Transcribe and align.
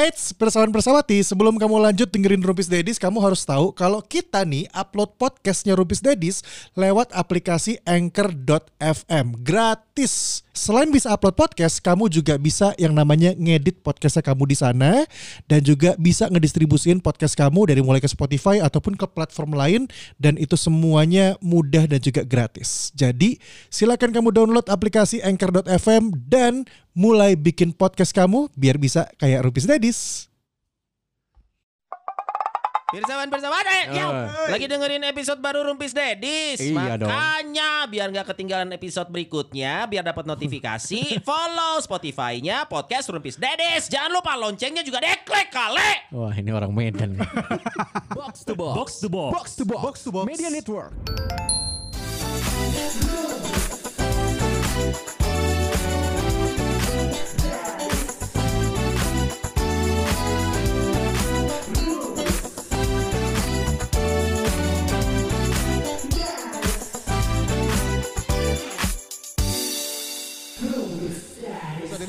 Eits, 0.00 0.32
persawan 0.32 0.72
persawati, 0.72 1.20
sebelum 1.20 1.60
kamu 1.60 1.76
lanjut 1.76 2.08
dengerin 2.08 2.40
Rumpis 2.40 2.72
Dedis, 2.72 2.96
kamu 2.96 3.20
harus 3.20 3.44
tahu 3.44 3.68
kalau 3.76 4.00
kita 4.00 4.48
nih 4.48 4.64
upload 4.72 5.12
podcastnya 5.20 5.76
Rumpis 5.76 6.00
Dedis 6.00 6.40
lewat 6.72 7.12
aplikasi 7.12 7.76
Anchor.fm 7.84 9.44
gratis. 9.44 10.40
Selain 10.60 10.92
bisa 10.92 11.08
upload 11.08 11.40
podcast, 11.40 11.80
kamu 11.80 12.12
juga 12.12 12.36
bisa 12.36 12.76
yang 12.76 12.92
namanya 12.92 13.32
ngedit 13.32 13.80
podcastnya 13.80 14.20
kamu 14.20 14.44
di 14.44 14.56
sana 14.60 15.08
dan 15.48 15.64
juga 15.64 15.96
bisa 15.96 16.28
ngedistribusin 16.28 17.00
podcast 17.00 17.32
kamu 17.32 17.72
dari 17.72 17.80
mulai 17.80 17.96
ke 17.96 18.04
Spotify 18.04 18.60
ataupun 18.60 18.92
ke 18.92 19.08
platform 19.08 19.56
lain 19.56 19.88
dan 20.20 20.36
itu 20.36 20.60
semuanya 20.60 21.40
mudah 21.40 21.88
dan 21.88 21.96
juga 21.96 22.28
gratis. 22.28 22.92
Jadi 22.92 23.40
silakan 23.72 24.12
kamu 24.12 24.36
download 24.36 24.68
aplikasi 24.68 25.24
Anchor.fm 25.24 26.12
dan 26.28 26.68
mulai 26.92 27.40
bikin 27.40 27.72
podcast 27.72 28.12
kamu 28.12 28.52
biar 28.52 28.76
bisa 28.76 29.08
kayak 29.16 29.48
Rumpis 29.48 29.64
Dedis. 29.64 30.29
Pirsawan 32.90 33.26
Pirsawan 33.30 33.66
eh, 33.66 33.84
ya. 33.94 34.06
Lagi 34.50 34.66
dengerin 34.66 35.02
episode 35.06 35.38
baru 35.38 35.62
Rumpis 35.66 35.94
Dedis 35.94 36.58
Iya 36.58 36.98
dong. 36.98 37.06
Makanya 37.06 37.86
biar 37.86 38.10
nggak 38.10 38.26
ketinggalan 38.34 38.70
episode 38.74 39.08
berikutnya 39.08 39.86
Biar 39.86 40.02
dapat 40.02 40.26
notifikasi 40.26 41.00
Follow 41.28 41.78
Spotify-nya 41.80 42.66
Podcast 42.66 43.08
Rumpis 43.10 43.38
Dedis 43.38 43.86
Jangan 43.86 44.10
lupa 44.10 44.34
loncengnya 44.34 44.82
juga 44.82 44.98
deklek 44.98 45.54
kale 45.54 46.10
Wah 46.10 46.34
ini 46.34 46.50
orang 46.50 46.74
Medan. 46.74 47.14
Box 48.10 48.42
to 48.42 48.58
box. 48.58 48.74
Box 48.74 48.90
to 48.98 49.08
box. 49.08 49.30
Box 49.30 49.46
to 49.54 49.64
box. 49.64 49.82
Box 49.82 49.96
to 50.02 50.10
box. 50.10 50.26
Media 50.26 50.50
Network. 50.50 50.90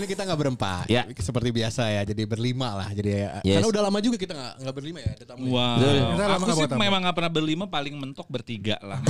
Ini 0.02 0.10
kita 0.10 0.26
nggak 0.26 0.40
berempat, 0.42 0.86
Ya. 0.90 1.06
seperti 1.14 1.54
biasa 1.54 1.86
ya. 1.88 2.02
Jadi 2.04 2.26
berlima 2.26 2.74
lah. 2.74 2.90
Jadi 2.90 3.10
ya, 3.14 3.30
Yes. 3.46 3.62
karena 3.62 3.68
udah 3.70 3.82
lama 3.86 4.00
juga 4.02 4.18
kita 4.18 4.34
nggak 4.34 4.54
nggak 4.66 4.76
berlima 4.76 5.00
ya. 5.00 5.12
Ada 5.14 5.26
tamu. 5.30 5.44
Wah, 5.54 5.78
Kita 5.78 5.86
lama 6.26 6.34
aku 6.34 6.44
nggak 6.50 6.58
sih 6.58 6.82
memang 6.82 7.00
gak 7.06 7.16
pernah 7.16 7.32
berlima, 7.32 7.64
paling 7.70 7.94
mentok 7.94 8.26
bertiga 8.26 8.76
lah. 8.82 9.00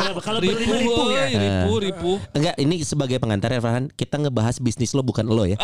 Kalau 0.00 0.20
kalau 0.20 0.40
ribu, 0.42 0.58
berlima 0.58 0.76
ribu 0.76 1.04
ya. 1.10 1.24
ribu, 1.30 1.72
ribu. 1.80 2.10
Enggak 2.34 2.54
ini 2.58 2.74
sebagai 2.82 3.16
pengantar 3.22 3.52
ya 3.52 3.60
Farhan 3.62 3.86
Kita 3.88 4.18
ngebahas 4.18 4.58
bisnis 4.58 4.90
lo 4.92 5.00
bukan 5.00 5.24
lo 5.24 5.46
ya 5.46 5.56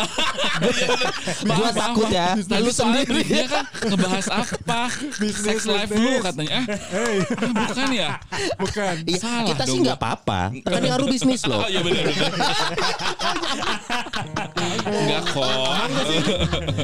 Gua 1.43 1.69
takut 1.75 2.07
ya 2.07 2.39
Lalu 2.39 2.69
soalnya 2.71 3.03
briefnya 3.03 3.45
kan 3.45 3.65
ngebahas 3.83 4.25
apa? 4.31 4.81
Sex 5.19 5.67
life 5.67 5.91
lu 5.91 6.23
katanya. 6.23 6.63
Eh, 6.69 7.19
bukan 7.51 7.87
ya? 7.91 8.09
Bukan. 8.55 8.93
Iya, 9.03 9.17
Salah 9.19 9.47
Kita 9.51 9.63
sih 9.67 9.79
nggak 9.83 9.99
apa-apa 9.99 10.41
Kan 10.63 10.81
ngaruh 10.81 11.07
bisnis 11.11 11.43
lo 11.43 11.59
Oh 11.59 11.67
iya 11.67 11.83
benar. 11.83 12.05
Enggak 14.07 15.23
kok. 15.31 15.47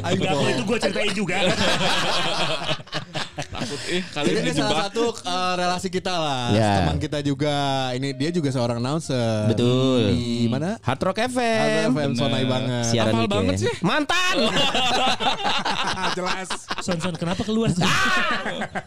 Enggak 0.04 0.32
kalau 0.34 0.48
itu 0.50 0.62
gue 0.64 0.78
ceritain 0.78 1.12
juga. 1.14 1.36
Takut 3.54 3.80
eh 3.86 4.02
kalian 4.10 4.34
Ini 4.42 4.50
salah 4.52 4.90
satu 4.90 5.04
uh, 5.22 5.54
relasi 5.54 5.88
kita 5.88 6.10
lah. 6.10 6.50
Ya. 6.50 6.82
Teman 6.82 6.98
kita 6.98 7.18
juga. 7.22 7.54
Ini 7.94 8.10
dia 8.12 8.30
juga 8.34 8.50
seorang 8.50 8.82
announcer. 8.82 9.46
Betul. 9.46 10.10
Di 10.10 10.50
mana? 10.50 10.76
Hard 10.82 11.00
Rock 11.00 11.18
FM 11.22 11.94
FM 11.94 12.10
Sonai 12.18 12.44
banget. 12.44 12.84
Siaran 12.90 13.14
weekend. 13.14 13.32
banget 13.32 13.54
sih. 13.62 13.72
Mantan 13.80 14.36
Jelas. 16.18 16.48
Son 16.82 16.98
son 17.00 17.14
kenapa 17.16 17.42
keluar? 17.42 17.70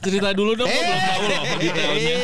Cerita 0.03 0.29
dulu 0.31 0.53
dong, 0.53 0.69
gua 0.69 0.81
belum 0.83 1.01
tahu 1.01 1.23
loh 1.25 1.43
detailnya. 1.57 2.17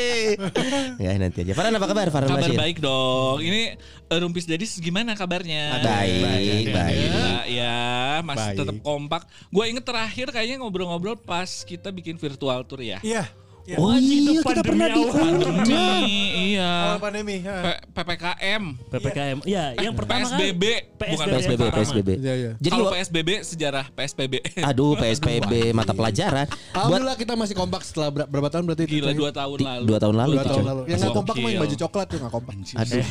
Ya 1.01 1.09
nanti 1.17 1.37
aja 1.43 1.53
Farhan 1.55 1.73
apa 1.73 1.87
kabar 1.89 2.07
Farhan 2.13 2.29
Kabar 2.29 2.51
baik 2.53 2.77
dong. 2.79 3.37
Ini 3.41 3.61
eh, 4.09 4.17
Rumpis 4.21 4.45
Dedis 4.45 4.77
gimana 4.77 5.17
kabarnya? 5.17 5.81
Baik, 5.81 6.69
baik. 6.69 6.97
Gila, 7.03 7.31
ya, 7.49 7.77
masih 8.21 8.53
Baik. 8.53 8.57
tetap 8.61 8.77
kompak. 8.85 9.21
Gue 9.49 9.65
inget 9.69 9.85
terakhir 9.85 10.27
kayaknya 10.29 10.61
ngobrol-ngobrol 10.61 11.17
pas 11.17 11.65
kita 11.65 11.89
bikin 11.89 12.15
virtual 12.15 12.32
tour 12.35 12.79
ya. 12.79 12.99
Iya. 13.01 13.23
Iya. 13.63 13.79
Oh 13.79 13.95
iya 13.95 14.43
kita 14.43 14.59
pandemi 14.59 14.67
pernah 14.67 14.87
di 14.89 14.99
awal. 14.99 15.15
Pandemi, 15.15 16.11
iya. 16.51 16.71
Awal 16.83 16.99
pandemi. 16.99 17.35
P- 17.39 17.81
PPKM, 17.95 18.63
PPKM. 18.91 19.37
Iya, 19.47 19.65
yang 19.79 19.95
pertama 19.95 20.19
kan 20.19 20.35
PSBB, 20.35 20.63
bukan 20.91 21.25
PSBB. 21.31 21.61
PSBB 21.71 22.09
Iya, 22.19 22.33
iya. 22.35 22.51
Jadi 22.59 22.75
Kalau 22.75 22.91
PSBB 22.91 23.29
sejarah 23.41 23.85
PSBB. 23.89 24.33
Aduh 24.59 24.95
PSBB 24.99 25.71
mata 25.71 25.95
pelajaran 25.95 26.43
Alhamdulillah 26.75 27.15
kita 27.15 27.33
masih 27.33 27.55
kompak 27.55 27.87
setelah 27.87 28.11
ber- 28.11 28.27
berapa 28.27 28.51
tahun 28.51 28.67
berarti? 28.67 28.83
itu? 28.83 28.99
Gila 28.99 29.15
dua 29.15 29.31
tahun 29.31 29.55
ti- 29.55 29.63
lalu. 29.63 29.85
dua 29.87 29.97
tahun 29.97 30.15
lalu 30.17 30.27
Dua 30.29 30.35
itu, 30.35 30.49
tahun 30.49 30.59
coy. 30.59 30.67
lalu. 30.67 30.81
Yang 30.83 30.99
nggak 30.99 31.15
kompak 31.15 31.35
Gokil. 31.37 31.59
baju 31.63 31.75
coklat 31.79 32.05
tuh 32.05 32.17
nggak 32.19 32.33
kompak. 32.35 32.53
Aduh 32.75 33.05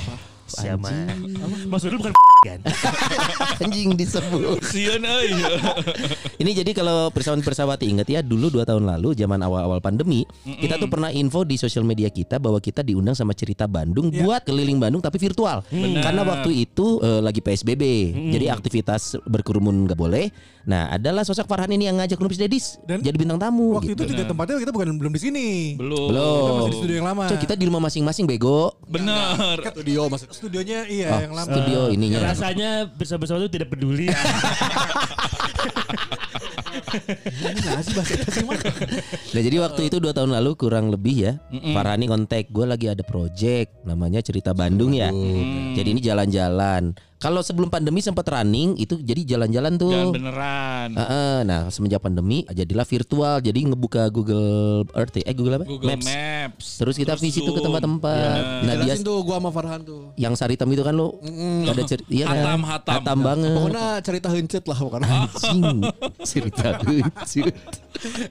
Siapa? 0.52 0.88
anjing. 0.88 1.68
Maksud 1.72 1.88
lu 1.92 1.98
bukan 2.00 2.12
kan? 2.42 2.58
anjing 3.62 3.94
disebut 3.94 4.58
Sian 4.66 5.06
euy. 5.06 5.30
Ini 6.42 6.50
jadi 6.58 6.74
kalau 6.74 7.08
persawan 7.14 7.38
persawati 7.38 7.86
ingat 7.86 8.10
ya 8.10 8.18
dulu 8.18 8.50
dua 8.50 8.66
tahun 8.66 8.82
lalu 8.82 9.14
zaman 9.14 9.38
awal-awal 9.46 9.78
pandemi 9.78 10.26
kita 10.42 10.74
tuh 10.74 10.90
pernah 10.90 11.14
info 11.14 11.46
di 11.46 11.54
sosial 11.54 11.86
media 11.86 12.10
kita 12.10 12.42
bahwa 12.42 12.58
kita 12.58 12.82
diundang 12.82 13.14
sama 13.14 13.30
cerita 13.30 13.70
Bandung 13.70 14.10
buat 14.10 14.42
keliling 14.42 14.82
Bandung 14.82 14.98
tapi 14.98 15.22
virtual 15.22 15.62
karena 15.70 16.22
waktu 16.26 16.66
itu 16.66 16.98
eh, 16.98 17.22
lagi 17.22 17.38
PSBB 17.38 17.82
jadi 18.34 18.50
aktivitas 18.50 19.22
berkerumun 19.22 19.86
nggak 19.86 19.98
boleh. 19.98 20.26
Nah 20.62 20.94
adalah 20.94 21.26
sosok 21.26 21.50
Farhan 21.50 21.74
ini 21.74 21.90
yang 21.90 21.98
ngajak 21.98 22.18
Rumpis 22.22 22.38
Dedis 22.38 22.78
Dan 22.86 23.02
jadi 23.02 23.18
bintang 23.18 23.38
tamu. 23.42 23.74
Waktu 23.74 23.98
gitu. 23.98 24.06
itu 24.06 24.14
juga 24.14 24.22
tempatnya 24.30 24.62
kita 24.62 24.70
bukan 24.70 24.94
belum 24.94 25.12
di 25.14 25.20
sini. 25.20 25.46
Belum. 25.74 26.10
Belum. 26.10 26.38
Kita 26.38 26.52
masih 26.54 26.70
di 26.70 26.78
studio 26.78 26.94
yang 27.02 27.08
lama. 27.10 27.24
Coy, 27.26 27.38
kita 27.42 27.54
di 27.58 27.64
rumah 27.66 27.82
masing-masing 27.82 28.24
bego. 28.30 28.70
Bener. 28.86 29.58
Studio 29.58 30.06
maksud. 30.06 30.28
Studionya 30.42 30.90
iya 30.90 31.08
Oh, 31.14 31.20
yang 31.22 31.34
lama. 31.38 31.46
studio 31.46 31.80
ininya. 31.88 32.18
Rasanya 32.26 32.90
bersama-sama 32.90 33.46
itu 33.46 33.50
tidak 33.54 33.70
peduli. 33.70 34.10
Nah. 34.10 34.18
Nah 39.32 39.40
jadi 39.40 39.56
waktu 39.60 39.88
itu 39.88 39.96
dua 39.96 40.12
tahun 40.12 40.34
lalu 40.34 40.58
kurang 40.58 40.90
lebih 40.90 41.14
ya 41.16 41.32
Farhani 41.72 42.04
kontak 42.04 42.48
gue 42.48 42.66
lagi 42.66 42.86
ada 42.88 43.00
project 43.00 43.84
namanya 43.84 44.20
cerita 44.20 44.52
Bandung 44.52 44.92
ya 44.92 45.08
Jadi 45.72 45.88
ini 45.88 46.00
jalan-jalan 46.02 46.92
Kalau 47.22 47.38
sebelum 47.38 47.70
pandemi 47.70 48.02
sempat 48.02 48.26
running 48.26 48.74
itu 48.74 48.98
jadi 48.98 49.22
jalan-jalan 49.22 49.78
tuh 49.78 49.94
Jangan 49.94 50.10
beneran. 50.10 50.88
Heeh, 50.98 51.36
Nah 51.46 51.60
semenjak 51.70 52.02
pandemi 52.02 52.42
jadilah 52.44 52.82
virtual 52.82 53.38
Jadi 53.38 53.70
ngebuka 53.70 54.10
Google 54.10 54.82
Earth 54.90 55.14
ya. 55.14 55.30
Eh 55.30 55.34
Google 55.38 55.62
apa? 55.62 55.64
Google 55.70 56.02
Maps. 56.02 56.82
Terus 56.82 56.98
kita 56.98 57.14
visit 57.14 57.46
tuh 57.46 57.54
ke 57.54 57.62
tempat-tempat 57.62 58.66
Nah 58.66 58.74
dia 58.82 58.98
tuh 58.98 59.22
gua 59.22 59.38
sama 59.38 59.54
Farhan 59.54 59.86
tuh. 59.86 60.10
yang 60.18 60.34
Saritem 60.34 60.66
itu 60.74 60.82
kan 60.82 60.98
lo 60.98 61.22
Ada 61.62 61.82
cerita 61.86 62.10
iya 62.10 62.26
kan? 62.26 62.58
Hatam, 62.58 62.60
hatam. 62.66 63.18
banget 63.22 63.50
Pokoknya 63.54 63.86
cerita 64.02 64.28
hencet 64.34 64.64
lah 64.66 64.78
bukan. 64.82 65.00
Anjing 65.06 65.78
Cerita 66.26 66.82
lucu 66.82 67.42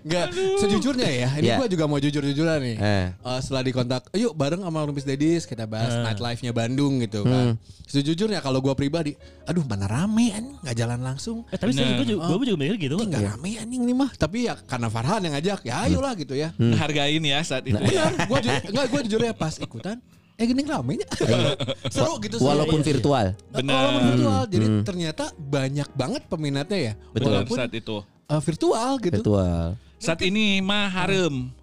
Enggak, 0.04 0.36
sejujurnya 0.60 1.08
ya, 1.08 1.30
ini 1.40 1.48
Ya. 1.48 1.56
gua 1.56 1.68
juga 1.70 1.86
mau 1.88 1.96
jujur-jujuran 1.96 2.60
nih. 2.60 2.76
Eh. 2.76 3.06
Eh, 3.14 3.40
setelah 3.40 3.64
dikontak, 3.64 4.04
yuk 4.12 4.36
bareng 4.36 4.60
sama 4.60 4.84
Rumpis 4.84 5.08
Dedis 5.08 5.48
kita 5.48 5.64
bahas 5.64 5.96
nightlife-nya 5.96 6.52
Bandung 6.52 7.00
gitu 7.00 7.24
kan. 7.24 7.56
Sejujurnya 7.88 8.44
kalau 8.44 8.60
gua 8.60 8.76
pribadi, 8.82 9.14
aduh 9.46 9.62
mana 9.62 9.86
rame 9.86 10.34
anjing, 10.34 10.58
nggak 10.58 10.76
jalan 10.76 11.00
langsung. 11.00 11.46
Eh, 11.48 11.56
tapi 11.56 11.70
serius 11.70 12.02
gue 12.02 12.18
juga, 12.18 12.26
gue 12.28 12.48
juga 12.50 12.58
mikir 12.58 12.78
gitu 12.82 12.96
kan. 12.98 13.06
nggak 13.08 13.24
rame 13.30 13.50
anjing 13.56 13.82
nih 13.86 13.94
mah. 13.94 14.10
Tapi 14.12 14.38
ya 14.50 14.58
karena 14.58 14.90
Farhan 14.90 15.22
yang 15.22 15.34
ngajak, 15.38 15.60
ya 15.62 15.74
ayolah 15.86 16.14
gitu 16.16 16.34
ya. 16.34 16.50
Hargain 16.76 17.22
ya 17.22 17.38
saat 17.42 17.62
itu. 17.64 17.78
ya. 17.78 17.86
Benar, 18.10 18.12
gua 18.26 18.38
ju 18.40 18.50
enggak 18.50 18.86
gua 18.90 19.00
jujur 19.06 19.22
ya 19.22 19.32
pas 19.32 19.54
ikutan 19.56 20.02
Eh 20.36 20.50
gini 20.50 20.66
ramenya 20.66 21.06
Seru 21.94 22.18
gitu 22.18 22.36
sih. 22.36 22.48
Walaupun 22.48 22.82
Iya, 22.82 22.82
iya. 22.82 22.90
virtual 22.90 23.26
Benar. 23.54 23.78
Walaupun 23.78 24.02
virtual 24.10 24.42
Jadi 24.50 24.66
ternyata 24.82 25.24
banyak 25.38 25.90
banget 25.94 26.22
peminatnya 26.26 26.80
ya 26.82 26.94
Betul. 27.14 27.30
Walaupun 27.30 27.58
saat 27.62 27.70
itu. 27.72 27.98
eh, 28.26 28.42
virtual 28.42 28.92
gitu 28.98 29.22
Virtual 29.22 29.78
Saat 30.02 30.26
ini 30.26 30.58
mah 30.60 30.90
harem. 30.90 31.54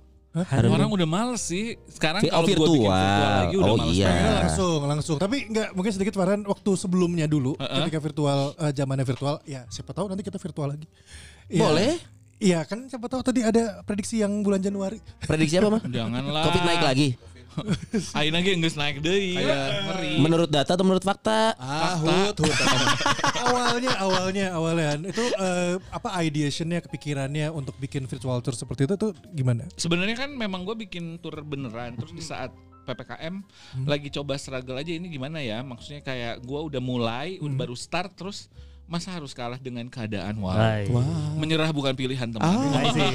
Orang 0.45 0.91
udah 0.91 1.09
males 1.09 1.43
sih. 1.43 1.75
Sekarang 1.87 2.21
Vi- 2.21 2.29
oh, 2.29 2.35
kalau 2.35 2.47
gua 2.47 2.49
bikin 2.49 2.61
virtual. 2.61 2.93
virtual 2.93 3.33
lagi 3.35 3.57
udah 3.57 3.67
Oh, 3.67 3.77
males 3.77 3.95
iya. 3.95 4.09
langsung, 4.39 4.81
langsung. 4.85 5.17
Tapi 5.17 5.37
nggak 5.49 5.69
mungkin 5.73 5.93
sedikit 5.93 6.15
Farhan 6.15 6.43
waktu 6.43 6.71
sebelumnya 6.75 7.25
dulu 7.25 7.57
ketika 7.57 7.99
virtual 7.99 8.39
eh, 8.55 8.73
zamannya 8.73 9.03
virtual, 9.03 9.35
ya 9.43 9.67
siapa 9.67 9.91
tahu 9.91 10.07
nanti 10.07 10.23
kita 10.23 10.37
virtual 10.37 10.69
lagi. 10.71 10.87
Iya. 11.47 11.61
Boleh. 11.61 11.93
Iya 12.39 12.63
kan 12.63 12.87
siapa 12.87 13.11
tahu 13.11 13.19
tadi 13.21 13.43
ada 13.43 13.83
prediksi 13.83 14.23
yang 14.23 14.31
bulan 14.41 14.63
Januari. 14.63 15.03
Prediksi 15.19 15.59
apa 15.59 15.75
mah? 15.75 15.83
Janganlah. 15.83 16.47
Covid 16.47 16.63
naik 16.63 16.83
lagi 16.85 17.09
Ayo 18.19 18.29
lagi 18.33 18.49
nggak 18.57 18.75
naik 18.75 18.97
deh. 19.03 19.19
Ngeri. 19.39 20.13
Menurut 20.23 20.49
data 20.51 20.75
atau 20.75 20.85
menurut 20.87 21.05
fakta? 21.05 21.55
Ah 21.59 21.99
hut 21.99 22.37
hut 22.39 22.57
awalnya 23.49 23.93
awalnya 23.99 24.47
awalnya 24.55 24.87
itu 25.09 25.25
eh, 25.39 25.75
apa 25.91 26.09
ideationnya 26.23 26.85
kepikirannya 26.85 27.49
untuk 27.53 27.75
bikin 27.79 28.05
virtual 28.07 28.41
tour 28.41 28.55
seperti 28.55 28.89
itu 28.89 28.95
tuh 28.97 29.13
gimana? 29.33 29.67
Sebenarnya 29.75 30.17
kan 30.17 30.31
memang 30.35 30.65
gue 30.65 30.77
bikin 30.89 31.19
tour 31.23 31.35
beneran 31.43 31.97
terus 31.97 32.13
di 32.15 32.25
saat 32.25 32.53
ppkm 32.89 33.45
lagi 33.85 34.09
coba 34.09 34.41
struggle 34.41 34.81
aja 34.81 34.97
ini 34.97 35.13
gimana 35.13 35.45
ya 35.45 35.61
maksudnya 35.61 36.01
kayak 36.01 36.41
gue 36.41 36.61
udah 36.73 36.81
mulai 36.81 37.37
udah 37.37 37.57
baru 37.61 37.77
start 37.77 38.17
terus 38.17 38.49
masa 38.89 39.13
harus 39.13 39.37
kalah 39.37 39.61
dengan 39.61 39.85
keadaan 39.87 40.41
wow. 40.41 40.57
Hai. 40.57 40.89
Menyerah 41.37 41.69
bukan 41.71 41.93
pilihan 41.93 42.25
teman. 42.33 42.49
Hai 42.73 42.89
sih. 42.91 43.11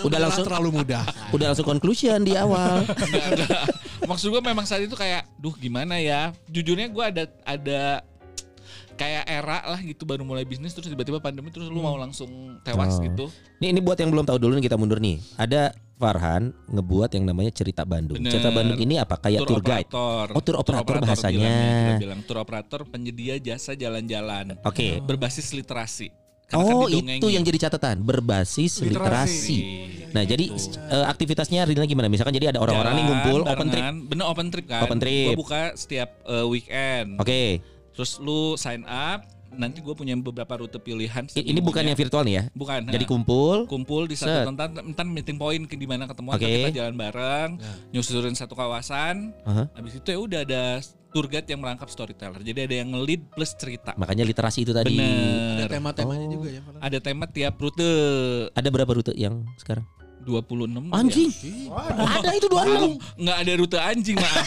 Udah 0.00 0.18
langsung 0.18 0.48
terlalu 0.48 0.80
mudah. 0.80 1.04
udah 1.28 1.52
langsung 1.52 1.68
conclusion 1.68 2.24
di 2.24 2.32
awal. 2.34 2.80
Enggak, 3.04 3.24
enggak. 3.36 3.62
Maksud 4.08 4.32
gue 4.32 4.40
memang 4.40 4.64
saat 4.64 4.80
itu 4.80 4.96
kayak, 4.96 5.28
duh 5.36 5.52
gimana 5.54 6.00
ya? 6.00 6.32
Jujurnya 6.48 6.88
gue 6.88 7.04
ada 7.04 7.24
ada 7.44 8.00
kayak 8.94 9.24
era 9.26 9.58
lah 9.66 9.80
gitu 9.82 10.06
baru 10.06 10.22
mulai 10.22 10.46
bisnis 10.46 10.70
terus 10.70 10.86
tiba-tiba 10.86 11.18
pandemi 11.18 11.50
terus 11.50 11.66
lu 11.66 11.82
mau 11.82 11.98
langsung 11.98 12.56
tewas 12.64 12.96
Oh. 12.96 13.02
gitu. 13.04 13.24
Nih 13.60 13.76
ini 13.76 13.80
buat 13.84 13.98
yang 13.98 14.08
belum 14.08 14.24
tahu 14.24 14.38
dulu 14.40 14.56
nih 14.56 14.64
kita 14.64 14.80
mundur 14.80 15.04
nih. 15.04 15.20
Ada 15.36 15.74
Farhan 15.94 16.50
ngebuat 16.66 17.14
yang 17.14 17.24
namanya 17.30 17.54
Cerita 17.54 17.86
Bandung. 17.86 18.18
Bener. 18.18 18.34
Cerita 18.34 18.50
Bandung 18.50 18.78
ini 18.82 18.98
apa? 18.98 19.14
Kayak 19.18 19.46
tour, 19.46 19.62
guide. 19.62 19.86
operator. 19.86 20.26
Oh, 20.34 20.42
tour 20.42 20.56
operator 20.58 20.94
bahasanya. 20.98 21.38
bilangnya, 21.38 21.86
kita 21.86 22.02
bilang 22.02 22.20
tour 22.26 22.38
operator 22.42 22.80
penyedia 22.90 23.34
jasa 23.38 23.78
jalan-jalan. 23.78 24.58
Oke. 24.66 24.98
Berbasis 24.98 25.54
literasi. 25.54 26.10
Karena 26.44 26.60
kan 26.60 26.76
Oh 26.76 26.84
didongengin. 26.84 27.20
itu 27.24 27.28
yang 27.32 27.42
jadi 27.46 27.58
catatan 27.68 28.04
berbasis 28.04 28.84
literasi. 28.84 29.58
Nah 30.12 30.22
jadi 30.28 30.44
eh, 30.92 31.06
aktivitasnya 31.08 31.64
realnya 31.64 31.88
gimana? 31.88 32.12
Misalkan 32.12 32.36
jadi 32.36 32.52
ada 32.52 32.60
orang-orang 32.60 33.00
nih 33.00 33.04
ngumpul 33.08 33.40
open 33.48 33.68
trip. 33.72 33.80
barengan. 33.80 33.96
Bener 34.04 34.24
open 34.28 34.46
trip 34.52 34.66
kan. 34.68 34.82
Open 34.84 34.98
trip. 35.00 35.32
Gua 35.32 35.40
buka 35.40 35.62
setiap 35.72 36.20
eh, 36.28 36.44
weekend. 36.44 37.16
Oke. 37.16 37.64
Terus 37.94 38.18
lu 38.18 38.58
sign 38.58 38.82
up, 38.84 39.24
nanti 39.56 39.78
gue 39.80 39.94
punya 39.94 40.14
beberapa 40.18 40.60
rute 40.60 40.78
pilihan. 40.78 41.24
Ini 41.32 41.60
bukan 41.62 41.82
yang 41.86 41.98
virtual 41.98 42.22
nih 42.26 42.34
ya. 42.38 42.42
Bukan. 42.52 42.80
Jadi 42.90 43.04
nah. 43.06 43.10
kumpul. 43.10 43.56
kumpul 43.70 44.06
di 44.06 44.16
satu 44.18 44.52
tempat, 44.52 44.82
entar 44.82 45.06
meeting 45.06 45.38
point 45.38 45.64
ke 45.64 45.74
di 45.78 45.86
mana 45.88 46.04
ketemu 46.06 46.28
Oke. 46.34 46.44
kita 46.44 46.70
jalan 46.74 46.94
bareng, 46.94 47.50
nyusurin 47.94 48.36
satu 48.36 48.54
kawasan. 48.54 49.32
Aha. 49.46 49.70
Habis 49.74 49.98
itu 50.02 50.08
ya 50.10 50.18
udah 50.18 50.40
ada 50.44 50.64
tour 51.14 51.30
guide 51.30 51.46
yang 51.46 51.62
merangkap 51.62 51.86
storyteller. 51.86 52.42
Jadi 52.42 52.60
ada 52.66 52.74
yang 52.74 52.90
nge-lead 52.90 53.22
plus 53.30 53.54
cerita. 53.54 53.94
Makanya 53.94 54.26
literasi 54.26 54.66
itu 54.66 54.74
tadi. 54.74 54.98
Bener. 54.98 55.62
Ada 55.62 55.78
tema-temanya 55.78 56.26
juga 56.26 56.48
ya. 56.50 56.60
Ada 56.82 56.98
tema 56.98 57.24
tiap 57.30 57.54
rute 57.62 57.90
Ada 58.50 58.68
berapa 58.74 58.90
rute 58.90 59.14
yang 59.14 59.46
sekarang? 59.62 59.86
26 60.24 60.88
Anjing. 60.90 61.30
Ada 62.00 62.30
itu 62.34 62.48
dua 62.48 62.62
Ya. 62.64 62.80
Nggak 63.20 63.36
ada 63.44 63.52
rute 63.60 63.78
anjing 63.78 64.16
maaf. 64.16 64.46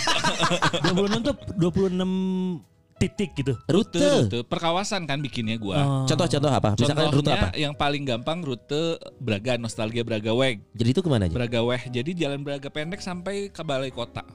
26 0.98 1.22
tuh 1.22 1.36
26 1.56 2.77
titik 2.98 3.32
gitu. 3.34 3.54
rute, 3.66 3.96
Rute. 3.96 4.10
rute 4.28 4.38
per 4.44 4.58
kawasan 4.58 5.06
kan 5.06 5.18
bikinnya 5.18 5.56
gua. 5.56 5.78
Oh. 5.78 6.06
Contoh-contoh 6.06 6.50
apa? 6.50 6.70
Misalkan 6.74 7.08
rute 7.08 7.30
Contohnya 7.30 7.48
apa? 7.48 7.56
yang 7.56 7.74
paling 7.74 8.04
gampang 8.04 8.42
rute 8.42 8.98
Braga 9.18 9.56
Nostalgia 9.56 10.02
Braga 10.02 10.34
Weg. 10.34 10.66
Jadi 10.74 10.90
itu 10.92 11.02
ke 11.02 11.08
mana 11.08 11.26
aja? 11.26 11.34
Braga 11.34 11.62
Weg. 11.62 11.82
Jadi 11.88 12.10
jalan 12.14 12.42
Braga 12.42 12.68
pendek 12.68 13.00
sampai 13.00 13.48
ke 13.48 13.62
Balai 13.62 13.90
Kota. 13.90 14.26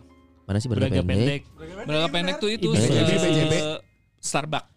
Mana 0.42 0.58
sih 0.58 0.66
Braga 0.66 1.02
pendek. 1.02 1.42
Braga 1.84 2.06
pendek 2.08 2.36
tuh 2.38 2.48
itu 2.48 2.70
BJB, 2.70 3.12
se- 3.12 3.20
BJB. 3.20 3.54
Starbucks. 4.18 4.68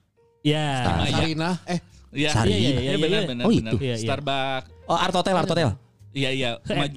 Ya. 0.42 0.68
Sama 0.84 1.04
ya. 1.04 1.14
Sarinah, 1.16 1.56
eh 1.66 1.80
Iya, 2.16 2.30
Sari. 2.32 2.48
iya, 2.48 2.56
iya, 2.56 2.64
Iya, 2.64 2.72
iya, 2.72 2.80
iya, 2.80 2.96
benar, 2.96 3.20
iya. 3.20 3.28
benar, 3.28 3.44
Oh, 3.44 3.52
benar. 3.52 3.72
itu. 3.72 3.78
Iya, 3.78 3.94
iya. 3.94 4.06
Starbucks. 4.08 4.68
Oh 4.86 4.96
Art 4.96 5.14
Hotel, 5.14 5.36
Art 5.36 5.50
Hotel. 5.50 5.70
Iya, 6.16 6.30
iya. 6.32 6.50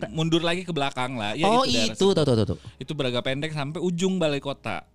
Mundur 0.09 0.41
lagi 0.41 0.63
ke 0.63 0.71
belakang 0.71 1.19
lah. 1.19 1.35
Ya, 1.35 1.43
oh 1.45 1.67
itu, 1.67 1.91
tahu 1.91 2.15
tahu 2.15 2.25
tahu. 2.25 2.37
tahu. 2.39 2.47
situ. 2.55 2.57
Itu 2.79 2.93
Braga 2.95 3.19
pendek 3.19 3.51
sampai 3.51 3.83
ujung 3.83 4.17
Balai 4.17 4.39
Kota. 4.39 4.87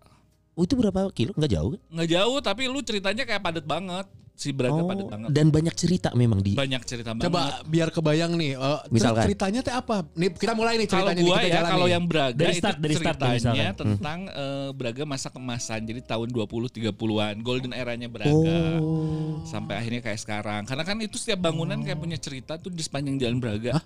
Oh, 0.53 0.61
itu 0.61 0.73
berapa 0.73 1.09
kilo? 1.09 1.33
Enggak 1.33 1.51
jauh 1.51 1.69
kan? 1.71 1.81
Nggak 1.89 2.09
jauh, 2.11 2.37
tapi 2.39 2.61
lu 2.65 2.79
ceritanya 2.79 3.23
kayak 3.23 3.41
padat 3.41 3.65
banget. 3.65 4.05
Si 4.33 4.49
Braga 4.49 4.73
Oh, 4.75 4.89
padat 4.89 5.05
banget. 5.07 5.29
dan 5.29 5.45
banyak 5.47 5.73
cerita 5.73 6.09
memang 6.11 6.41
di. 6.41 6.53
Banyak 6.53 6.81
cerita 6.83 7.09
banget. 7.11 7.25
coba 7.27 7.41
biar 7.63 7.89
kebayang 7.89 8.33
nih. 8.33 8.53
eh, 8.55 8.79
Misalkan. 8.89 9.23
ceritanya 9.23 9.61
teh 9.61 9.69
apa? 9.71 10.09
Nih 10.11 10.29
kita 10.31 10.53
mulai 10.53 10.73
nih 10.75 10.85
Kalau 10.85 11.05
ceritanya 11.05 11.13
nih 11.15 11.23
gua 11.23 11.35
kita 11.35 11.45
ya, 11.45 11.53
jalan 11.55 11.69
kalau 11.69 11.85
nih. 11.85 11.93
yang 11.93 12.03
Braga 12.03 12.33
Dari 12.35 12.49
itu 12.49 12.59
start, 12.59 12.77
dari 12.79 12.95
start 12.95 13.13
nih 13.13 13.29
ceritanya 13.29 13.37
misalkan. 13.45 13.73
tentang 13.77 14.19
eh, 14.27 14.69
Braga 14.73 15.03
masa 15.05 15.27
kemasan. 15.29 15.79
Jadi 15.83 16.01
tahun 16.03 16.27
20 16.29 16.49
30-an, 16.67 17.35
golden 17.39 17.73
eranya 17.73 18.07
Braga. 18.07 18.57
Oh. 18.75 19.37
Sampai 19.43 19.73
akhirnya 19.75 20.01
kayak 20.01 20.19
sekarang. 20.19 20.61
Karena 20.63 20.83
kan 20.83 20.97
itu 20.97 21.15
setiap 21.15 21.39
bangunan 21.43 21.77
kayak 21.79 21.99
punya 21.99 22.17
cerita 22.17 22.57
tuh 22.57 22.69
di 22.69 22.81
sepanjang 22.81 23.17
jalan 23.19 23.37
Braga. 23.37 23.77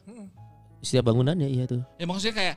Setiap 0.80 1.04
bangunan 1.06 1.36
ya 1.36 1.50
iya 1.50 1.64
tuh. 1.66 1.84
Ya 1.96 2.06
maksudnya 2.06 2.34
kayak 2.34 2.56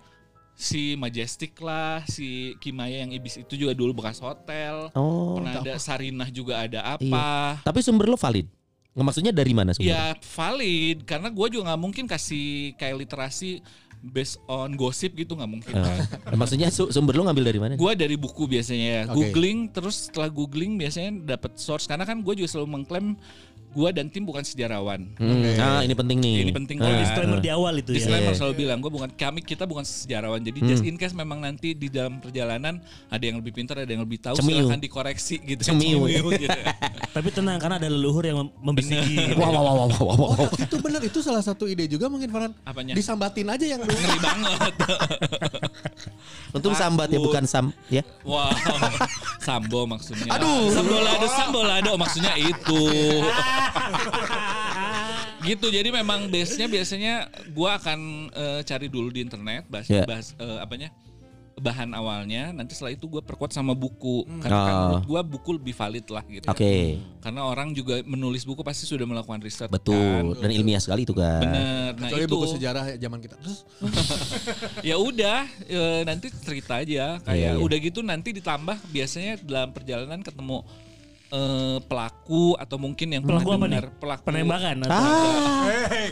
si 0.57 0.95
Majestic 0.95 1.57
lah, 1.61 2.05
si 2.05 2.55
Kimaya 2.61 3.03
yang 3.03 3.11
Ibis 3.11 3.41
itu 3.43 3.55
juga 3.57 3.73
dulu 3.73 4.03
bekas 4.03 4.21
hotel. 4.21 4.93
Oh. 4.93 5.41
Pernah 5.41 5.65
ada 5.65 5.75
Sarinah 5.81 6.29
juga 6.29 6.61
ada 6.61 6.81
apa. 6.97 7.03
Iya. 7.03 7.65
Tapi 7.65 7.79
sumber 7.81 8.07
lo 8.09 8.21
valid. 8.21 8.47
Nggak, 8.91 9.07
Maksudnya 9.07 9.33
dari 9.33 9.53
mana 9.55 9.71
sumber? 9.73 9.91
Ya 9.91 10.13
valid 10.19 11.07
karena 11.07 11.29
gue 11.31 11.47
juga 11.49 11.73
nggak 11.73 11.81
mungkin 11.81 12.05
kasih 12.11 12.75
kayak 12.77 13.07
literasi 13.07 13.63
based 14.01 14.41
on 14.49 14.75
gosip 14.75 15.13
gitu 15.13 15.37
nggak 15.37 15.51
mungkin. 15.51 15.73
Eh, 15.77 16.37
maksudnya 16.41 16.73
su- 16.73 16.89
sumber 16.89 17.15
lo 17.15 17.29
ngambil 17.29 17.45
dari 17.45 17.61
mana? 17.61 17.73
Gue 17.77 17.93
dari 17.93 18.17
buku 18.17 18.49
biasanya 18.49 18.89
ya, 18.89 19.03
Oke. 19.13 19.31
googling 19.31 19.69
terus 19.69 20.09
setelah 20.09 20.33
googling 20.33 20.81
biasanya 20.81 21.37
dapat 21.37 21.61
source 21.61 21.85
karena 21.85 22.09
kan 22.09 22.25
gue 22.25 22.35
juga 22.35 22.49
selalu 22.49 22.81
mengklaim 22.81 23.15
gue 23.71 23.91
dan 23.91 24.07
tim 24.07 24.23
bukan 24.23 24.43
sejarawan. 24.43 25.07
Hmm, 25.15 25.47
Ah 25.57 25.81
ini 25.81 25.93
penting 25.93 26.19
nih. 26.19 26.35
Ini 26.43 26.53
penting 26.53 26.77
Ah, 26.77 26.85
banget. 26.85 27.01
Disclaimer 27.05 27.39
di 27.39 27.51
awal 27.51 27.75
itu 27.77 27.91
ya. 27.91 27.97
Disclaimer 27.97 28.29
Iya. 28.29 28.37
selalu 28.37 28.55
bilang 28.57 28.79
gue 28.79 28.91
bukan 28.91 29.11
kami 29.13 29.41
kita 29.41 29.63
bukan 29.63 29.83
sejarawan 29.83 30.39
jadi 30.39 30.59
Hmm. 30.59 30.69
just 30.69 30.83
in 30.83 30.95
case 30.95 31.13
memang 31.13 31.39
nanti 31.39 31.73
di 31.73 31.87
dalam 31.87 32.19
perjalanan 32.19 32.79
ada 33.07 33.23
yang 33.23 33.39
lebih 33.39 33.53
pintar 33.53 33.79
ada 33.79 33.89
yang 33.89 34.03
lebih 34.03 34.19
tahu 34.19 34.35
Cemiu. 34.37 34.67
silahkan 34.67 34.81
dikoreksi 34.81 35.35
gitu 35.41 35.63
Cemiu. 35.65 36.05
gitu. 36.05 36.35
Tapi 37.17 37.29
tenang 37.29 37.57
karena 37.57 37.77
ada 37.77 37.87
leluhur 37.87 38.23
yang 38.23 38.39
mem- 38.41 38.55
membisiki. 38.61 39.35
Wow, 39.35 39.49
wow, 39.49 39.63
wow, 39.65 39.75
wow, 39.77 39.89
wow, 39.89 40.17
wow. 40.17 40.31
Oh, 40.37 40.51
itu 40.57 40.77
benar 40.77 41.01
itu 41.01 41.19
salah 41.21 41.41
satu 41.41 41.65
ide 41.65 41.87
juga 41.87 42.07
mungkin 42.07 42.27
Farhan. 42.27 42.53
Apanya? 42.63 42.95
Disambatin 42.95 43.47
aja 43.47 43.65
yang 43.65 43.79
dulu. 43.79 43.91
ngeri 43.91 44.19
banget 44.21 44.75
Untung 46.51 46.75
sambat 46.75 47.07
ya 47.07 47.19
bukan 47.19 47.47
sam 47.47 47.71
ya. 47.87 48.03
wow 48.23 48.51
sambo 49.39 49.87
maksudnya 49.87 50.27
aduh 50.31 50.67
sambolado 50.69 51.27
sambolado 51.29 51.93
maksudnya 51.95 52.35
itu 52.35 52.83
gitu 55.49 55.67
jadi 55.69 55.89
memang 55.89 56.29
base 56.29 56.57
nya 56.57 56.67
biasanya 56.67 57.15
gua 57.51 57.77
akan 57.77 57.99
eh, 58.31 58.61
cari 58.63 58.87
dulu 58.87 59.09
di 59.09 59.21
internet 59.21 59.65
bahas 59.67 59.87
Ya. 59.89 60.05
bahas 60.05 60.37
eh, 60.37 60.59
apanya 60.61 60.93
bahan 61.61 61.93
awalnya 61.93 62.57
nanti 62.57 62.73
setelah 62.73 62.97
itu 62.97 63.05
gue 63.05 63.21
perkuat 63.21 63.53
sama 63.53 63.77
buku 63.77 64.25
karena 64.41 64.59
kan 64.59 64.73
Oh. 64.73 64.81
menurut 64.89 65.05
gue 65.05 65.21
buku 65.29 65.51
lebih 65.61 65.75
valid 65.77 66.07
lah 66.09 66.25
gitu 66.25 66.49
Oke. 66.49 66.97
karena 67.21 67.41
orang 67.45 67.77
juga 67.77 68.01
menulis 68.01 68.49
buku 68.49 68.65
pasti 68.65 68.89
sudah 68.89 69.05
melakukan 69.05 69.45
riset 69.45 69.69
Betul. 69.69 70.41
kan. 70.41 70.41
Dan 70.41 70.57
ilmiah 70.57 70.81
sekali 70.81 71.05
itu 71.05 71.13
kan. 71.13 71.37
bener 71.37 71.93
nah 71.93 72.09
Kecuali 72.09 72.25
itu 72.25 72.33
buku 72.33 72.47
sejarah 72.49 72.85
zaman 72.97 73.19
kita. 73.21 73.37
Terus 73.37 73.69
ya 74.89 74.97
udah 74.97 75.45
eh, 75.69 76.01
nanti 76.09 76.33
cerita 76.33 76.81
aja 76.81 77.21
kayak 77.21 77.37
Iya, 77.37 77.51
iya. 77.53 77.61
udah 77.61 77.77
gitu 77.77 78.01
nanti 78.01 78.33
ditambah 78.33 78.81
biasanya 78.89 79.37
dalam 79.45 79.69
perjalanan 79.71 80.25
ketemu 80.25 80.65
eh, 81.31 81.79
pelaku 81.87 82.59
atau 82.59 82.77
mungkin 82.77 83.09
yang 83.11 83.23
Pelaku 83.23 83.47
pernah 83.47 83.57
nih? 83.57 83.71
dengar 83.71 83.87
pelaku 83.97 84.25
Penembakan 84.27 84.77
atau 84.85 85.01
Ah, 85.01 86.09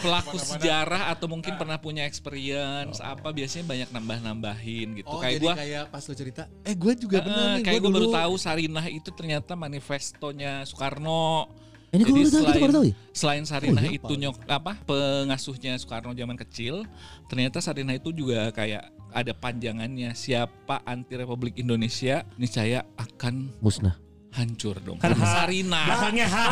pelaku 0.00 0.36
sejarah 0.40 1.12
atau 1.12 1.26
mungkin 1.28 1.52
pernah 1.60 1.76
punya 1.76 2.08
experience 2.08 2.98
apa 3.04 3.28
biasanya 3.30 3.64
banyak 3.68 3.88
nambah-nambahin 3.92 4.96
gitu 4.96 5.12
oh 5.12 5.20
kayak 5.20 5.36
jadi 5.36 5.44
gua 5.44 5.54
kayak 5.54 5.84
pas 5.92 6.02
lu 6.08 6.14
cerita, 6.16 6.42
eh 6.64 6.74
gue 6.74 6.92
juga 6.96 7.16
eh, 7.20 7.24
bener 7.26 7.46
nih. 7.60 7.64
kayak 7.66 7.80
Gue 7.80 7.90
gue 7.90 7.96
baru 8.00 8.08
tahu 8.10 8.34
Sarinah 8.40 8.86
itu 8.88 9.10
ternyata 9.12 9.52
manifestonya 9.52 10.64
Soekarno 10.64 11.52
ini 11.92 12.08
gue 12.08 12.24
baru 12.24 12.72
tahu, 12.72 12.84
ya. 12.88 12.94
selain 13.12 13.44
Sarinah 13.44 13.84
Oh, 13.84 13.92
iya, 13.92 14.00
itu 14.00 14.12
nyok 14.16 14.36
apa 14.48 14.72
pengasuhnya 14.88 15.76
Soekarno 15.76 16.16
zaman 16.16 16.40
kecil, 16.40 16.88
ternyata 17.28 17.60
Sarinah 17.60 18.00
itu 18.00 18.08
juga 18.16 18.48
kayak 18.48 18.88
ada 19.12 19.36
panjangannya 19.36 20.16
siapa 20.16 20.80
anti 20.88 21.20
Republik 21.20 21.60
Indonesia 21.60 22.24
niscaya 22.40 22.88
akan 22.96 23.52
Musnah. 23.60 24.00
Hancur 24.32 24.76
dong. 24.80 24.96
Kan 24.96 25.12
ha- 25.12 25.44
Sarinah. 25.44 25.84
belakangnya 25.86 26.26
ha. 26.26 26.44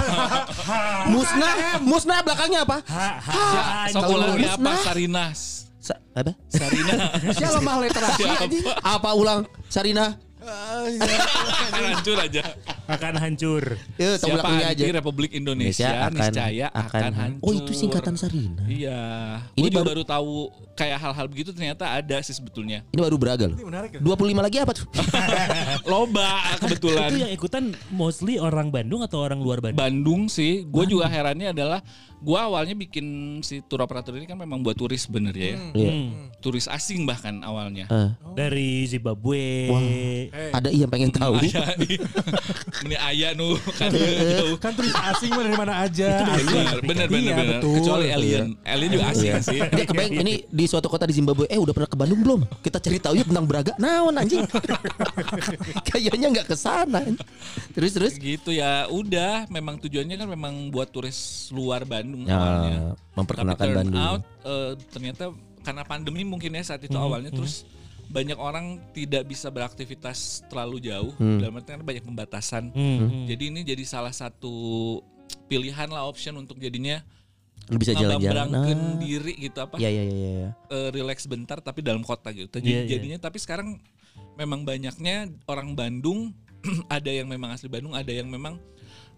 Musnah, 1.12 1.54
musnah 1.80 2.18
belakangnya 2.20 2.60
apa? 2.62 2.78
Ha, 2.84 3.08
ha, 3.18 3.40
Sekolahnya 3.88 4.50
apa 4.52 4.60
Musnah. 4.60 4.78
Sarinah? 4.84 5.28
Sa- 5.80 6.00
apa? 6.12 6.32
Sarinah. 6.46 6.96
Siapa 7.36 7.56
lemah 7.56 7.74
literasi 7.80 8.20
Siapa? 8.20 8.44
anjing. 8.44 8.64
Apa 8.78 9.10
ulang? 9.12 9.40
Sarina? 9.66 10.06
hancur 11.70 12.16
aja. 12.16 12.42
akan 12.86 13.14
hancur. 13.16 13.64
Tahu 13.94 14.16
Siapa 14.18 14.48
anti 14.50 14.64
aja. 14.66 14.84
Republik 14.90 15.30
Indonesia, 15.32 15.86
Indonesia 15.86 15.88
akan- 16.02 16.16
niscaya 16.16 16.66
akan, 16.68 17.00
akan- 17.00 17.14
hancur. 17.14 17.44
Oh, 17.44 17.52
itu 17.54 17.72
singkatan 17.72 18.14
Sarina. 18.16 18.62
Iya. 18.64 19.00
Ini 19.54 19.68
baru- 19.70 19.86
baru 19.86 20.02
tahu 20.02 20.32
kayak 20.80 20.96
hal-hal 20.96 21.26
begitu 21.28 21.52
ternyata 21.52 21.84
ada 21.84 22.16
sih 22.24 22.32
sebetulnya. 22.32 22.80
Ini 22.88 23.00
baru 23.04 23.20
Braga 23.20 23.44
loh. 23.44 23.60
25 23.60 24.00
lagi 24.40 24.56
apa 24.56 24.72
tuh? 24.72 24.88
Loba 25.90 26.56
kebetulan. 26.56 27.08
Itu 27.12 27.16
yang 27.20 27.32
ikutan 27.32 27.64
mostly 27.92 28.40
orang 28.40 28.72
Bandung 28.72 29.04
atau 29.04 29.20
orang 29.20 29.44
luar 29.44 29.60
Bandung? 29.60 29.76
Bandung 29.76 30.22
sih, 30.26 30.64
gue 30.64 30.84
juga 30.88 31.04
herannya 31.04 31.52
adalah 31.52 31.84
gue 32.20 32.36
awalnya 32.36 32.76
bikin 32.76 33.04
si 33.40 33.64
tour 33.64 33.80
operator 33.80 34.12
ini 34.12 34.28
kan 34.28 34.36
memang 34.36 34.60
buat 34.60 34.76
turis 34.76 35.08
sebenarnya 35.08 35.56
ya, 35.56 35.58
Iya. 35.72 35.88
Hmm. 35.90 36.28
turis 36.44 36.68
asing 36.68 37.08
bahkan 37.08 37.40
awalnya. 37.40 37.88
Eh, 37.88 38.08
Dari 38.36 38.84
Zimbabwe. 38.84 39.40
ada 40.52 40.68
iya 40.68 40.84
pengen 40.84 41.08
tahu. 41.08 41.40
Ya, 41.40 41.64
Meni 42.84 42.96
ayah 43.08 43.32
nu 43.32 43.56
kan 43.72 43.88
jauh. 43.88 44.56
Kan 44.60 44.72
turis 44.76 44.92
asing 44.92 45.32
dari 45.32 45.52
mana 45.52 45.80
aja. 45.80 46.28
Bener, 46.28 46.76
bener, 46.84 47.06
bener, 47.08 47.24
Iya, 47.24 47.34
bener. 47.34 47.60
Kecuali 47.64 48.06
alien. 48.12 48.52
Alien 48.62 48.90
juga 48.92 49.04
asing 49.10 49.32
sih. 49.40 49.58
Ini 49.58 49.82
kebayang 49.84 50.14
ini 50.20 50.32
di 50.46 50.64
suatu 50.70 50.86
kota 50.86 51.02
di 51.02 51.12
Zimbabwe. 51.12 51.44
Eh 51.44 51.56
udah 51.56 51.74
pernah 51.74 51.86
ke 51.86 51.98
Bandung 51.98 52.20
belum? 52.20 52.40
Kita 52.60 52.78
cerita 52.78 53.10
yuk 53.10 53.26
tentang 53.26 53.42
Braga. 53.42 53.74
Naon 53.74 54.14
anjing. 54.14 54.46
Kayaknya 55.88 56.26
nggak 56.30 56.46
ke 56.46 56.56
sana. 56.56 57.02
Terus 57.72 57.90
terus. 57.92 58.12
gitu 58.14 58.50
ya 58.50 58.86
udah 58.86 59.46
memang 59.48 59.76
tujuannya 59.76 60.14
kan 60.14 60.28
memang 60.28 60.54
buat 60.70 60.86
turis 60.88 61.18
luar 61.50 61.82
Bandung 61.82 62.22
Ya, 62.22 62.36
awalnya. 62.36 62.78
memperkenalkan 63.12 63.58
Tapi 63.58 63.68
turn 63.68 63.78
Bandung. 63.82 63.98
out 64.00 64.22
eh, 64.42 64.70
ternyata 64.88 65.24
karena 65.60 65.82
pandemi 65.82 66.22
mungkin 66.22 66.54
ya 66.54 66.62
saat 66.64 66.80
itu 66.80 66.92
Hmm, 66.92 67.04
awalnya 67.04 67.30
terus 67.30 67.66
banyak 68.06 68.34
orang 68.34 68.66
tidak 68.90 69.22
bisa 69.24 69.48
beraktivitas 69.48 70.18
terlalu 70.46 70.82
jauh 70.82 71.12
Hmm. 71.14 71.38
dalam 71.38 71.56
artian 71.56 71.80
banyak 71.80 72.02
pembatasan. 72.02 72.70
Hmm. 72.70 73.26
Jadi 73.26 73.44
ini 73.48 73.60
jadi 73.62 73.82
salah 73.82 74.10
satu 74.10 74.98
pilihan 75.46 75.86
lah 75.86 76.04
option 76.04 76.34
untuk 76.36 76.56
jadinya 76.56 77.02
Lu 77.70 77.78
bisa 77.78 77.94
jalan-jalan. 77.94 78.18
ngeberangkan 78.50 78.78
Ah. 78.82 78.98
diri 78.98 79.32
gitu 79.38 79.58
apa 79.62 79.74
Iya 79.78 79.90
iya 79.90 80.02
iya 80.04 80.30
iya. 80.34 80.50
eh, 80.68 80.88
relax 80.90 81.24
bentar 81.30 81.62
tapi 81.62 81.80
dalam 81.80 82.02
kota 82.02 82.34
gitu. 82.34 82.50
Jadi 82.50 82.66
iya. 82.66 82.82
jadinya 82.84 83.18
tapi 83.22 83.38
sekarang 83.38 83.78
memang 84.34 84.66
banyaknya 84.66 85.30
orang 85.46 85.78
Bandung 85.78 86.34
ada 86.90 87.08
yang 87.10 87.30
memang 87.30 87.54
asli 87.54 87.70
Bandung, 87.70 87.94
ada 87.94 88.10
yang 88.10 88.26
memang 88.28 88.58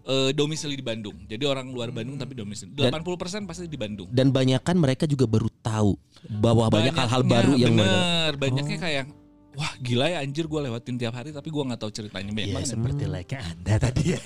eh, 0.05 0.31
domisili 0.31 0.77
di 0.77 0.85
Bandung. 0.85 1.17
Jadi 1.25 1.43
orang 1.49 1.73
luar 1.73 1.89
Bandung 1.89 2.15
tapi 2.15 2.37
domisili. 2.37 2.71
80% 2.77 3.49
pasti 3.49 3.65
di 3.65 3.75
Bandung. 3.79 4.07
Dan 4.13 4.29
banyak 4.29 4.61
kan 4.61 4.77
mereka 4.77 5.09
juga 5.09 5.25
baru 5.25 5.49
tahu 5.63 5.97
bahwa 6.39 6.69
banyak 6.69 6.93
hal-hal 6.93 7.23
baru 7.25 7.53
yang 7.57 7.75
bener, 7.75 8.31
banyaknya 8.37 8.77
kayak 8.79 9.05
wah 9.53 9.73
gila 9.79 10.05
ya 10.09 10.17
anjir 10.21 10.45
gue 10.49 10.59
lewatin 10.65 10.95
tiap 10.97 11.13
hari 11.13 11.29
tapi 11.29 11.49
gue 11.49 11.63
nggak 11.63 11.79
tahu 11.79 11.91
ceritanya 11.93 12.31
banyak 12.33 12.49
Ya 12.49 12.55
banget. 12.57 12.69
seperti 12.73 13.03
like 13.05 13.33
Anda 13.37 13.73
tadi 13.77 14.03
ya. 14.13 14.19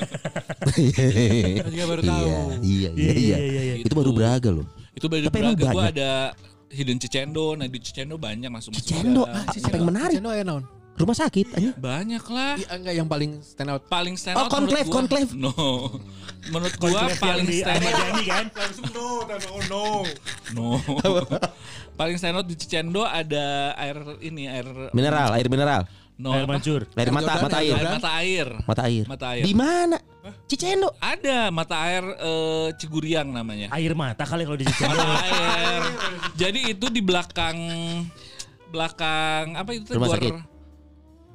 Juga 1.72 1.86
baru 1.88 2.02
tahu. 2.04 2.28
Iya 2.64 2.90
iya 2.92 2.92
iya. 2.94 3.14
Iya, 3.14 3.38
iya, 3.38 3.62
iya. 3.64 3.76
Itu 3.84 3.94
baru 3.96 4.12
Braga 4.16 4.50
loh. 4.52 4.66
Itu 4.96 5.06
baru 5.12 5.28
Tapi 5.28 5.40
Braga 5.40 5.66
gue 5.72 5.84
ada 5.98 6.12
Hidden 6.68 7.00
Cicendo, 7.00 7.56
nah 7.56 7.68
di 7.68 7.80
Cicendo 7.80 8.20
banyak 8.20 8.52
masuk 8.52 8.76
masuk. 8.76 8.84
Cicendo 8.84 9.24
ah, 9.24 9.44
apa 9.48 9.76
yang 9.76 9.88
menarik? 9.88 10.16
Cicendo 10.20 10.32
ya 10.36 10.44
naon? 10.44 10.64
Rumah 10.98 11.14
sakit 11.16 11.48
anjing. 11.54 11.74
Banyak 11.78 12.26
lah. 12.26 12.58
Iya 12.58 12.68
enggak 12.74 12.94
yang 12.96 13.06
paling 13.06 13.32
stand 13.40 13.70
out. 13.70 13.86
Paling 13.86 14.18
stand 14.18 14.34
Oh, 14.34 14.44
out 14.44 14.50
menurut 14.50 14.66
conclave, 14.66 14.90
conclave. 14.90 15.30
No. 15.32 15.54
Menurut 16.48 16.74
gua 16.76 17.06
paling 17.14 17.46
di 17.46 17.62
stand 17.62 17.82
out 17.82 17.94
Yani 17.94 18.24
kan. 18.26 18.46
No, 18.90 19.08
no, 19.24 19.54
no. 19.70 19.84
No. 20.52 20.66
paling 22.00 22.18
stand 22.18 22.34
out 22.36 22.46
di 22.46 22.56
Cicendo 22.56 23.02
ada 23.02 23.78
air 23.78 23.94
ini 24.20 24.46
air 24.46 24.66
Mineral, 24.90 25.34
air 25.34 25.46
mineral. 25.48 25.86
no, 26.18 26.34
Air 26.34 26.50
mancur. 26.50 26.90
Air 26.90 27.14
mata, 27.14 27.34
mata 27.38 27.58
Air 27.62 27.78
mata 27.78 28.12
air. 28.18 28.48
Mata 28.66 28.82
air. 28.90 29.06
Mata 29.06 29.26
air. 29.38 29.44
Di 29.46 29.54
mana? 29.54 30.02
Cicendo. 30.46 30.98
Ada 30.98 31.54
mata 31.54 31.78
air 31.86 32.02
eh, 32.10 32.68
Ciguriang 32.74 33.30
namanya. 33.30 33.70
Air 33.70 33.94
mata 33.94 34.26
kali 34.26 34.50
kalau 34.50 34.58
di 34.58 34.66
Cicendo. 34.66 34.98
Mata 34.98 35.14
air. 35.22 35.82
Jadi 36.34 36.74
itu 36.74 36.90
di 36.90 37.06
belakang 37.06 37.58
belakang 38.68 39.56
apa 39.56 39.70
itu 39.78 39.94
tuh, 39.94 40.02
Rumah 40.02 40.10
sakit. 40.12 40.57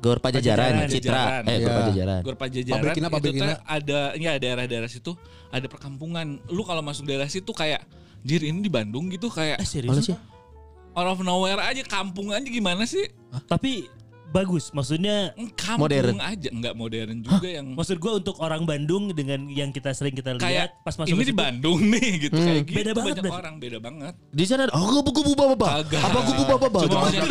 Gor 0.03 0.19
Pajajaran, 0.19 0.83
Pajajaran. 0.83 0.91
Citra, 0.91 1.15
Pajajaran. 1.15 1.43
eh 1.47 1.57
Gor 1.57 1.63
Iya. 1.63 1.79
Pajajaran. 1.79 2.21
Gor 2.21 2.37
Pajajaran 2.37 2.75
Pabrikina, 2.77 3.07
itu 3.07 3.15
pabrikina. 3.15 3.47
tuh 3.47 3.59
ada 3.65 4.01
ya 4.19 4.33
daerah-daerah 4.37 4.91
situ 4.91 5.13
ada 5.49 5.67
perkampungan. 5.67 6.27
Lu 6.49 6.63
kalau 6.63 6.83
masuk 6.83 7.07
daerah 7.07 7.27
situ 7.27 7.49
kayak 7.49 7.87
jir 8.21 8.43
ini 8.43 8.59
di 8.59 8.69
Bandung 8.69 9.07
gitu 9.09 9.31
kayak 9.31 9.57
Eh 9.57 9.65
serius? 9.65 10.11
out 10.93 11.09
of 11.09 11.23
nowhere 11.23 11.57
aja 11.57 11.81
kampung 11.83 12.29
aja 12.29 12.45
gimana 12.45 12.83
sih? 12.83 13.07
Tapi 13.47 13.87
bagus. 14.33 14.73
Maksudnya 14.73 15.37
Kampung 15.55 15.87
Modern. 15.87 16.17
aja 16.19 16.49
nggak 16.49 16.75
modern 16.75 17.17
juga 17.21 17.49
yang 17.49 17.77
maksud 17.77 18.01
gue 18.01 18.13
untuk 18.17 18.41
orang 18.41 18.65
Bandung 18.65 19.13
dengan 19.13 19.45
yang 19.47 19.69
kita 19.69 19.93
sering 19.93 20.17
kita 20.17 20.35
lihat 20.35 20.43
kayak 20.43 20.69
pas 20.81 20.97
masuk 20.97 21.13
ini 21.13 21.25
di 21.29 21.37
Bandung 21.37 21.79
nih 21.93 22.09
gitu 22.27 22.35
kayak 22.35 22.65
gitu 22.65 22.77
Beda 22.81 22.91
banget 22.93 23.05
banyak 23.13 23.23
berarti. 23.23 23.41
orang 23.45 23.55
beda 23.61 23.79
banget. 23.79 24.15
Di 24.33 24.45
sana 24.49 24.61
ada 24.67 24.73
oh 24.73 25.05
kubu 25.05 25.33
bapak 25.37 25.71
Kagak. 25.87 26.03
Apa 26.03 26.19
bapak 26.57 26.81
Cuma 26.89 26.97
maksudnya, 27.05 27.23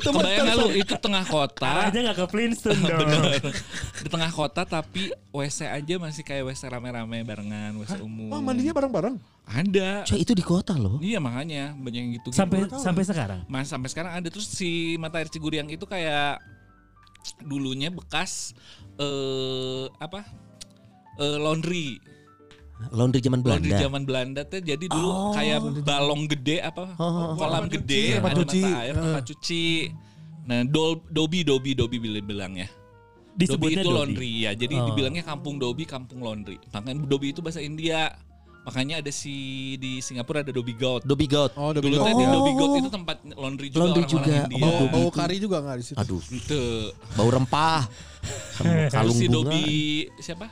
kebayang 0.00 0.44
nggak 0.48 0.56
lu 0.56 0.68
itu 0.72 0.94
tengah 0.96 1.24
kota. 1.28 1.68
Arahnya 1.68 2.00
nggak 2.10 2.16
ke 2.16 2.26
Flintstone 2.32 2.80
dong. 2.88 2.98
Bener. 3.04 3.52
Di 4.00 4.08
tengah 4.08 4.30
kota 4.32 4.62
tapi 4.64 5.12
WC 5.30 5.68
aja 5.68 5.94
masih 6.00 6.24
kayak 6.24 6.48
WC 6.48 6.72
rame-rame 6.72 7.20
barengan, 7.22 7.76
WC 7.76 8.00
umum. 8.00 8.32
Wah, 8.32 8.40
mandinya 8.40 8.72
bareng-bareng. 8.72 9.16
Ada. 9.46 10.02
Coy 10.02 10.20
itu 10.20 10.34
di 10.34 10.42
kota 10.42 10.74
loh. 10.74 10.98
Iya 10.98 11.22
makanya 11.22 11.70
banyak 11.72 12.00
yang 12.02 12.12
gitu. 12.18 12.34
Sampai 12.34 12.66
sampai 12.66 13.02
sekarang. 13.06 13.40
Mas 13.46 13.70
sampai 13.70 13.86
sekarang 13.86 14.12
ada 14.12 14.26
terus 14.26 14.50
si 14.50 14.98
mata 14.98 15.22
air 15.22 15.30
Ciguriang 15.30 15.70
itu 15.70 15.86
kayak 15.86 16.42
dulunya 17.42 17.88
bekas 17.88 18.54
eh 18.98 19.86
apa? 19.98 20.26
Eh, 21.16 21.38
laundry. 21.38 21.96
Laundry 22.92 23.24
zaman 23.24 23.40
Laundry 23.40 23.72
Belanda. 23.72 23.80
zaman 23.80 24.02
Belanda 24.04 24.40
tuh 24.44 24.60
jadi 24.60 24.84
dulu 24.84 25.32
kayak 25.32 25.58
balong 25.80 26.28
gede 26.28 26.60
apa? 26.60 26.92
kolam 27.38 27.64
Tempat 27.64 27.72
gede 27.72 27.96
cuci, 27.96 28.12
tempat 28.12 28.30
ada 28.30 28.36
cuci. 28.36 28.60
mata 28.60 28.80
air, 28.82 28.94
tempat 28.94 29.24
cuci. 29.24 29.64
Nah, 30.46 30.60
dol, 30.62 30.92
dobi 31.08 31.40
dobi 31.40 31.70
dobi 31.72 31.96
bilangnya. 32.20 32.68
Dobi 32.68 33.40
Disebutnya 33.40 33.80
itu 33.80 33.88
Dobi. 33.88 33.96
laundry 33.96 34.30
ya. 34.44 34.52
Jadi 34.52 34.74
Oh. 34.76 34.84
dibilangnya 34.88 35.20
kampung 35.20 35.56
Dobi, 35.56 35.84
kampung 35.84 36.20
laundry. 36.20 36.56
Makanya 36.68 37.04
Dobi 37.04 37.32
itu 37.32 37.40
bahasa 37.40 37.60
India. 37.60 38.12
Makanya 38.66 38.98
ada 38.98 39.12
si 39.14 39.34
di 39.78 40.02
Singapura 40.02 40.42
ada 40.42 40.50
Dobi 40.50 40.74
Goat. 40.74 41.06
Dobi 41.06 41.24
Goat. 41.24 41.54
Oh, 41.54 41.70
udah 41.70 41.78
Dulu 41.78 41.94
betul. 41.94 42.02
teh 42.02 42.12
di 42.12 42.24
Dobi 42.26 42.52
Goat 42.52 42.72
itu 42.76 42.90
tempat 42.90 43.16
laundry 43.32 43.68
juga 43.70 43.78
Laundry 43.80 44.02
orang-orang 44.02 44.26
juga. 44.26 44.50
India. 44.50 44.66
Oh, 44.66 44.86
Bau 44.90 45.08
kari 45.08 45.36
juga 45.38 45.56
enggak 45.62 45.76
di 45.78 45.84
situ? 45.86 45.96
Aduh, 45.96 46.22
Itu. 46.26 46.62
bau 47.14 47.30
rempah. 47.30 47.82
Kalung 48.94 49.14
si. 49.14 49.26
Dobi 49.26 49.64
siapa? 50.18 50.50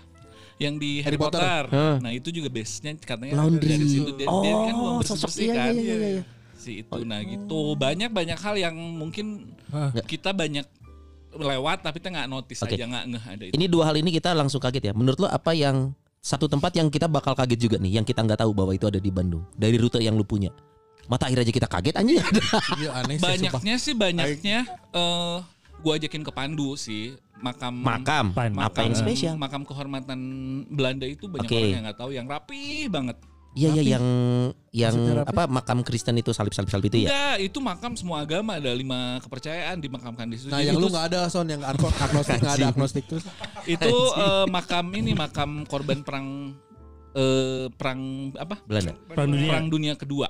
Yang 0.55 0.75
di 0.79 0.91
Harry, 1.03 1.05
Harry 1.05 1.19
Potter. 1.19 1.43
Potter. 1.43 1.63
Hah. 1.75 1.97
Nah, 1.99 2.11
itu 2.15 2.31
juga 2.31 2.47
base-nya 2.47 2.95
katanya 2.97 3.35
Laundry. 3.35 3.67
dari 3.67 3.87
situ 3.91 4.11
dia, 4.15 4.27
dia 4.31 4.55
kan 4.55 4.75
Oh, 4.79 5.03
bersih 5.03 5.11
sosok 5.11 5.29
bersih 5.29 5.45
iya, 5.45 5.55
kan. 5.59 5.73
iya, 5.75 5.83
iya, 5.93 6.09
iya. 6.15 6.23
Si 6.55 6.71
itu 6.81 6.99
nah 7.03 7.19
gitu. 7.21 7.61
Banyak 7.75 8.09
banyak 8.09 8.39
hal 8.39 8.55
yang 8.55 8.77
mungkin 8.79 9.51
Hah. 9.69 9.91
kita 10.07 10.31
banyak 10.31 10.63
lewat 11.35 11.83
tapi 11.83 11.99
kita 11.99 12.15
nggak 12.15 12.29
notice 12.31 12.63
Oke. 12.63 12.79
aja 12.79 12.87
nggak 12.87 13.05
ngeh 13.11 13.25
ada 13.27 13.45
itu. 13.45 13.55
Ini 13.59 13.67
dua 13.67 13.91
hal 13.91 13.99
ini 13.99 14.15
kita 14.15 14.31
langsung 14.31 14.63
kaget 14.63 14.85
ya. 14.87 14.93
Menurut 14.95 15.19
lo 15.19 15.27
apa 15.27 15.51
yang 15.51 15.91
satu 16.25 16.49
tempat 16.49 16.73
yang 16.73 16.89
kita 16.89 17.05
bakal 17.05 17.37
kaget 17.37 17.69
juga 17.69 17.77
nih, 17.77 18.01
yang 18.01 18.05
kita 18.09 18.25
nggak 18.25 18.41
tahu 18.41 18.57
bahwa 18.57 18.73
itu 18.73 18.89
ada 18.89 18.97
di 18.97 19.13
Bandung 19.13 19.45
dari 19.53 19.77
rute 19.77 20.01
yang 20.01 20.17
lu 20.17 20.25
punya. 20.25 20.49
Mata 21.05 21.29
air 21.29 21.37
aja 21.37 21.53
kita 21.53 21.69
kaget 21.69 22.01
anjing. 22.01 22.17
Iya 22.81 22.97
aneh 22.97 23.21
sih. 23.21 23.45
sumpah. 23.45 23.61
banyaknya 23.61 23.75
sih 23.77 23.93
banyaknya 23.93 24.59
eh 24.97 25.37
gua 25.85 25.93
ajakin 26.01 26.25
ke 26.25 26.33
Pandu 26.33 26.81
sih 26.81 27.13
makam 27.45 27.77
Makam. 27.77 28.33
Pan. 28.33 28.57
Apa 28.57 28.89
yang 28.89 28.97
spesial? 28.97 29.37
makam 29.37 29.69
kehormatan 29.69 30.17
Belanda 30.73 31.05
itu 31.05 31.29
banyak 31.29 31.45
Oke. 31.45 31.61
orang 31.61 31.77
yang 31.77 31.85
nggak 31.85 31.99
tahu 32.01 32.11
yang 32.17 32.25
rapi 32.25 32.89
banget 32.89 33.21
Iya 33.55 33.69
iya 33.73 33.83
yang 33.95 34.07
yang 34.69 34.91
Maksudnya 34.93 35.15
rapi? 35.21 35.31
apa 35.31 35.43
makam 35.47 35.79
Kristen 35.81 36.15
itu 36.17 36.31
salib 36.31 36.51
salib 36.51 36.67
salib 36.67 36.85
itu 36.85 36.99
ya. 37.01 37.07
enggak 37.07 37.37
itu 37.41 37.59
makam 37.61 37.95
semua 37.95 38.19
agama 38.21 38.59
ada 38.59 38.67
lima 38.69 39.23
kepercayaan 39.23 39.79
dimakamkan 39.79 40.27
di 40.27 40.37
situ 40.37 40.51
Nah, 40.51 40.59
Jadi 40.59 40.69
yang 40.69 40.77
lu 40.77 40.83
itu- 40.83 40.93
nggak 40.93 41.07
ada 41.07 41.21
son 41.29 41.47
yang 41.47 41.63
agno- 41.63 41.95
agnostik 42.05 42.35
nggak 42.37 42.55
ada 42.57 42.67
agnostik 42.69 43.05
tuh. 43.07 43.23
itu 43.65 43.95
eh, 44.19 44.47
makam 44.49 44.91
ini 44.93 45.15
makam 45.15 45.63
korban 45.65 46.03
perang 46.03 46.51
eh, 47.13 47.71
perang 47.71 48.01
apa 48.35 48.59
Belanda. 48.65 48.99
Perang 49.07 49.29
dunia 49.29 49.47
perang 49.49 49.67
dunia 49.69 49.95
kedua 49.95 50.27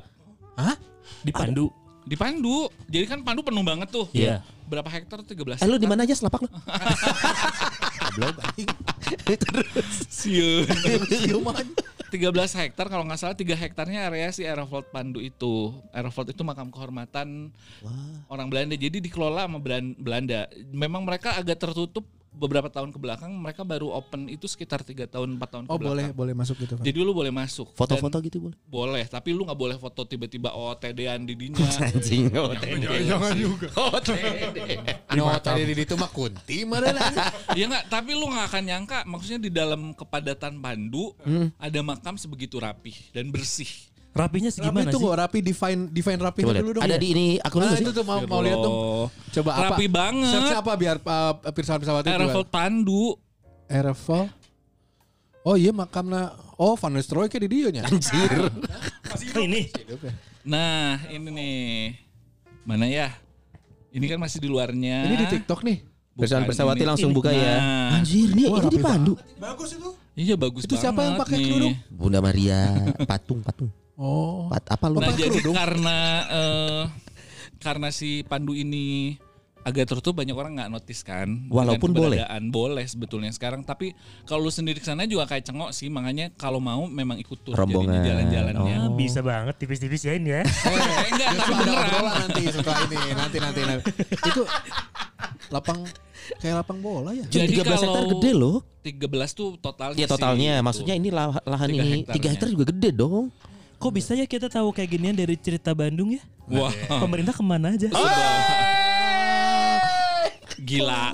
Hah? 0.54 0.76
di 1.24 1.32
Pandu. 1.32 1.72
di 2.02 2.14
Pandu 2.14 2.68
jadi 2.84 3.08
kan 3.08 3.24
Pandu 3.24 3.40
penuh 3.40 3.64
banget 3.64 3.88
tuh 3.88 4.04
Iya. 4.12 4.44
berapa 4.66 4.84
hektar 4.86 5.24
13 5.24 5.56
Eh 5.56 5.66
lu 5.66 5.80
di 5.80 5.88
mana 5.88 6.04
aja 6.04 6.12
selapak 6.12 6.44
lu? 6.44 6.48
Goblok 8.04 8.36
anjing. 8.38 8.68
Siun. 10.06 10.68
Aja. 11.56 11.93
13 12.14 12.30
hektar 12.62 12.86
kalau 12.86 13.02
nggak 13.02 13.18
salah 13.18 13.34
3 13.34 13.42
hektarnya 13.58 14.06
area 14.06 14.30
si 14.30 14.46
Aerofold 14.46 14.86
Pandu 14.94 15.18
itu. 15.18 15.74
Aerofold 15.90 16.30
itu 16.30 16.46
makam 16.46 16.70
kehormatan 16.70 17.50
orang 18.30 18.46
Belanda. 18.46 18.78
Jadi 18.78 19.02
dikelola 19.02 19.50
sama 19.50 19.58
Belan- 19.58 19.98
Belanda. 19.98 20.46
Memang 20.70 21.02
mereka 21.02 21.34
agak 21.34 21.58
tertutup 21.58 22.06
beberapa 22.34 22.66
tahun 22.66 22.90
ke 22.90 22.98
belakang. 22.98 23.30
Mereka 23.30 23.62
baru 23.62 23.88
open 23.90 24.26
itu 24.26 24.44
sekitar 24.44 24.82
3 24.82 25.06
tahun 25.06 25.38
4 25.38 25.46
tahun 25.46 25.64
ke 25.64 25.70
Oh 25.70 25.78
boleh 25.78 26.10
belakang. 26.10 26.18
boleh 26.18 26.34
masuk 26.34 26.56
gitu. 26.60 26.74
Kan. 26.74 26.84
Jadi 26.84 26.98
lu 26.98 27.12
boleh 27.12 27.30
masuk. 27.30 27.70
Foto-foto 27.72 28.18
gitu 28.20 28.38
boleh. 28.42 28.56
boleh, 28.66 29.04
tapi 29.06 29.30
lu 29.30 29.46
nggak 29.46 29.56
boleh 29.56 29.76
foto 29.76 30.02
tiba-tiba 30.02 30.50
OTD-an 30.50 31.22
di 31.22 31.34
dinya. 31.34 31.62
Anjing. 31.88 32.28
Jangan 33.06 33.36
juga. 33.46 33.68
Anu 35.08 35.24
tadi 35.38 35.62
di 35.64 35.74
itu 35.76 35.94
mah 35.94 36.10
kunti 36.10 36.64
mana 36.64 36.90
Iya 37.56 37.64
nggak, 37.68 37.84
tapi 37.88 38.10
lu 38.12 38.26
nggak 38.26 38.46
akan 38.50 38.62
nyangka 38.64 38.98
maksudnya 39.04 39.40
di 39.40 39.50
dalam 39.50 39.92
kepadatan 39.92 40.58
Pandu 40.58 41.06
Hmm. 41.24 41.48
ada 41.56 41.80
makam 41.80 42.16
sebegitu 42.16 42.58
rapih 42.58 42.92
dan 43.12 43.28
bersih. 43.28 43.68
Rapinya 44.14 44.46
Rapi 44.46 44.56
segimana 44.62 44.88
tuh 44.94 45.02
sih? 45.02 45.04
nggak 45.10 45.18
rapi 45.26 45.38
define 45.42 45.80
define 45.90 46.20
rapi 46.22 46.40
dulu 46.46 46.70
dong. 46.78 46.82
Ada 46.86 46.96
di 47.02 47.06
ini 47.10 47.26
akun 47.42 47.66
lu 47.66 47.66
Nah, 47.66 47.82
itu 47.82 47.90
tuh 47.90 48.04
mau 48.06 48.22
mau 48.22 48.40
lihat 48.46 48.62
dong. 48.62 48.76
Coba 49.10 49.50
apa? 49.58 49.64
Rapi 49.74 49.86
banget. 49.90 50.30
Search 50.30 50.54
apa 50.54 50.72
biar 50.78 50.96
uh, 51.02 51.34
pirsawan 51.50 51.82
pesawat 51.82 52.02
itu. 52.06 52.14
Aerofold 52.14 52.46
Pandu. 52.46 53.18
Aerofold. 53.66 54.30
Oh 55.44 55.58
iya 55.58 55.74
makamna 55.74 56.32
Oh 56.54 56.78
Van 56.78 56.94
Nistelrooy 56.94 57.26
kayak 57.26 57.42
di 57.42 57.50
dia 57.50 57.68
nya. 57.74 57.82
Anjir. 57.90 58.30
Oh, 59.10 59.42
ini. 59.42 59.66
Nah, 60.46 61.02
ini 61.10 61.28
nih. 61.34 61.66
Mana 62.62 62.86
ya? 62.86 63.10
Ini 63.90 64.06
kan 64.06 64.18
masih 64.22 64.38
di 64.38 64.46
luarnya. 64.46 65.10
Ini 65.10 65.14
di 65.18 65.26
TikTok 65.26 65.66
nih. 65.66 65.93
Bukan 66.14 66.46
Persawati 66.46 66.82
ini. 66.82 66.88
langsung 66.88 67.10
buka 67.10 67.34
ya. 67.34 67.58
Nah. 67.58 67.98
Anjir 67.98 68.30
nih 68.30 68.46
ini 68.46 68.68
di 68.70 68.78
Pandu. 68.78 69.18
Bagus 69.34 69.74
itu. 69.74 69.90
Iya 70.14 70.34
bagus 70.38 70.62
Itu 70.62 70.78
siapa 70.78 71.02
yang 71.02 71.18
pakai 71.18 71.36
nih. 71.42 71.46
kerudung? 71.50 71.74
Bunda 71.90 72.22
Maria 72.22 72.70
patung 73.10 73.42
patung. 73.42 73.66
Oh. 73.98 74.46
Pat, 74.46 74.62
apa 74.70 74.86
lu? 74.86 75.02
Nah 75.02 75.10
pakai 75.10 75.26
jadi 75.26 75.38
kerudung? 75.42 75.54
karena 75.58 75.98
eh, 76.30 76.82
karena 77.58 77.88
si 77.90 78.22
Pandu 78.22 78.54
ini 78.54 79.18
agak 79.64 79.84
tertutup 79.86 80.14
banyak 80.14 80.30
orang 80.30 80.52
nggak 80.54 80.70
notice 80.70 81.00
kan. 81.00 81.48
Walaupun 81.48 81.90
boleh. 81.90 82.20
keberadaan. 82.20 82.42
boleh 82.48 82.84
sebetulnya 82.84 83.30
sekarang. 83.30 83.60
Tapi 83.60 83.96
kalau 84.22 84.44
lu 84.44 84.52
sendiri 84.52 84.76
ke 84.76 84.84
sana 84.84 85.04
juga 85.04 85.24
kayak 85.24 85.44
cengok 85.44 85.72
sih. 85.72 85.88
Makanya 85.88 86.30
kalau 86.34 86.60
mau 86.60 86.84
memang 86.84 87.16
ikut 87.16 87.40
tur 87.40 87.56
Rombongan. 87.56 88.04
jalan-jalannya. 88.04 88.76
Ah, 88.78 88.92
bisa 88.92 89.18
banget 89.20 89.56
tipis-tipis 89.56 90.00
ya 90.00 90.12
ini 90.12 90.30
ya. 90.30 90.42
Eh, 90.44 90.44
enggak, 91.10 91.28
tapi 91.32 91.40
Ada 91.42 91.44
beneran. 91.50 91.80
obrolan 91.82 92.14
nanti 92.22 92.42
setelah 92.46 92.78
ini. 92.84 92.96
Nanti 93.10 93.36
nanti 93.38 93.60
nanti. 93.62 93.90
Itu 94.22 94.42
lapang 95.48 95.78
kayak 96.38 96.54
lapang 96.60 96.78
bola 96.78 97.10
ya. 97.10 97.24
Jadi 97.26 97.56
13 97.56 97.64
hektar 97.80 97.88
kalau- 97.98 98.12
gede 98.14 98.30
loh. 98.32 98.56
13 98.80 99.00
tuh 99.32 99.56
totalnya 99.56 99.96
Iya 99.96 100.04
totalnya, 100.06 100.52
sih, 100.54 100.62
maksudnya 100.62 100.94
gitu. 100.94 101.02
ini 101.02 101.10
lah- 101.10 101.40
lahan 101.42 101.68
Tiga 101.68 101.82
ini 101.82 101.92
hektarnya. 101.98 102.20
3 102.20 102.32
hektar 102.36 102.48
juga 102.48 102.64
gede 102.68 102.90
dong. 102.92 103.32
Kok 103.74 103.92
bisa 103.92 104.12
ya 104.12 104.24
kita 104.24 104.46
tahu 104.46 104.68
kayak 104.70 104.88
ginian 104.90 105.12
dari 105.12 105.36
cerita 105.36 105.72
Bandung 105.72 106.12
ya? 106.12 106.22
Wah, 106.46 106.68
Pemerintah 107.00 107.32
ke 107.32 107.40
mana 107.40 107.72
aja? 107.72 107.88
Gila. 110.64 111.12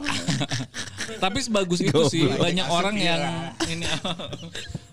Tapi 1.25 1.38
sebagus 1.42 1.83
itu 1.83 2.00
sih 2.09 2.23
banyak 2.47 2.66
orang 2.71 2.95
yang 2.95 3.21
ini 3.66 3.85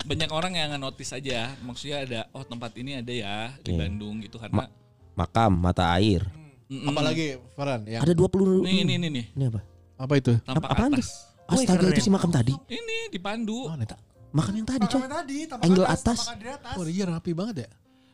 banyak 0.02 0.30
orang 0.34 0.52
yang 0.58 0.66
nggak 0.74 0.82
notice 0.82 1.14
aja. 1.14 1.54
Maksudnya 1.62 1.96
ada 2.02 2.20
oh 2.34 2.42
tempat 2.42 2.74
ini 2.74 2.98
ada 2.98 3.12
ya 3.14 3.54
di 3.62 3.72
Iya. 3.72 3.86
Bandung 3.86 4.18
gitu 4.20 4.36
karena 4.36 4.66
Makam, 5.14 5.50
mata 5.54 5.94
air. 5.98 6.22
Mm-mm. 6.68 6.92
Apalagi 6.92 7.40
Farhan 7.56 7.82
yang 7.88 8.04
Ada 8.04 8.12
20 8.12 8.60
Nih 8.62 8.84
ini 8.84 8.92
ini 9.00 9.08
nih 9.08 9.24
Ini 9.32 9.44
apa? 9.48 9.60
apa 9.98 10.12
itu? 10.14 10.32
tampak 10.44 10.68
apaan 10.68 10.90
tuh? 10.94 11.02
atas. 11.02 11.10
Astaga 11.48 11.80
keren. 11.80 11.94
itu 11.96 12.02
si 12.04 12.10
makam 12.12 12.28
tadi. 12.28 12.52
Ini 12.68 13.08
di 13.08 13.18
Pandu. 13.18 13.66
Oh. 13.66 13.74
Makam 14.36 14.52
yang 14.52 14.68
tadi, 14.68 14.84
coy. 14.84 15.00
Makamnya 15.00 15.24
tadi, 15.24 15.38
tampak 15.48 15.64
Angle 15.64 15.86
atas, 15.88 16.18
atas. 16.28 16.74
Oh 16.76 16.84
iya 16.84 17.08
rapi 17.08 17.32
banget 17.32 17.64
ya. 17.64 17.68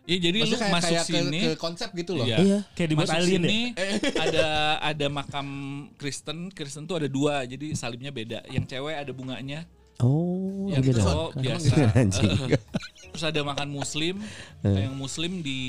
Iya 0.04 0.18
jadi 0.20 0.38
lu 0.44 0.52
kayak, 0.52 0.68
masuk 0.70 0.84
kayak 0.90 1.00
ke, 1.00 1.12
sini 1.16 1.40
ke 1.40 1.52
konsep 1.56 1.88
gitu 1.92 2.12
loh. 2.12 2.26
Iya. 2.28 2.36
Iya. 2.38 2.58
Kayak 2.76 2.88
dibuat 2.92 3.08
masuk 3.08 3.18
alien 3.18 3.40
sini 3.40 3.60
ya? 3.72 3.86
ada 4.28 4.46
ada 4.84 5.06
makam 5.08 5.48
Kristen. 5.96 6.38
Kristen 6.48 6.84
tuh 6.84 7.00
ada 7.00 7.08
dua, 7.08 7.44
jadi 7.44 7.72
salibnya 7.72 8.12
beda. 8.12 8.44
Yang 8.46 8.64
cewek 8.68 8.94
ada 8.94 9.12
bunganya, 9.12 9.64
Oh, 9.98 10.68
yang 10.68 10.82
beda. 10.82 11.00
cowok 11.00 11.30
biasa. 11.38 11.74
Anjing. 11.96 12.30
Terus 13.14 13.24
ada 13.24 13.40
makan 13.40 13.68
muslim, 13.70 14.18
Eh. 14.60 14.76
yang 14.82 14.92
muslim 14.92 15.38
di 15.38 15.60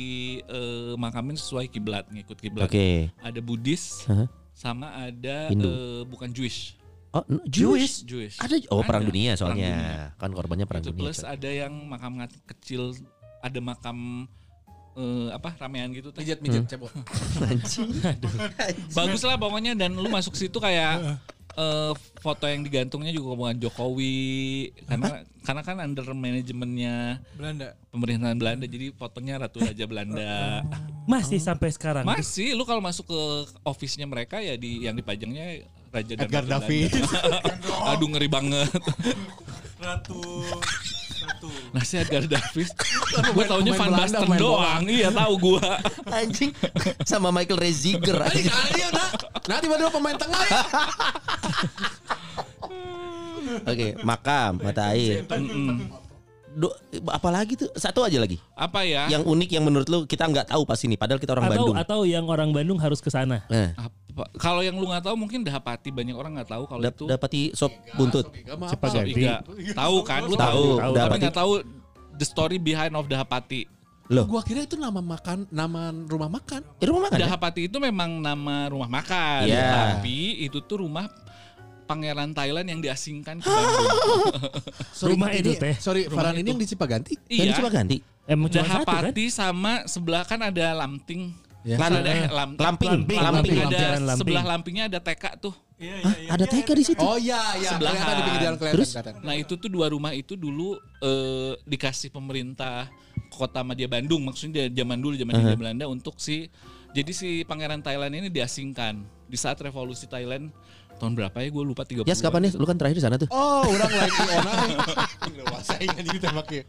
eh, 0.41 0.93
makamin 0.97 1.37
sesuai 1.37 1.69
kiblat, 1.69 2.03
ngikut 2.09 2.35
kiblat. 2.35 2.67
Oke. 2.67 3.13
Ada 3.21 3.39
Buddhis, 3.39 4.03
sama 4.51 4.91
ada 4.97 5.47
Hindu. 5.47 5.63
eh, 5.63 6.01
bukan 6.05 6.27
Jewish. 6.27 6.75
Oh, 7.13 7.23
Jewish. 7.47 8.03
Jewish. 8.03 8.35
Ada 8.35 8.59
oh 8.67 8.83
perang 8.83 8.99
Ada. 8.99 9.07
dunia 9.07 9.31
Perang 9.31 9.55
soalnya. 9.55 9.71
dunia. 9.71 10.19
Kan 10.19 10.29
korbannya 10.35 10.65
perang 10.67 10.83
Itu 10.83 10.91
dunia. 10.91 11.01
plus 11.07 11.23
ada 11.23 11.47
yang 11.47 11.71
makam 11.87 12.19
kecil, 12.43 12.91
ada 13.45 13.59
makam 13.61 14.25
eh, 14.97 15.29
apa 15.29 15.53
ramean 15.61 15.93
gitu. 15.93 16.09
teh. 16.09 16.25
Mijit 16.25 16.39
mijit 16.41 16.65
cebok. 16.65 16.89
Anjing. 17.49 17.93
Bagus 18.97 19.21
lah 19.21 19.37
pokoknya 19.37 19.77
dan 19.77 19.93
lu 19.93 20.09
masuk 20.09 20.33
situ 20.33 20.57
kayak 20.57 21.21
eh, 21.53 21.93
foto 22.25 22.49
yang 22.49 22.65
digantungnya 22.65 23.13
juga 23.13 23.37
hubungan 23.37 23.57
Jokowi 23.61 24.73
karena 24.89 25.21
karena 25.45 25.61
kan 25.61 25.77
under 25.77 26.09
manajemennya 26.09 27.21
Belanda. 27.37 27.77
pemerintahan 27.93 28.37
Belanda 28.41 28.65
jadi 28.65 28.89
fotonya 28.97 29.45
Ratu 29.45 29.61
Raja 29.61 29.85
Belanda. 29.85 30.65
Masih 31.11 31.37
sampai 31.37 31.69
sekarang. 31.69 32.01
Masih 32.01 32.57
lu 32.57 32.65
kalau 32.65 32.81
masuk 32.81 33.05
ke 33.13 33.21
office-nya 33.61 34.09
mereka 34.09 34.41
ya 34.41 34.57
di 34.57 34.89
yang 34.89 34.97
dipajangnya 34.97 35.69
Raja 35.93 36.17
dan 36.17 36.25
Edgar 36.25 36.45
David. 36.49 36.89
Belanda. 36.97 37.77
Aduh 37.93 38.09
ngeri 38.09 38.25
banget. 38.25 38.73
Ratu. 39.77 40.17
Nah 41.73 41.83
si 41.83 41.99
Edgar 41.99 42.25
David 42.25 42.69
Gue 43.33 43.45
taunya 43.45 43.71
Van 43.75 43.91
Basten 43.93 44.29
doang 44.37 44.83
Iya 44.85 45.09
tahu 45.11 45.33
gue 45.39 45.63
Anjing. 46.09 46.51
Sama 47.03 47.29
Michael 47.33 47.59
Reziger. 47.59 48.17
anjing. 48.21 48.47
Iya 48.49 48.89
nah. 48.93 49.09
Nah 49.45 49.57
tiba-tiba 49.61 49.89
pemain 49.93 50.17
tengah 50.17 50.41
ya. 50.47 50.61
Oke, 53.65 53.95
makam, 54.01 54.57
mata 54.59 54.91
air. 54.93 55.23
Do, 56.55 56.71
apalagi 57.09 57.53
tuh? 57.53 57.67
Satu 57.73 57.99
aja 57.99 58.15
lagi. 58.15 58.39
Apa 58.53 58.81
ya 58.81 59.05
Yang 59.07 59.27
unik 59.27 59.49
yang 59.51 59.63
menurut 59.63 59.85
lu 59.85 59.99
kita 60.03 60.23
nggak 60.23 60.47
tahu 60.47 60.63
pas 60.63 60.79
ini 60.79 60.95
padahal 60.95 61.19
kita 61.19 61.31
orang 61.31 61.45
atau 61.45 61.53
Bandung. 61.53 61.75
atau 61.75 61.99
yang 62.03 62.25
orang 62.25 62.49
Bandung 62.49 62.79
harus 62.79 62.97
ke 62.97 63.09
sana. 63.09 63.43
Apa- 63.45 64.31
Kalau 64.33 64.59
yang 64.59 64.73
lu 64.73 64.87
nggak 64.87 65.03
tahu 65.03 65.15
mungkin 65.17 65.43
Dahapati 65.43 65.91
Banyak 65.91 66.15
orang 66.15 66.31
nggak 66.33 66.47
tahu 66.49 66.63
kalau 66.65 66.79
dap- 66.79 66.95
itu 66.95 67.03
dapati 67.05 67.41
sop 67.51 67.67
buntut. 67.93 68.31
Cepat 68.65 68.89
ganti. 68.93 69.11
Iga 69.19 69.43
Tahu 69.73 69.95
kan 70.01 70.21
Lu 70.23 70.31
Tahu, 70.31 70.39
tahu 70.39 70.65
tahu. 70.79 70.91
Tapi 70.91 70.95
Dapati. 70.97 71.19
nggak 71.21 71.35
tahu 71.35 71.51
The 72.15 72.25
story 72.25 72.55
behind 72.57 72.91
of 72.91 73.05
Dahapati 73.05 73.67
Loh, 74.07 74.23
Gua 74.23 74.39
kira 74.39 74.61
itu 74.61 74.77
nama 74.77 75.01
makan, 75.01 75.49
nama 75.49 75.89
rumah 75.89 76.29
makan. 76.29 76.61
ini 76.77 76.85
rumah 76.85 77.09
makan. 77.09 77.17
ya? 77.17 77.25
Dahapati 77.25 77.61
itu 77.65 77.77
memang 77.77 78.21
nama 78.21 78.69
rumah 78.69 78.87
makan 78.87 79.43
Iya. 79.43 79.99
Tapi 79.99 80.17
itu 80.41 80.61
tuh 80.61 80.79
rumah 80.79 81.11
Pangeran 81.85 82.33
Thailand 82.33 82.65
yang 82.65 82.81
diasingkan 82.81 83.37
ke 83.37 83.47
Bandung 83.47 83.89
Rumah 85.13 85.29
itu 85.31 85.53
ini- 85.53 85.61
teh. 85.61 85.75
Sorry, 85.77 86.05
Rumah 86.05 86.17
Farhan 86.17 86.35
ini 86.35 86.41
itu. 86.41 86.49
yang 86.49 86.59
di 86.59 86.67
Cipaganti. 86.67 87.13
Yang 87.27 87.45
Iya 87.45 87.57
coba 87.57 87.69
ganti. 87.71 87.97
Emang 88.25 88.49
cuma 88.49 88.65
satu 88.65 88.85
kan? 88.89 89.11
Sama 89.29 89.73
sebelah 89.85 90.23
kan 90.25 90.39
ada 90.41 90.65
Lamting 90.75 91.33
Ya. 91.65 91.77
Eh, 91.77 91.81
Lamping, 91.81 92.21
Lam- 92.29 92.57
Lamping, 92.61 92.89
Lamping, 92.93 93.17
Lamping, 93.17 93.57
ada 93.57 93.97
Lamping. 93.97 94.19
sebelah 94.21 94.43
Lampingnya 94.45 94.83
ada 94.85 94.99
TK 95.01 95.41
tuh 95.41 95.53
Iya, 95.75 95.97
Hah, 96.05 96.37
ada 96.37 96.45
TK 96.45 96.69
di 96.71 96.85
situ. 96.85 97.01
Oh 97.01 97.17
iya 97.17 97.41
iya. 97.57 97.73
Kelihatan 97.75 98.13
di 98.15 98.21
pinggir 98.23 98.41
jalan 98.45 98.55
kelihatan. 98.55 98.77
Terus? 98.79 98.89
kelihatan. 98.93 99.13
Nah 99.25 99.33
itu 99.33 99.53
tuh 99.57 99.67
dua 99.67 99.89
rumah 99.89 100.13
itu 100.13 100.37
dulu 100.37 100.77
eh, 101.01 101.57
dikasih 101.65 102.13
pemerintah 102.13 102.85
kota 103.27 103.59
Madia 103.59 103.89
Bandung 103.89 104.23
maksudnya 104.23 104.69
zaman 104.69 105.01
dulu 105.01 105.17
zaman 105.17 105.33
Hindia 105.35 105.57
Belanda 105.57 105.85
untuk 105.89 106.15
si 106.15 106.47
jadi 106.93 107.11
si 107.11 107.43
pangeran 107.43 107.81
Thailand 107.81 108.13
ini 108.13 108.29
diasingkan 108.29 109.01
di 109.25 109.35
saat 109.35 109.57
revolusi 109.59 110.05
Thailand 110.05 110.53
tahun 110.95 111.13
berapa 111.13 111.37
ya 111.37 111.49
gue 111.49 111.63
lupa 111.65 111.83
30 111.83 112.03
Ya, 112.03 112.15
kapan 112.15 112.41
ya? 112.45 112.51
Lu 112.53 112.63
kan 112.63 112.75
terakhir 112.75 112.97
di 112.97 113.03
sana 113.03 113.15
tuh. 113.15 113.27
Oh, 113.29 113.63
orang 113.63 113.91
lagi 113.91 114.21
onai. 114.21 114.71
Wasa 115.53 115.75
ingat 115.77 116.03
gitu 116.03 116.19
tembaknya. 116.19 116.63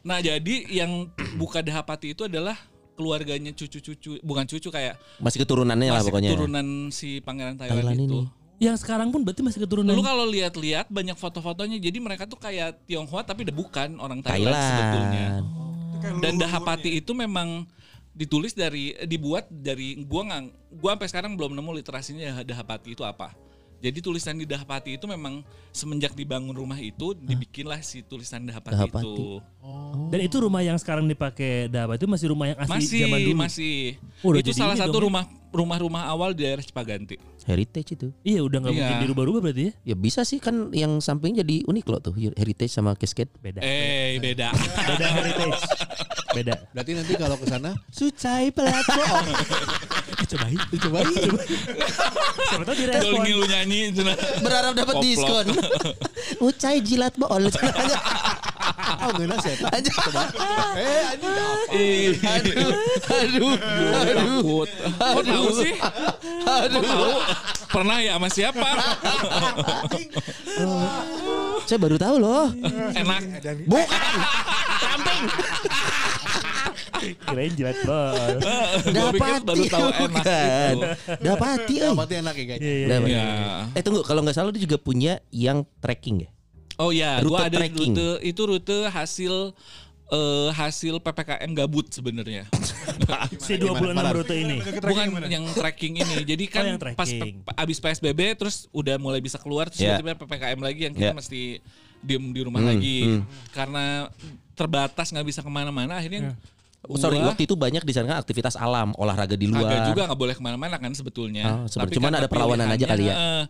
Nah 0.00 0.18
jadi 0.18 0.54
yang 0.68 1.08
buka 1.34 1.58
Dahapati 1.58 2.12
itu 2.12 2.24
adalah 2.24 2.54
keluarganya 2.94 3.50
cucu-cucu 3.50 4.22
bukan 4.22 4.46
cucu 4.46 4.68
kayak 4.68 4.94
Masih 5.18 5.42
keturunannya 5.42 5.90
lah 5.90 5.98
masih 5.98 6.08
pokoknya. 6.08 6.30
keturunan 6.30 6.66
si 6.88 7.18
pangeran 7.18 7.56
Thailand, 7.56 7.82
Thailand 7.82 7.98
itu. 8.00 8.18
ini. 8.22 8.42
Yang 8.62 8.86
sekarang 8.86 9.10
pun 9.10 9.26
berarti 9.26 9.42
masih 9.42 9.66
keturunan. 9.66 9.90
Lu 9.90 10.00
kalau 10.00 10.24
lihat-lihat 10.24 10.86
banyak 10.86 11.18
foto-fotonya 11.18 11.82
jadi 11.82 11.98
mereka 11.98 12.24
tuh 12.24 12.38
kayak 12.38 12.86
Tionghoa 12.86 13.26
tapi 13.26 13.42
udah 13.42 13.56
bukan 13.56 13.98
orang 13.98 14.22
Thailand, 14.22 14.54
Thailand. 14.54 14.62
sebetulnya. 14.62 15.26
Kayak 15.98 16.14
Dan 16.22 16.34
Dahapati 16.38 16.90
itu 16.94 17.12
memang 17.12 17.66
ditulis 18.14 18.54
dari 18.54 18.94
dibuat 19.02 19.50
dari 19.50 19.98
gua 20.00 20.22
nggak 20.22 20.42
gua 20.78 20.94
sampai 20.94 21.08
sekarang 21.10 21.32
belum 21.34 21.58
nemu 21.58 21.70
literasinya 21.74 22.46
Dahapati 22.46 22.94
itu 22.94 23.02
apa. 23.02 23.34
Jadi 23.84 24.00
tulisan 24.00 24.32
di 24.32 24.48
Dahapati 24.48 24.96
itu 24.96 25.04
memang 25.04 25.44
semenjak 25.68 26.16
dibangun 26.16 26.56
rumah 26.56 26.80
itu 26.80 27.12
dibikinlah 27.12 27.84
si 27.84 28.00
tulisan 28.00 28.40
Dahapati, 28.48 28.72
Dahapati. 28.72 29.04
itu. 29.04 29.44
Dan 30.08 30.20
itu 30.24 30.36
rumah 30.40 30.64
yang 30.64 30.80
sekarang 30.80 31.04
dipakai 31.04 31.68
Daba 31.68 32.00
itu 32.00 32.08
masih 32.08 32.32
rumah 32.32 32.48
yang 32.48 32.58
asli 32.64 32.72
Masih 32.80 33.00
zaman 33.04 33.18
dulu. 33.20 33.36
masih. 33.44 33.74
Oh, 34.24 34.32
itu 34.32 34.56
salah 34.56 34.72
satu 34.80 34.96
dong 34.96 35.04
ya? 35.04 35.06
rumah 35.12 35.24
rumah-rumah 35.52 36.02
awal 36.08 36.32
di 36.32 36.48
daerah 36.48 36.64
Cipaganti. 36.64 37.20
Heritage 37.44 37.92
itu. 37.92 38.08
Iya 38.20 38.40
udah 38.40 38.58
nggak 38.58 38.72
Iya. 38.72 38.80
mungkin 38.80 38.96
dirubah-rubah 39.04 39.40
berarti 39.42 39.62
ya. 39.64 39.72
Ya 39.84 39.96
bisa 39.96 40.24
sih 40.24 40.38
kan 40.38 40.72
yang 40.72 40.98
samping 40.98 41.32
jadi 41.34 41.60
unik 41.62 41.84
loh 41.86 42.00
tuh 42.00 42.14
Heritage 42.16 42.72
sama 42.72 42.92
Cascade. 42.94 43.28
Beda. 43.38 43.60
Eh, 43.60 44.16
beda. 44.18 44.48
Beda 44.56 45.06
heritage. 45.16 45.60
Beda. 46.32 46.54
Berarti 46.72 46.90
nanti 46.94 47.12
kalau 47.14 47.36
ke 47.36 47.46
sana 47.46 47.70
Sucai 47.88 48.48
platform. 48.48 49.24
Cobain. 50.24 50.56
Dicobain. 50.72 51.04
Siapa 52.48 52.64
tahu 52.64 52.72
Dol 52.72 52.80
direspon. 52.80 53.20
ngilu 53.20 53.44
nyanyi 53.44 53.80
cenah. 53.92 54.16
Berharap 54.40 54.72
dapat 54.72 54.94
diskon. 54.98 55.46
Ucai 56.40 56.80
jilat 56.80 57.12
bol. 57.14 57.44
Oh, 59.04 59.10
ngeuna 59.12 59.36
sih 59.36 59.52
eta. 59.52 59.68
Eh, 59.68 59.76
anjing 59.76 59.96
apa? 60.00 60.22
Aduh, 61.12 62.12
aduh, 62.24 63.52
aduh. 63.92 64.64
tahu 65.20 65.48
sih? 65.60 65.72
Kok 65.76 66.64
tahu? 66.72 67.12
Pernah 67.68 67.98
ya 67.98 68.14
sama 68.14 68.28
siapa? 68.30 68.68
Saya 71.64 71.78
baru 71.80 71.96
tahu 71.98 72.16
loh. 72.22 72.46
Enak. 72.94 73.20
Bukan. 73.66 74.12
Kirain 77.04 77.52
jilat 77.52 77.78
bol. 77.84 78.38
Pikir 79.12 79.42
baru 79.44 79.62
tahu 79.68 79.88
enak 79.90 79.98
bukan. 79.98 80.24
gitu. 80.24 80.86
Dapati 81.20 81.74
euy. 81.82 81.92
Dapatnya 81.92 82.16
enak 82.24 82.34
ya 82.34 82.44
guys. 82.46 82.60
Iya, 82.62 82.72
iya. 82.72 82.86
Dapati. 82.88 83.12
Ya. 83.12 83.26
Eh 83.76 83.82
tunggu, 83.82 84.00
kalau 84.06 84.20
nggak 84.24 84.36
salah 84.36 84.50
dia 84.54 84.62
juga 84.62 84.78
punya 84.80 85.18
yang 85.28 85.66
trekking 85.82 86.24
ya. 86.24 86.30
Oh 86.74 86.90
ya, 86.90 87.22
Rute 87.22 87.30
gua 87.30 87.46
ada 87.46 87.58
trekking. 87.62 87.94
rute 87.94 88.08
itu 88.26 88.42
rute 88.42 88.78
hasil 88.90 89.54
eh, 90.14 90.48
hasil 90.54 91.02
PPKM 91.02 91.50
gabut 91.52 91.86
sebenarnya. 91.90 92.46
Si 93.40 93.56
26 93.56 93.96
rute 93.96 94.34
ini. 94.36 94.60
Bukan 94.60 95.26
yang 95.28 95.44
tracking 95.52 96.00
ini. 96.00 96.22
Jadi 96.22 96.44
kan 96.46 96.64
Oh, 96.64 96.68
yang 96.76 96.78
pas 96.94 97.08
abis 97.58 97.78
PSBB 97.80 98.36
terus 98.36 98.68
udah 98.70 98.96
mulai 98.96 99.20
bisa 99.20 99.36
keluar 99.40 99.68
terus 99.68 99.82
Ya. 99.82 99.96
tiba-tiba 99.98 100.24
PPKM 100.24 100.60
lagi 100.60 100.80
yang 100.88 100.94
kita 100.94 101.12
Ya. 101.12 101.16
mesti 101.16 101.60
diem 102.04 102.24
di 102.36 102.40
rumah 102.44 102.60
Hmm, 102.60 102.70
lagi 102.70 102.98
hmm. 103.00 103.22
karena 103.56 104.12
terbatas 104.52 105.08
nggak 105.08 105.26
bisa 105.26 105.40
ke 105.40 105.48
mana-mana 105.48 105.96
akhirnya 105.96 106.36
Oh, 106.84 106.94
Sorry, 106.94 107.16
gua 107.16 107.32
waktu 107.32 107.44
itu 107.44 107.54
banyak 107.54 107.80
di 107.80 107.90
sana 107.90 108.06
kan 108.06 108.18
aktivitas 108.18 108.54
alam, 108.54 108.92
olahraga 108.94 109.34
di 109.34 109.46
luar. 109.46 109.64
kagak 109.64 109.88
juga 109.88 110.02
nggak 110.04 110.20
boleh 110.20 110.34
ke 110.34 110.42
mana-mana 110.42 110.76
kan 110.76 110.92
sebetulnya. 110.92 111.44
Oh, 111.46 111.64
Tapi 111.64 111.92
cuman 111.92 112.10
karena 112.10 112.18
ada 112.18 112.28
perlawanan 112.28 112.68
aja 112.68 112.84
kali 112.86 113.04
ya. 113.04 113.14
eh, 113.16 113.42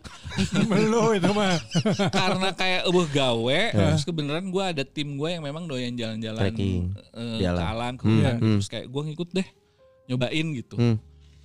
Belum 0.63 1.11
itu 1.11 1.31
mah. 1.31 1.59
karena 2.15 2.49
kayak 2.51 2.81
eueuh 2.85 3.07
gawe 3.07 3.61
terus 3.71 4.03
kebenaran 4.03 4.45
gue 4.45 4.63
ada 4.65 4.83
tim 4.83 5.13
gue 5.13 5.29
yang 5.29 5.41
memang 5.41 5.65
doyan 5.65 5.91
jalan-jalan 5.93 6.47
di 6.49 6.79
ke 7.11 7.43
alam. 7.43 7.65
alam 7.67 7.93
ke 7.93 8.03
Hmm, 8.05 8.15
hmm. 8.17 8.39
terus 8.55 8.67
kayak 8.67 8.85
gue 8.87 9.01
ngikut 9.05 9.29
deh 9.31 9.47
nyobain 10.05 10.47
gitu 10.53 10.75
Hmm. 10.75 10.95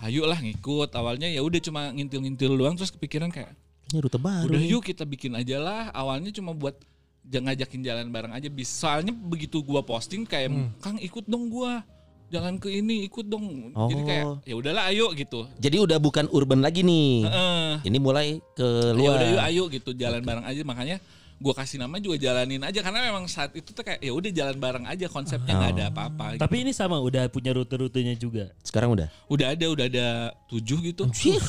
ayo 0.01 0.25
lah 0.25 0.39
ngikut 0.39 0.93
awalnya 0.93 1.27
ya 1.27 1.41
udah 1.41 1.59
cuma 1.59 1.91
ngintil-ngintil 1.91 2.55
doang 2.55 2.75
terus 2.75 2.91
kepikiran 2.91 3.29
kayak 3.29 3.51
Ini 3.89 3.99
rute 3.99 4.17
baru. 4.17 4.47
udah 4.47 4.63
yuk 4.63 4.83
kita 4.85 5.03
bikin 5.03 5.35
aja 5.35 5.59
lah 5.59 5.91
awalnya 5.91 6.31
cuma 6.31 6.53
buat 6.53 6.79
jangan 7.23 7.53
ngajakin 7.53 7.81
jalan 7.81 8.07
bareng 8.09 8.33
aja 8.33 8.49
bis 8.49 8.69
soalnya 8.69 9.13
begitu 9.13 9.61
gua 9.61 9.81
posting 9.81 10.25
kayak 10.25 10.51
kang 10.79 10.97
ikut 10.97 11.25
dong 11.25 11.47
gua 11.47 11.85
jalan 12.31 12.57
ke 12.57 12.71
ini 12.71 13.07
ikut 13.07 13.27
dong 13.27 13.75
jadi 13.75 14.03
kayak 14.07 14.25
Oh. 14.25 14.39
ya 14.47 14.55
udahlah 14.55 14.87
ayo 14.89 15.11
gitu 15.13 15.51
Jadi 15.59 15.77
udah 15.79 15.99
bukan 15.99 16.31
urban 16.31 16.63
lagi 16.63 16.87
nih. 16.87 17.27
Heeh. 17.27 17.71
Ini 17.91 17.99
mulai 17.99 18.39
ke 18.55 18.63
ya 18.63 18.95
luar. 18.95 19.19
udah 19.19 19.29
yuk 19.29 19.43
ayo 19.51 19.63
gitu 19.67 19.91
jalan 19.93 20.23
bareng 20.23 20.47
aja 20.47 20.63
makanya 20.63 20.97
gua 21.41 21.57
kasih 21.57 21.81
nama 21.81 21.97
juga 21.99 22.21
jalanin 22.21 22.63
aja 22.63 22.85
karena 22.85 23.01
memang 23.03 23.25
saat 23.27 23.51
itu 23.57 23.73
tuh 23.73 23.81
kayak 23.83 23.99
ya 23.99 24.13
udah 24.15 24.31
jalan 24.31 24.57
bareng 24.61 24.85
aja 24.87 25.07
konsepnya 25.09 25.57
nggak 25.57 25.73
ada 25.75 25.85
apa-apa 25.91 26.25
gitu. 26.37 26.43
Tapi 26.45 26.57
ini 26.63 26.71
sama 26.71 27.01
udah 27.01 27.27
punya 27.27 27.51
rute-rutenya 27.51 28.15
juga. 28.15 28.53
Sekarang 28.63 28.95
udah. 28.95 29.09
udah 29.27 29.47
ada 29.51 29.67
udah 29.67 29.87
ada 29.89 30.07
tujuh 30.47 30.79
gitu 30.87 31.09
Anjir. 31.09 31.43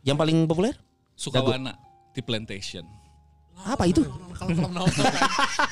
Yang 0.00 0.16
paling 0.16 0.38
populer? 0.48 0.74
Sukawana 1.12 1.76
Tea 2.12 2.24
Plantation 2.24 2.88
Apa 3.64 3.84
itu? 3.84 4.02
Kan. 4.02 4.18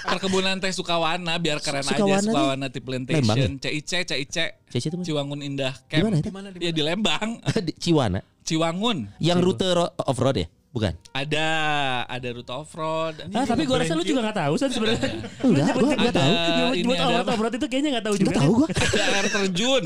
perkebunan 0.06 0.54
teh 0.56 0.70
Sukawana 0.70 1.34
biar 1.36 1.58
keren 1.58 1.82
Sukawana 1.82 2.16
aja? 2.16 2.24
Sukawana 2.24 2.66
Tea 2.68 2.78
Plantation 2.80 3.58
CIC 3.58 3.92
CIC 4.06 4.36
Cici 4.70 4.86
itu? 4.86 4.96
Ciwangun 5.02 5.42
Indah 5.42 5.74
Di 5.84 5.98
mana 5.98 6.16
itu? 6.16 6.30
ya 6.56 6.70
di 6.70 6.78
Lembang 6.80 7.42
Di 7.66 7.72
Ciwana. 7.74 8.22
Ciwangun 8.40 9.10
Yang 9.18 9.38
rute 9.42 9.66
off 9.98 10.18
road 10.18 10.38
ya? 10.38 10.46
Bukan. 10.70 10.94
ada 11.10 11.46
ada 12.06 12.28
rute 12.30 12.46
off 12.48 12.70
road 12.72 13.18
Ah, 13.34 13.42
tapi 13.42 13.66
gua 13.66 13.82
rasa 13.82 13.90
lu 13.90 14.06
juga 14.06 14.22
gak 14.22 14.38
tahu 14.38 14.54
San 14.54 14.70
sebenarnya. 14.70 15.02
Enggak, 15.42 15.74
gua 15.74 15.90
gua 15.98 16.12
tahu. 16.14 16.30
nyebut- 16.70 17.26
off 17.26 17.54
itu 17.58 17.66
kayaknya 17.66 17.90
gak 17.90 18.04
tahu 18.06 18.14
juga. 18.14 18.30
Enggak 18.30 18.38
tahu 18.38 18.52
gua. 18.54 18.68
ada 18.70 19.02
air 19.10 19.28
terjun 19.28 19.84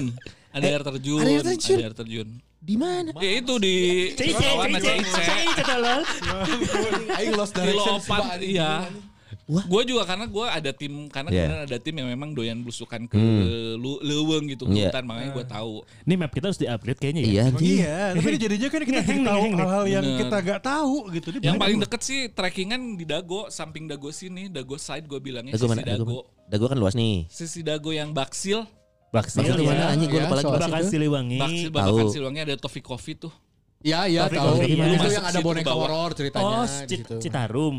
ada 0.53 0.67
air 0.69 0.83
terjun 0.85 1.21
ada 1.25 1.33
air 1.81 1.95
terjun? 1.97 2.29
Di 2.65 2.81
mana? 2.81 3.13
ya 3.21 3.45
itu 3.45 3.55
di 3.61 3.77
Cice, 4.17 4.41
cice, 4.41 4.81
CIC 4.81 5.05
cice, 5.13 5.63
tolol. 5.69 6.01
Aing 7.13 7.37
lost 7.37 7.53
di 7.53 7.61
direction 7.61 8.01
Lopat 8.01 8.41
iya 8.41 8.89
Wah. 9.45 9.61
Gue 9.69 9.85
juga 9.85 10.09
karena 10.09 10.25
gue 10.25 10.47
ada 10.49 10.71
tim 10.73 11.05
karena 11.13 11.29
Yeah. 11.29 11.45
kebetulan 11.45 11.65
ada 11.69 11.77
tim 11.77 11.95
yang 12.01 12.09
memang 12.09 12.33
doyan 12.33 12.65
belusukan 12.65 13.05
ke 13.05 13.21
lu, 13.77 14.01
leweng 14.01 14.49
gitu 14.49 14.65
Yeah. 14.65 14.89
hutan 14.89 15.05
makanya 15.05 15.31
gue 15.37 15.45
tahu. 15.45 15.75
Ini 16.09 16.15
map 16.17 16.33
kita 16.33 16.49
harus 16.49 16.57
di-upgrade 16.57 16.97
kayaknya 16.97 17.21
ya. 17.21 17.29
Iya, 17.29 17.43
anjing. 17.53 17.69
Iya, 17.69 17.97
tapi 18.17 18.29
jadinya 18.41 18.69
kan 18.73 18.81
kita 18.89 19.01
jadi 19.05 19.21
tahu 19.21 19.43
hal-hal 19.53 19.85
yang 19.85 20.05
Bener. 20.07 20.21
kita 20.25 20.37
gak 20.41 20.61
tahu 20.65 20.95
gitu. 21.13 21.29
Ini 21.37 21.45
Yang 21.45 21.57
paling 21.61 21.79
deket 21.85 22.01
sih 22.01 22.21
trekkingan 22.33 22.81
di 22.97 23.05
Dago, 23.05 23.53
samping 23.53 23.85
Dago 23.85 24.09
sini, 24.09 24.49
Dago 24.49 24.81
side 24.81 25.05
gue 25.05 25.21
bilangnya 25.21 25.53
Dago 25.53 25.69
sisi 25.69 25.73
mana? 25.77 25.83
Dago. 25.93 26.19
Dago 26.49 26.65
kan 26.65 26.79
luas 26.81 26.95
nih. 26.97 27.29
Sisi 27.29 27.61
Dago 27.61 27.93
yang 27.93 28.17
Baksil, 28.17 28.65
Baksil 29.15 29.39
Baksil 29.41 29.55
di 29.55 29.65
mana? 29.65 29.79
ya. 29.79 29.87
Anjing 29.95 30.09
gua 30.11 30.19
Iya, 30.19 30.25
lupa 30.27 30.35
lagi. 30.35 30.45
soal- 30.45 30.55
Baksil 30.55 30.67
Bakal 30.67 30.83
itu. 30.83 30.91
Siliwangi. 30.91 31.39
Baksil 31.39 31.69
Tahu. 31.69 31.77
Babakan 31.79 32.07
Silwangi 32.11 32.41
ada 32.43 32.55
Tofi 32.59 32.81
Coffee 32.83 33.17
tuh. 33.17 33.33
Iya 33.81 34.01
iya 34.09 34.21
Tapi 34.25 34.35
tahu. 34.35 34.47
kalau 34.51 34.57
di 34.61 34.75
mana? 34.75 34.91
Itu 34.91 34.99
Masuk 34.99 35.15
yang 35.15 35.27
ada 35.29 35.41
boneka 35.41 35.73
horor 35.73 36.11
ceritanya 36.13 36.57
Oh, 36.57 36.65
di 36.65 36.89
Cit- 36.89 37.01
situ. 37.05 37.17
Citarum. 37.21 37.75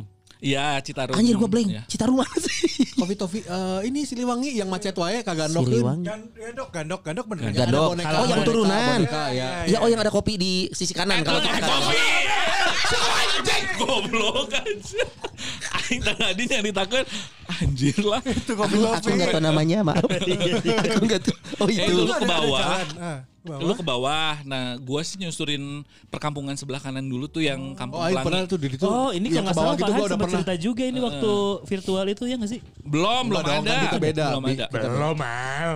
Iya, 0.45 0.77
Citarum. 0.79 1.17
Anjir 1.17 1.33
gua 1.35 1.49
blank. 1.49 1.67
Ya. 1.67 1.81
Citarum 1.89 2.21
mana 2.21 2.37
sih? 2.37 2.85
Kopi 2.93 3.17
Tofi 3.17 3.41
eh, 3.41 3.79
ini 3.83 4.05
Siliwangi 4.05 4.53
yang 4.53 4.69
macet 4.69 4.93
wae 4.93 5.19
kagak 5.19 5.49
ndokeun. 5.49 5.73
Siliwangi. 5.73 6.05
Gan- 6.05 6.29
Gandok, 6.31 6.69
gandok, 6.69 7.01
gandok 7.01 7.25
bener. 7.27 7.43
Ya? 7.49 7.65
Gandok. 7.65 7.89
boneka- 7.91 8.13
Oh, 8.15 8.25
yang 8.25 8.41
turunan. 8.45 8.99
boneka, 9.01 9.23
ya. 9.33 9.49
Ya, 9.65 9.77
oh 9.81 9.89
yang 9.89 9.97
ada 9.97 10.13
kopi 10.13 10.37
di 10.37 10.53
sisi 10.69 10.93
kanan 10.93 11.25
kalau 11.25 11.41
kita 11.41 11.57
Kopi. 11.57 11.97
Goblok 13.75 14.49
anjir. 14.55 15.03
Aing 15.75 15.99
tadi 15.99 16.43
nyari 16.47 16.71
takut 16.71 17.03
anjir 17.51 17.97
lah. 18.01 18.23
Itu 18.23 18.55
kopi 18.55 18.79
Aku, 18.79 18.87
aku 18.87 19.07
nggak 19.11 19.29
tahu 19.35 19.43
namanya, 19.43 19.83
maaf. 19.83 19.99
aku 19.99 21.03
nggak 21.03 21.21
tahu. 21.21 21.35
Oh 21.59 21.67
Eh, 21.67 21.75
itu. 21.75 22.07
ke 22.07 22.23
bawah. 22.25 22.79
Ah, 23.45 23.49
bawah. 23.51 23.61
Lu 23.61 23.73
ke 23.73 23.83
bawah. 23.83 24.33
Nah, 24.43 24.63
gua 24.77 25.01
sih 25.01 25.15
nyusurin 25.15 25.63
perkampungan 26.07 26.53
sebelah 26.53 26.77
kanan 26.77 27.05
dulu 27.05 27.25
tuh 27.25 27.39
yang 27.39 27.73
Kampung 27.73 27.97
Oh, 27.97 28.05
Pelangi. 28.05 28.25
pernah 28.25 28.39
tuh 28.45 28.57
di 28.57 28.67
situ. 28.67 28.83
Oh, 28.83 29.09
ini 29.09 29.29
yang 29.29 29.45
kalau 29.45 29.45
nggak 29.45 29.53
ke 29.53 29.55
bawah 29.55 29.65
salah 29.65 29.77
gitu 29.77 29.91
gua 29.91 30.05
udah 30.05 30.17
pernah. 30.17 30.33
cerita 30.35 30.53
juga 30.55 30.83
ini 30.83 30.99
waktu 30.99 31.31
virtual 31.63 32.05
itu 32.07 32.23
ya 32.23 32.35
nggak 32.35 32.51
sih? 32.51 32.59
Belum, 32.81 33.23
belum 33.27 33.39
Enggak 33.39 33.45
dong, 33.51 33.61
ada. 33.61 33.69
kan 33.71 33.85
kita 33.85 33.99
beda, 33.99 34.25
Belum 34.27 34.43
ada. 34.47 34.65
Belum 34.71 35.15
mal. 35.15 35.69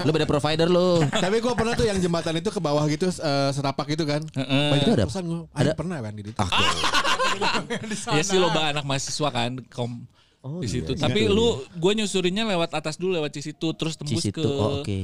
Lu 0.00 0.10
beda 0.10 0.26
provider 0.26 0.66
lu. 0.66 0.88
Tapi 1.24 1.36
gue 1.38 1.52
pernah 1.54 1.72
tuh 1.74 1.84
yang 1.84 1.98
jembatan 1.98 2.34
itu 2.34 2.48
ke 2.48 2.58
bawah 2.58 2.84
gitu 2.86 3.06
eh, 3.06 3.50
setapak 3.50 3.86
gitu 3.86 4.04
kan. 4.04 4.24
Heeh. 4.32 4.66
Banyak 4.70 4.86
ada- 4.94 5.06
pesan 5.06 5.24
gue. 5.24 5.40
ada- 5.52 5.76
pernah 5.76 5.98
kan 6.00 6.12
di 6.12 6.22
situ. 6.24 6.38
Ah, 6.40 6.48
Ya 8.14 8.22
sih 8.22 8.38
loba 8.38 8.70
anak 8.70 8.84
mahasiswa 8.84 9.28
kan 9.28 9.58
kom 9.68 10.06
Oh, 10.44 10.60
di 10.60 10.68
iya, 10.68 10.74
situ. 10.78 10.92
iya. 10.92 11.00
Tapi 11.00 11.24
Iya. 11.24 11.32
lu 11.32 11.46
gue 11.72 11.92
nyusurinnya 11.96 12.44
lewat 12.46 12.76
atas 12.76 12.94
dulu 12.94 13.16
lewat 13.16 13.32
Cisitu 13.32 13.72
terus 13.72 13.96
tembus 13.96 14.20
Cisitu. 14.20 14.38
ke 14.38 14.44
Oh, 14.44 14.84
oke. 14.84 14.96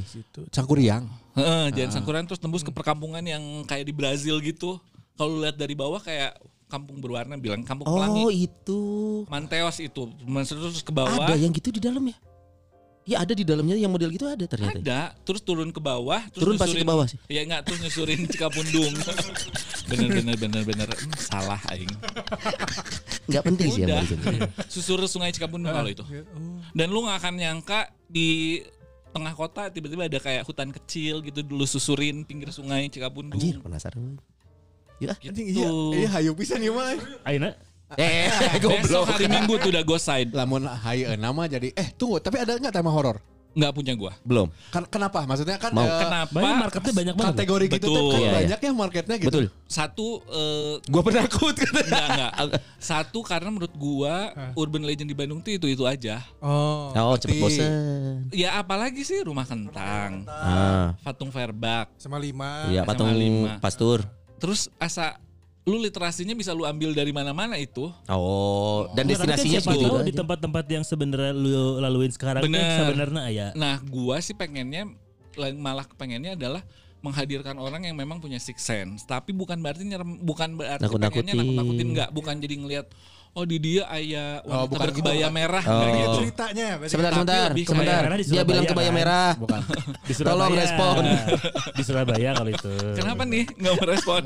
Cangkuriang. 0.48 1.09
Heeh, 1.33 1.72
Jalan 1.72 1.90
Sangkuran 1.90 2.24
terus 2.24 2.37
tembus 2.37 2.61
ke 2.61 2.68
perkampungan 2.68 3.24
yang 3.24 3.40
kayak 3.64 3.83
di 3.83 3.94
Brazil 3.94 4.37
gitu. 4.38 4.76
Kalau 5.16 5.33
lu 5.33 5.42
lihat 5.42 5.57
dari 5.57 5.72
bawah 5.72 5.96
kayak 5.96 6.37
kampung 6.68 7.00
berwarna 7.00 7.35
bilang 7.35 7.64
kampung 7.64 7.88
Oh, 7.88 7.96
pelangi. 7.96 8.46
itu. 8.46 8.81
Manteos 9.26 9.81
itu. 9.81 10.12
Terus 10.20 10.85
ke 10.85 10.92
bawah. 10.92 11.24
Ada 11.24 11.35
yang 11.35 11.50
gitu 11.50 11.72
di 11.72 11.81
dalam 11.81 12.05
ya? 12.05 12.20
Ya 13.09 13.16
ada 13.18 13.33
di 13.33 13.42
dalamnya 13.42 13.74
yang 13.74 13.90
model 13.90 14.12
gitu 14.12 14.29
ada 14.29 14.44
ternyata. 14.44 14.76
Ada, 14.76 15.00
terus 15.24 15.40
turun 15.40 15.72
ke 15.72 15.81
bawah, 15.81 16.20
terus 16.31 16.44
Turun 16.46 16.61
pasti 16.61 16.79
ke 16.79 16.87
bawah 16.87 17.09
sih. 17.09 17.16
Iya 17.26 17.42
enggak, 17.42 17.61
terus 17.64 17.81
nyusurin 17.81 18.29
Cikapundung. 18.29 18.92
bener 19.90 20.09
bener 20.14 20.37
bener 20.37 20.62
bener 20.62 20.87
Hmm, 20.87 21.16
salah 21.16 21.59
aing. 21.72 21.90
Enggak 23.31 23.45
penting 23.47 23.66
sih 23.71 23.81
yang 23.87 24.03
barusan. 24.03 24.19
Susur 24.75 24.99
sungai 25.07 25.31
Cikapundung 25.31 25.71
kalau 25.71 25.90
itu. 25.90 26.05
Dan 26.75 26.90
lu 26.90 27.07
nggak 27.07 27.19
akan 27.23 27.35
nyangka 27.38 27.95
di 28.11 28.61
tengah 29.11 29.35
kota 29.35 29.71
tiba-tiba 29.71 30.07
ada 30.07 30.19
kayak 30.23 30.47
hutan 30.47 30.71
kecil 30.71 31.19
gitu 31.23 31.43
dulu 31.43 31.66
susurin 31.66 32.27
pinggir 32.27 32.51
sungai 32.51 32.90
Cikapundung. 32.90 33.38
Anjir, 33.38 33.62
penasaran. 33.62 34.19
Ya. 35.01 35.14
Gitu. 35.16 35.33
Anjing 35.33 35.47
iya, 35.49 35.69
iya 35.97 36.09
hayu 36.19 36.35
pisan 36.37 36.61
ieu 36.61 36.75
mah. 36.75 36.99
Aina. 37.25 37.55
Eh, 37.99 38.31
Besok 38.62 39.03
goblok. 39.03 39.07
hari 39.11 39.27
Minggu 39.27 39.55
tuh 39.59 39.71
udah 39.75 39.83
go 39.83 39.99
side. 39.99 40.31
Lamun 40.31 40.62
hayu 40.66 41.11
nama 41.19 41.51
jadi 41.51 41.75
eh 41.75 41.90
tunggu, 41.99 42.23
tapi 42.23 42.38
ada 42.38 42.55
enggak 42.55 42.71
tema 42.71 42.90
horor? 42.95 43.19
Nggak 43.51 43.73
punya 43.73 43.93
gua. 43.93 44.13
Belum. 44.23 44.47
Kan 44.71 44.87
kenapa? 44.87 45.27
Maksudnya 45.27 45.59
kan 45.59 45.75
Mau. 45.75 45.83
eh, 45.83 46.01
Kenapa? 46.01 46.31
Banyak 46.33 46.57
marketnya 46.61 46.93
banyak 46.95 47.15
banget. 47.15 47.35
kategori 47.35 47.65
gitu 47.69 47.77
tuh 47.81 47.91
Betul. 47.91 48.07
kan 48.07 48.15
Iya, 48.15 48.23
iya. 48.23 48.35
banyak 48.39 48.59
ya 48.61 48.71
marketnya 48.73 49.17
gitu. 49.19 49.29
Betul. 49.29 49.45
Satu 49.67 50.09
eh, 50.25 50.75
Gua 50.87 51.03
penakut 51.03 51.55
kan. 51.57 51.73
enggak 51.77 52.05
enggak. 52.07 52.33
Satu 52.77 53.19
karena 53.21 53.49
menurut 53.49 53.75
gua 53.75 54.15
urban 54.55 54.83
legend 54.83 55.07
di 55.07 55.17
Bandung 55.17 55.39
tuh 55.39 55.51
itu-itu 55.53 55.83
aja. 55.83 56.23
Oh. 56.39 56.93
Oh, 56.93 57.17
cepet 57.17 57.37
bosen. 57.37 57.71
Ya 58.31 58.55
apalagi 58.55 59.03
sih 59.03 59.19
rumah 59.21 59.43
kentang, 59.45 60.23
Ah, 60.27 60.95
Fatung 61.01 61.29
Verbak. 61.29 61.91
Sama 61.97 62.17
lima. 62.17 62.69
iya 62.69 62.83
patung 62.83 63.11
lima. 63.11 63.59
pastur. 63.59 64.07
Terus 64.39 64.71
asa 64.77 65.19
lu 65.71 65.79
literasinya 65.79 66.35
bisa 66.35 66.51
lu 66.51 66.67
ambil 66.67 66.91
dari 66.91 67.15
mana-mana 67.15 67.55
itu. 67.55 67.87
Oh, 68.11 68.91
dan 68.99 69.07
Nggak, 69.07 69.23
tapi 69.23 69.31
kan 69.31 69.39
destinasinya 69.39 69.61
siapa 69.63 69.73
tahu 69.79 69.97
di 70.03 70.13
tempat-tempat 70.13 70.65
yang 70.67 70.83
sebenarnya 70.83 71.31
lu 71.31 71.79
laluin 71.79 72.11
sekarang 72.11 72.43
Bener. 72.43 72.59
kan 72.59 72.79
sebenarnya 72.83 73.23
ya. 73.31 73.47
Nah, 73.55 73.79
gua 73.87 74.19
sih 74.19 74.35
pengennya 74.35 74.91
lain- 75.39 75.63
malah 75.63 75.87
pengennya 75.95 76.35
adalah 76.35 76.67
menghadirkan 77.01 77.57
orang 77.57 77.89
yang 77.89 77.97
memang 77.97 78.21
punya 78.21 78.37
six 78.37 78.61
sense, 78.61 79.09
tapi 79.09 79.33
bukan 79.33 79.57
berarti 79.57 79.89
nyerem, 79.89 80.21
bukan 80.21 80.53
berarti 80.53 80.85
Nakut-nakutin. 80.85 81.25
pengennya 81.25 81.35
nakut-nakutin 81.41 81.87
enggak, 81.97 82.09
bukan 82.13 82.35
jadi 82.37 82.55
ngelihat 82.61 82.87
oh 83.31 83.45
di 83.45 83.57
dia 83.57 83.87
ayah 83.93 84.43
Oh, 84.43 84.66
wanita 84.66 84.69
bukan 84.69 84.81
berkebaya 84.85 85.19
gitu. 85.23 85.31
merah 85.33 85.62
Oh. 85.62 85.73
enggak 85.73 85.87
Gitu 85.87 86.01
gitu. 86.01 86.19
ceritanya. 86.21 86.66
berarti. 86.73 86.90
Sebentar, 86.90 87.11
Tapi 87.11 87.23
sebentar, 87.62 88.01
sebentar. 88.01 88.01
Dia 88.27 88.43
bilang 88.43 88.64
kebaya 88.66 88.87
kan? 88.87 88.97
merah. 88.97 89.31
Bukan. 89.37 89.61
Di 90.03 90.12
Surabaya. 90.16 90.31
Tolong 90.33 90.53
respon. 90.55 91.03
Di 91.79 91.83
Surabaya 91.83 92.31
kalau 92.33 92.51
itu. 92.51 92.73
Kenapa 92.95 93.23
nih 93.25 93.45
nggak 93.51 93.75
merespon? 93.77 94.23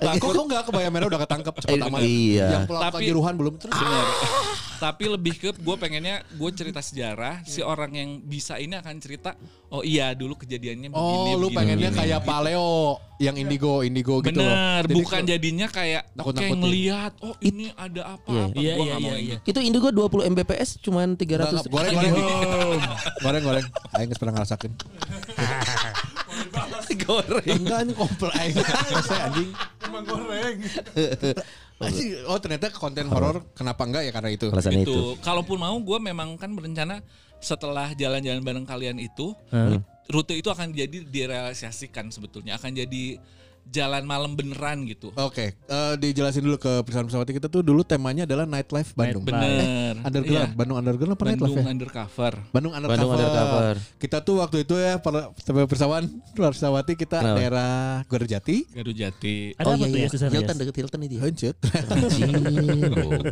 Lah, 0.00 0.14
kok 0.16 0.30
kok 0.30 0.44
enggak 0.44 0.62
kebaya 0.66 0.88
merah 0.88 1.06
udah 1.06 1.20
ketangkep 1.20 1.54
cepet 1.60 1.72
Eh, 1.72 1.86
amat. 1.86 2.00
iya. 2.00 2.46
Yang 2.50 2.64
pelaku 2.66 2.84
Tapi- 2.92 3.06
juruhan 3.06 3.34
belum 3.34 3.54
terus. 3.56 3.76
Tapi 4.80 5.04
lebih 5.06 5.34
ke 5.36 5.48
gue 5.52 5.76
pengennya 5.76 6.24
gue 6.26 6.50
cerita 6.50 6.80
sejarah 6.80 7.44
si 7.44 7.60
orang 7.60 7.92
yang 7.92 8.10
bisa 8.18 8.56
ini 8.56 8.72
akan 8.72 8.96
cerita 8.96 9.36
oh 9.68 9.84
iya 9.84 10.10
dulu 10.10 10.32
kejadiannya 10.34 10.88
begini 10.88 10.96
Oh, 11.26 11.36
lu 11.36 11.46
begini, 11.46 11.54
pengennya 11.54 11.90
begini. 11.92 12.00
kayak 12.00 12.20
paleo 12.24 12.96
yang 13.20 13.36
indigo, 13.36 13.84
indigo 13.84 14.24
gitu 14.24 14.40
loh. 14.40 14.48
Bener, 14.48 14.82
Jadi 14.88 14.94
bukan 14.96 15.20
jadinya 15.22 15.68
kayak 15.68 16.02
oke 16.08 16.16
Nakut-nakutin. 16.16 16.56
ngelihat 16.56 17.12
oh 17.20 17.36
ini 17.40 17.68
ada 17.76 18.16
apa 18.16 18.26
Iya. 18.26 18.42
apa 18.42 18.56
Iya, 18.56 18.72
Gua 18.72 18.80
iya, 18.80 18.88
nggak 18.88 19.00
mau 19.04 19.10
iya, 19.12 19.16
iya. 19.20 19.36
Itu 19.44 19.60
Indigo 19.60 19.88
20 19.92 20.32
Mbps 20.32 20.68
cuman 20.80 21.08
300. 21.14 21.52
Enggak, 21.52 21.64
goreng 21.68 21.92
goreng. 21.94 22.14
goreng 23.20 23.42
goreng. 23.44 23.66
Aing 23.92 24.08
geus 24.08 24.16
pernah 24.16 24.34
ngerasakeun. 24.34 24.72
digoreng. 26.90 27.46
Enggak 27.46 27.78
anjing 27.78 27.96
komplek 27.96 28.32
aing. 28.34 28.54
Saya 29.02 29.20
anjing. 29.28 29.48
Emang 29.80 30.04
goreng. 30.04 30.56
Oh 32.28 32.36
ternyata 32.36 32.68
konten 32.68 33.08
horor 33.08 33.40
kenapa 33.56 33.88
enggak 33.88 34.04
ya 34.04 34.12
karena 34.12 34.28
itu. 34.28 34.52
Alasan 34.52 34.76
itu. 34.76 34.92
Itu. 34.92 35.04
Kalaupun 35.20 35.56
mau 35.56 35.72
gue 35.72 35.96
memang 35.98 36.36
kan 36.36 36.52
berencana 36.52 37.00
setelah 37.40 37.96
jalan-jalan 37.96 38.44
bareng 38.44 38.66
kalian 38.68 39.00
itu 39.00 39.32
Hmm. 39.48 39.80
Rute 40.10 40.34
itu 40.36 40.50
akan 40.50 40.74
jadi 40.74 41.06
direalisasikan 41.06 42.10
sebetulnya 42.10 42.58
akan 42.58 42.74
jadi 42.74 43.16
jalan 43.70 44.02
malam 44.02 44.34
beneran 44.34 44.82
gitu. 44.84 45.14
Oke, 45.14 45.54
eh, 45.54 45.94
dijelasin 45.96 46.42
dulu 46.42 46.58
ke 46.58 46.82
pesawat-pesawat 46.82 47.26
kita 47.30 47.46
tuh 47.46 47.62
dulu 47.62 47.80
temanya 47.80 48.26
adalah 48.26 48.42
nightlife 48.44 48.92
Bandung. 48.92 49.22
Bener. 49.22 49.94
Underground, 50.02 50.50
Iya. 50.50 50.58
Bandung 50.58 50.76
Underground 50.76 51.12
apa 51.14 51.22
nightlife 51.24 51.40
Bandung 51.46 51.62
ya? 51.62 51.70
undercover. 51.70 52.32
Bandung 52.50 52.72
Undercover. 52.74 52.98
Bandung 52.98 53.10
Undercover. 53.14 53.74
Kita 53.96 54.18
tuh 54.20 54.34
waktu 54.42 54.56
itu 54.62 54.74
ya 54.74 54.98
para 54.98 55.30
pesawat 55.64 56.02
pesawati 56.34 56.92
kita 56.94 57.18
Kenapa? 57.22 57.36
daerah 57.38 57.72
Gorjati. 58.06 58.56
Garut 58.74 58.92
Jati. 58.92 59.54
Ada 59.54 59.66
apa 59.70 59.84
tuh 59.86 59.96
ya 59.96 60.08
Hilton 60.10 60.56
deket 60.58 60.76
Hilton 60.76 61.00
itu 61.06 61.14
ya. 61.14 61.22
Hancur. 61.22 61.54
Goblok. 63.00 63.22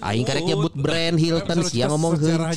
Aing 0.00 0.24
karek 0.24 0.44
nyebut 0.44 0.72
brand 0.74 1.16
Hilton 1.16 1.58
siang 1.66 1.90
ngomong 1.92 2.16
sejarah? 2.16 2.50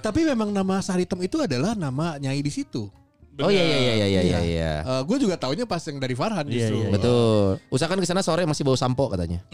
Tapi 0.00 0.20
memang 0.26 0.50
nama 0.50 0.82
Saritem 0.82 1.22
itu 1.22 1.38
adalah 1.38 1.72
nama 1.72 2.18
Nyai 2.18 2.42
di 2.42 2.50
situ. 2.50 2.90
Oh 3.34 3.48
iya 3.48 3.64
iya 3.64 3.78
iya 3.80 3.94
iya 3.96 4.20
iya 4.20 4.40
iya. 4.42 4.72
gue 5.00 5.16
juga 5.16 5.34
taunya 5.34 5.64
pas 5.64 5.80
yang 5.80 5.96
dari 5.96 6.12
Farhan 6.12 6.44
Iya, 6.44 6.68
justru. 6.68 6.76
iya, 6.76 6.84
iya. 6.84 6.92
Betul. 6.92 7.56
Usahakan 7.68 7.98
ke 7.98 8.06
sana 8.06 8.20
sore 8.20 8.44
masih 8.44 8.60
bau 8.60 8.76
sampo 8.76 9.08
katanya. 9.08 9.40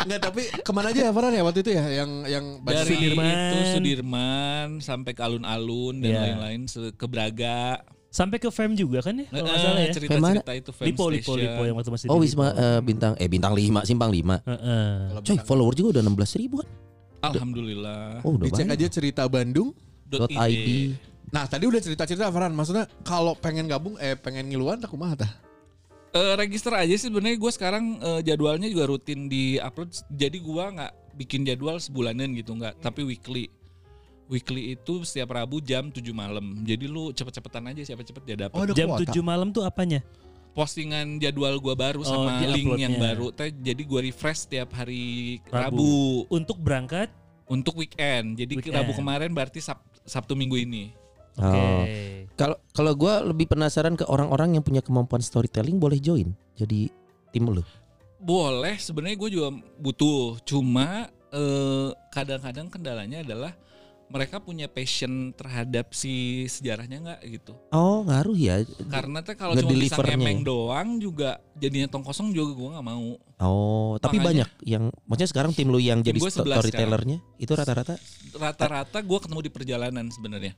Enggak, 0.00 0.20
tapi 0.22 0.42
ke 0.48 0.70
mana 0.70 0.90
aja 0.90 1.00
ya 1.02 1.12
Farhan 1.12 1.32
ya 1.32 1.42
waktu 1.42 1.60
itu 1.60 1.70
ya 1.72 1.84
yang 1.94 2.10
yang 2.24 2.44
Dari 2.60 2.88
Sudirman. 2.88 3.24
itu 3.24 3.58
Sudirman 3.70 4.68
sampai 4.78 5.12
ke 5.12 5.22
alun-alun 5.22 5.96
dan 5.98 6.10
Iya. 6.10 6.20
lain-lain 6.26 6.60
se- 6.66 6.92
ke 6.92 7.06
Braga. 7.06 7.80
Sampai 8.10 8.36
ke 8.36 8.50
fam 8.50 8.74
juga 8.74 9.00
kan 9.00 9.14
ya? 9.14 9.30
Kalau 9.30 9.46
nggak 9.46 9.54
salah 9.56 9.80
ya. 9.80 9.92
cerita-cerita 9.94 10.52
itu 10.56 10.70
fan 10.72 10.84
Lipo, 10.84 11.04
Lipo, 11.06 11.30
station. 11.30 11.46
Lipo 11.46 11.62
yang 11.62 11.76
waktu 11.78 11.90
masih 11.90 12.06
Oh 12.10 12.18
Wisma 12.18 12.46
eh, 12.50 12.80
bintang 12.80 13.12
eh 13.14 13.28
bintang 13.28 13.54
5 13.54 13.86
simpang 13.86 14.10
5. 14.10 14.42
Heeh. 14.42 14.86
Coy, 15.22 15.38
follower 15.40 15.72
juga 15.72 15.88
udah 15.96 16.02
16 16.04 16.36
ribuan. 16.36 16.66
Alhamdulillah. 17.22 18.18
Oh, 18.20 18.34
udah 18.34 18.44
dicek 18.44 18.66
banyak. 18.66 18.76
aja 18.76 18.86
cerita 18.90 19.22
Bandung. 19.24 19.70
ID. 20.18 20.68
Nah 21.30 21.46
tadi 21.46 21.64
udah 21.64 21.78
cerita-cerita 21.78 22.26
Farhan, 22.26 22.50
maksudnya 22.50 22.90
kalau 23.00 23.34
pengen 23.34 23.64
gabung 23.64 23.94
eh 23.96 24.14
pengen 24.14 24.46
ngiluan 24.46 24.76
tak 24.76 24.90
kumaha 24.90 25.14
tah? 25.16 25.32
Eh, 26.10 26.34
register 26.34 26.74
aja 26.74 26.90
sih 26.90 27.06
sebenarnya 27.06 27.38
gue 27.38 27.52
sekarang 27.52 27.84
eh, 27.96 28.20
jadwalnya 28.24 28.66
juga 28.66 28.90
rutin 28.90 29.30
di 29.30 29.56
upload 29.56 29.94
jadi 30.10 30.34
gue 30.34 30.64
nggak 30.74 30.92
bikin 31.14 31.46
jadwal 31.46 31.78
sebulanan 31.78 32.34
gitu 32.34 32.50
nggak 32.52 32.82
tapi 32.82 33.06
weekly 33.06 33.46
weekly 34.26 34.74
itu 34.74 35.02
setiap 35.02 35.30
Rabu 35.30 35.62
jam 35.62 35.86
7 35.86 36.02
malam 36.10 36.62
jadi 36.62 36.86
lu 36.86 37.10
cepet-cepetan 37.10 37.62
aja 37.70 37.82
siapa 37.84 38.02
cepet 38.02 38.22
dia 38.24 38.36
dapat 38.40 38.58
Oh, 38.58 38.66
Jam 38.74 38.90
kuota. 38.90 39.06
7 39.06 39.22
malam 39.22 39.50
tuh 39.50 39.62
apanya? 39.62 40.02
postingan 40.50 41.22
jadwal 41.22 41.62
gua 41.62 41.78
baru 41.78 42.02
Oh, 42.02 42.26
sama 42.26 42.42
di 42.42 42.46
link 42.48 42.74
yang 42.74 42.98
baru 42.98 43.30
teh 43.30 43.54
jadi 43.54 43.82
gua 43.86 44.02
refresh 44.02 44.50
setiap 44.50 44.74
hari 44.74 45.38
Rabu. 45.46 45.62
Rabu, 45.78 45.94
Untuk 46.26 46.58
berangkat? 46.58 47.06
Untuk 47.50 47.82
weekend 47.82 48.38
jadi 48.38 48.54
Weekend. 48.54 48.78
Rabu 48.78 48.94
kemarin 48.94 49.34
berarti 49.34 49.58
Sab- 49.58 49.82
Sabtu 50.06 50.38
minggu 50.38 50.56
ini 50.56 50.94
Oke. 51.38 51.46
Oh. 51.46 51.84
Kalau 52.34 52.56
kalau 52.74 52.92
gua 52.98 53.22
lebih 53.22 53.46
penasaran 53.46 53.94
ke 53.94 54.02
orang-orang 54.02 54.58
yang 54.58 54.64
punya 54.66 54.82
kemampuan 54.82 55.22
storytelling 55.22 55.78
boleh 55.78 56.02
join. 56.02 56.34
Jadi 56.58 56.90
tim 57.30 57.46
lu. 57.46 57.62
boleh 58.20 58.76
sebenarnya 58.76 59.16
gue 59.16 59.30
juga 59.32 59.48
butuh 59.80 60.44
cuma 60.44 61.08
eh, 61.32 61.88
kadang-kadang 62.12 62.68
kendalanya 62.68 63.24
adalah 63.24 63.56
mereka 64.10 64.42
punya 64.42 64.66
passion 64.66 65.30
terhadap 65.38 65.94
si 65.94 66.44
sejarahnya 66.50 66.98
nggak 66.98 67.20
gitu? 67.30 67.54
Oh, 67.70 68.02
ngaruh 68.02 68.34
ya. 68.34 68.66
karena 68.90 69.22
teh 69.22 69.38
kalau 69.38 69.54
cuma 69.54 69.70
bisa 69.70 70.02
ngemeng 70.02 70.42
ya? 70.42 70.46
doang 70.50 70.88
juga 70.98 71.30
jadinya 71.54 71.86
tong 71.86 72.02
kosong 72.02 72.34
juga 72.34 72.58
gue 72.58 72.68
nggak 72.74 72.86
mau. 72.90 73.14
Oh, 73.38 73.94
tapi 74.02 74.18
Makanya- 74.18 74.50
banyak 74.50 74.50
yang 74.66 74.84
maksudnya 75.06 75.30
sekarang 75.30 75.50
tim 75.54 75.70
lu 75.70 75.78
yang 75.78 76.02
Tim 76.02 76.10
jadi 76.10 76.18
gua 76.18 76.30
sto- 76.34 76.42
11 76.42 76.58
storytellernya 76.58 77.18
itu 77.38 77.52
rata-rata? 77.54 77.94
Rata-rata 78.34 78.98
gue 78.98 79.18
ketemu 79.22 79.40
di 79.46 79.50
perjalanan 79.54 80.06
sebenarnya. 80.10 80.52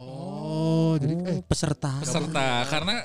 Oh, 0.00 0.96
jadi 0.96 1.14
eh 1.28 1.36
oh, 1.36 1.40
peserta. 1.44 2.00
peserta 2.00 2.64
karena 2.72 3.04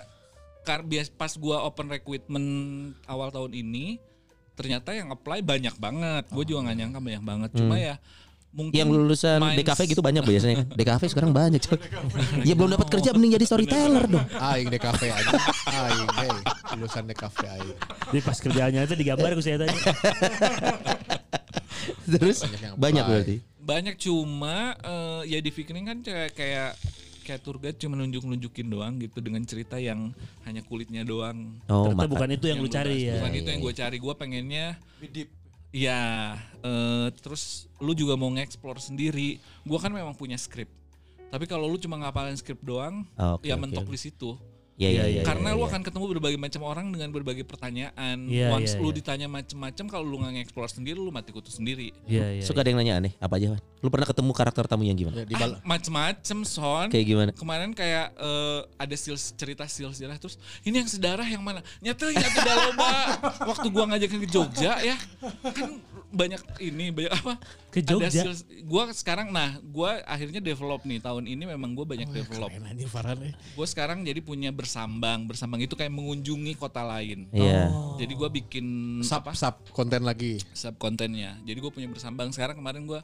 kar 0.63 0.87
bias 0.87 1.11
pas 1.11 1.35
gue 1.35 1.57
open 1.59 1.91
recruitment 1.91 2.47
awal 3.03 3.35
tahun 3.35 3.51
ini 3.51 3.99
ternyata 4.55 4.95
yang 4.95 5.11
apply 5.11 5.43
banyak 5.43 5.75
banget. 5.75 6.23
Gue 6.31 6.47
juga 6.47 6.71
nggak 6.71 6.77
nyangka 6.79 6.99
banyak 7.03 7.23
banget. 7.25 7.49
Cuma 7.57 7.75
ya 7.75 7.99
mungkin 8.53 8.77
Yang 8.77 8.89
lulusan 8.93 9.37
minds- 9.37 9.57
DKV 9.59 9.79
gitu 9.87 10.01
banyak 10.01 10.23
biasanya. 10.23 10.57
DKV 10.77 11.01
sekarang 11.07 11.31
banyak 11.31 11.57
coy. 11.59 11.77
Ya 12.41 12.53
belum 12.53 12.69
dapat 12.71 12.87
kerja 12.87 13.09
mending 13.11 13.33
jadi 13.33 13.45
storyteller 13.45 14.05
dong. 14.07 14.25
aing 14.31 14.69
DKV 14.69 15.01
aja. 15.03 15.35
Aing, 15.67 16.09
hey, 16.15 16.31
lulusan 16.71 17.03
DKV 17.03 17.37
aing. 17.49 17.73
Jadi 18.07 18.19
pas 18.21 18.37
kerjaannya 18.39 18.81
itu 18.83 18.95
digambar 18.95 19.29
aku 19.33 19.41
saya 19.41 19.57
tanya. 19.59 19.73
Terus 22.05 22.39
Banyak 22.41 22.61
yang 22.61 22.75
banyak 22.77 23.03
berarti. 23.03 23.35
banyak 23.59 23.95
cuma 23.97 24.55
eh, 24.77 25.21
ya 25.27 25.39
di 25.39 25.49
Fikring 25.49 25.85
kan 25.85 25.97
kayak 25.99 26.29
kayak 26.31 26.69
kayak 27.21 27.39
tour 27.39 27.55
guide 27.57 27.75
cuma 27.77 27.95
nunjuk-nunjukin 27.95 28.67
doang 28.67 28.99
gitu 28.99 29.17
dengan 29.17 29.39
cerita 29.41 29.75
yang 29.77 30.11
hanya 30.43 30.59
kulitnya 30.61 31.01
doang. 31.01 31.59
Oh, 31.65 31.87
Ternyata 31.87 31.95
maka. 31.97 32.11
bukan 32.11 32.29
itu 32.33 32.45
yang 32.45 32.59
lu 32.59 32.67
cari 32.67 33.07
ya. 33.07 33.15
Bukan 33.17 33.33
itu 33.33 33.49
yang 33.49 33.61
gue 33.61 33.73
cari. 33.73 33.97
Gue 33.97 34.13
pengennya 34.13 34.75
Iya, 35.73 36.37
eh, 36.61 37.07
terus 37.17 37.65
lu 37.81 37.97
juga 37.97 38.13
mau 38.13 38.29
nge-explore 38.29 38.77
sendiri. 38.77 39.41
Gua 39.65 39.81
kan 39.81 39.89
memang 39.89 40.13
punya 40.13 40.37
skrip. 40.37 40.69
Tapi 41.33 41.49
kalau 41.49 41.65
lu 41.65 41.81
cuma 41.81 41.97
ngapalin 41.97 42.37
skrip 42.37 42.61
doang, 42.61 43.09
Oh, 43.17 43.41
oke, 43.41 43.49
ya 43.49 43.57
mentok 43.57 43.89
oke. 43.89 43.89
di 43.89 43.99
situ. 43.99 44.37
Iya 44.73 44.89
iya 44.89 45.05
iya. 45.05 45.21
Karena 45.21 45.53
iya, 45.53 45.57
lu 45.57 45.63
iya. 45.63 45.69
akan 45.69 45.81
ketemu 45.85 46.05
berbagai 46.17 46.39
macam 46.41 46.61
orang 46.65 46.85
dengan 46.89 47.09
berbagai 47.13 47.45
pertanyaan. 47.45 48.17
Iya, 48.25 48.49
Once 48.49 48.73
iya, 48.73 48.81
lu 48.81 48.89
iya. 48.89 48.97
ditanya 48.97 49.27
macem-macem, 49.29 49.85
kalau 49.85 50.01
lu 50.01 50.17
nggak 50.17 50.33
nge-explore 50.33 50.71
sendiri, 50.73 50.97
lu 50.97 51.13
mati 51.13 51.29
kutu 51.29 51.53
sendiri. 51.53 51.93
Iya, 52.09 52.41
iya. 52.41 52.43
Suka 52.43 52.65
ada 52.65 52.73
yang 52.73 52.81
nanya 52.81 52.97
aneh, 52.97 53.13
apa 53.21 53.37
aja, 53.37 53.53
Wan? 53.53 53.61
Lu 53.85 53.87
pernah 53.93 54.07
ketemu 54.09 54.31
karakter 54.33 54.65
tamu 54.65 54.83
yang 54.87 54.97
gimana? 54.97 55.21
Ya, 55.29 55.37
Ah, 55.43 55.59
macem-macem, 55.61 56.41
son. 56.47 56.87
Kayak 56.89 57.05
gimana? 57.05 57.29
Kemarin 57.35 57.69
kayak 57.75 58.15
eh, 58.17 58.59
ada 58.79 58.95
sil 58.97 59.13
cerita 59.19 59.67
sil 59.69 59.91
sejarah 59.93 60.17
terus 60.17 60.39
ini 60.63 60.81
yang 60.81 60.89
sedarah 60.89 61.27
yang 61.27 61.43
mana? 61.43 61.59
Nyata 61.83 62.09
ya 62.09 62.27
tidak 62.31 62.55
loba. 62.71 62.93
Waktu 63.53 63.67
gua 63.69 63.85
ngajakin 63.93 64.19
ke 64.23 64.29
Jogja 64.31 64.79
ya 64.81 64.95
kan 65.53 65.77
banyak 66.13 66.41
ini 66.61 66.93
banyak 66.93 67.11
apa? 67.11 67.33
Ke 67.73 67.81
Jogja? 67.81 68.21
Ada 68.21 68.37
gua 68.63 68.93
sekarang 68.93 69.33
nah 69.33 69.57
gua 69.65 69.99
akhirnya 70.05 70.37
develop 70.39 70.85
nih 70.85 71.01
tahun 71.01 71.25
ini 71.25 71.49
memang 71.49 71.73
gua 71.73 71.89
banyak 71.89 72.07
develop. 72.13 72.53
Keren 72.53 72.69
anjing 72.69 72.87
Farhan 72.87 73.19
eh. 73.25 73.33
Gue 73.57 73.67
sekarang 73.67 74.05
jadi 74.05 74.21
punya 74.21 74.53
bersambang. 74.53 75.25
Bersambang 75.25 75.65
itu 75.65 75.73
kayak 75.73 75.89
mengunjungi 75.89 76.53
kota 76.55 76.85
lain. 76.85 77.25
Iya. 77.33 77.73
Jadi 77.97 78.13
gua 78.13 78.29
bikin 78.29 78.65
Sub 79.01 79.25
apa? 79.25 79.33
sub 79.33 79.57
konten 79.73 80.05
lagi. 80.05 80.37
sub 80.53 80.77
kontennya. 80.77 81.41
Jadi 81.43 81.57
gue 81.57 81.71
punya 81.73 81.89
bersambang. 81.89 82.29
Sekarang 82.29 82.61
kemarin 82.61 82.85
gua 82.85 83.01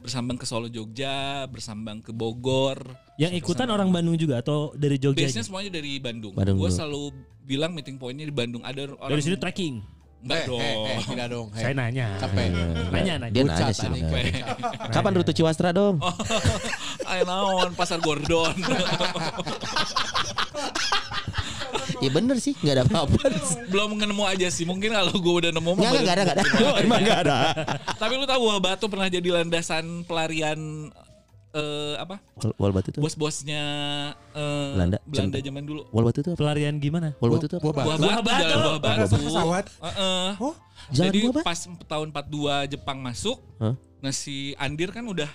bersambang 0.00 0.40
ke 0.40 0.48
Solo 0.48 0.68
Jogja, 0.72 1.44
bersambang 1.48 2.00
ke 2.00 2.12
Bogor. 2.12 2.80
Yang 3.20 3.44
ikutan 3.44 3.68
orang 3.68 3.92
Bandung 3.92 4.16
juga 4.16 4.40
atau 4.40 4.72
dari 4.72 4.96
Jogja? 4.96 5.28
Base-nya 5.28 5.44
aja? 5.44 5.48
semuanya 5.48 5.70
dari 5.76 6.00
Bandung. 6.00 6.32
Bandung 6.32 6.56
gue 6.56 6.70
selalu 6.72 7.12
bilang 7.44 7.76
meeting 7.76 8.00
pointnya 8.00 8.24
di 8.24 8.32
Bandung. 8.32 8.64
Ada 8.64 8.96
orang 8.96 9.12
Dari 9.12 9.22
sini 9.22 9.36
trekking. 9.36 9.99
Enggak 10.20 10.36
Eh, 10.36 10.46
dong. 10.46 10.60
eh, 10.60 10.76
eh, 10.92 10.98
tidak 11.02 11.26
dong. 11.28 11.46
eh. 11.50 11.60
Saya 11.60 11.72
nanya. 11.72 12.06
Capek. 12.20 12.46
Nanya 12.92 13.14
nanya. 13.18 13.32
Dia 13.32 13.42
Bucat, 13.42 13.56
nanya 13.56 13.72
sih. 13.72 13.88
Kapan 14.94 15.12
rute 15.16 15.32
Ciwastra 15.32 15.72
dong? 15.72 15.96
Ayo 17.10 17.22
naon 17.24 17.72
pasar 17.72 17.98
Gordon. 17.98 18.52
Ya 22.00 22.08
bener 22.08 22.40
sih, 22.40 22.56
nggak 22.56 22.74
ada 22.74 22.84
apa-apa. 22.86 23.28
Belum 23.68 23.92
nemu 23.92 24.24
aja 24.24 24.48
sih. 24.48 24.64
Mungkin 24.64 24.88
kalau 24.88 25.12
gue 25.12 25.34
udah 25.36 25.52
nemu 25.52 25.70
mah 25.70 25.84
Nggak, 25.84 26.14
ada, 26.16 26.22
nggak 26.24 26.32
ada. 26.32 26.44
Emang 26.80 27.00
nggak 27.04 27.20
ada. 27.20 27.36
Tapi 27.92 28.12
lu 28.16 28.24
tahu 28.24 28.44
Batu 28.56 28.88
pernah 28.88 29.04
jadi 29.06 29.28
landasan 29.30 30.08
pelarian 30.08 30.88
eh 31.50 31.94
apa? 31.98 32.22
Wal, 32.38 32.50
wal 32.56 32.72
batu 32.72 32.94
tuh. 32.94 33.02
Bos-bosnya 33.02 33.62
eh, 34.34 34.70
Belanda. 34.74 34.98
Belanda 35.02 35.38
zaman 35.42 35.62
dulu. 35.66 35.82
Wal 35.90 36.04
batu 36.06 36.18
tuh 36.22 36.32
apa? 36.34 36.38
Pelarian 36.38 36.74
gimana? 36.78 37.08
Wal 37.18 37.30
batu 37.34 37.46
tuh 37.50 37.58
apa? 37.58 37.66
Buah 37.74 37.84
Buah 37.84 37.96
batu. 37.98 38.22
batu, 38.22 38.42
jalan 38.46 38.58
buah 38.62 38.80
batu. 38.80 39.16
Pesawat. 39.18 39.64
Heeh. 39.82 40.28
Oh, 40.38 40.54
Jadi 40.94 41.18
buah 41.26 41.34
batu? 41.42 41.46
pas 41.46 41.58
tahun 41.90 42.08
42 42.14 42.72
Jepang 42.78 42.98
masuk, 43.02 43.38
Hah? 43.58 43.74
nah 43.98 44.12
si 44.14 44.54
Andir 44.56 44.94
kan 44.94 45.02
udah 45.02 45.28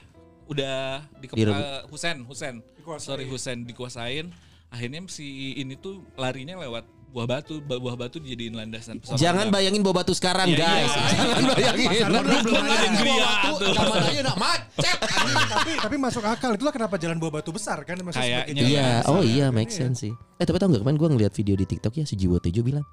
udah 0.48 1.04
di 1.20 1.28
Direbut. 1.28 1.92
Husen, 1.92 2.24
Husen. 2.24 2.56
Sorry 3.02 3.26
Husen 3.28 3.66
dikuasain. 3.66 4.32
Akhirnya 4.70 5.04
si 5.08 5.56
ini 5.56 5.76
tuh 5.76 6.04
larinya 6.16 6.60
lewat 6.60 6.84
buah 7.16 7.28
batu, 7.30 7.64
Ba- 7.64 7.80
buah 7.80 7.96
batu 7.96 8.20
dijadiin 8.20 8.52
landasan 8.54 9.00
pesawat 9.00 9.16
Jangan 9.16 9.48
terbang. 9.48 9.56
bayangin 9.56 9.82
bawa 9.82 9.96
batu 9.98 10.12
sekarang, 10.12 10.52
Iya, 10.52 10.60
guys. 10.60 10.92
iya. 10.92 11.08
Jangan 11.08 11.44
bayangin. 11.48 11.90
Belum 12.06 12.24
belum 12.44 12.64
ada 12.66 12.84
yang 12.84 12.96
gria 13.00 13.30
tuh. 13.42 13.58
Zaman 13.72 14.00
aja 14.04 14.22
nak 14.22 14.38
macet. 14.38 14.98
tapi 15.56 15.72
tapi 15.80 15.96
masuk 15.96 16.24
akal 16.24 16.52
itulah 16.52 16.74
kenapa 16.76 17.00
jalan 17.00 17.16
buah 17.16 17.34
batu 17.34 17.50
besar 17.50 17.80
kan 17.82 17.96
maksudnya 17.98 18.44
Kayaknya. 18.44 18.62
Iya, 18.62 18.90
oh 19.08 19.24
besar. 19.24 19.32
iya, 19.32 19.46
make 19.50 19.72
sense 19.72 20.04
sih. 20.04 20.12
Eh 20.36 20.44
tapi 20.44 20.60
tau 20.60 20.68
nggak 20.68 20.84
kemarin 20.84 21.00
gue 21.00 21.10
ngeliat 21.10 21.34
video 21.34 21.56
di 21.56 21.64
TikTok 21.66 21.94
ya 21.94 22.04
si 22.04 22.14
Jiwo 22.14 22.36
Tejo 22.36 22.60
bilang, 22.60 22.84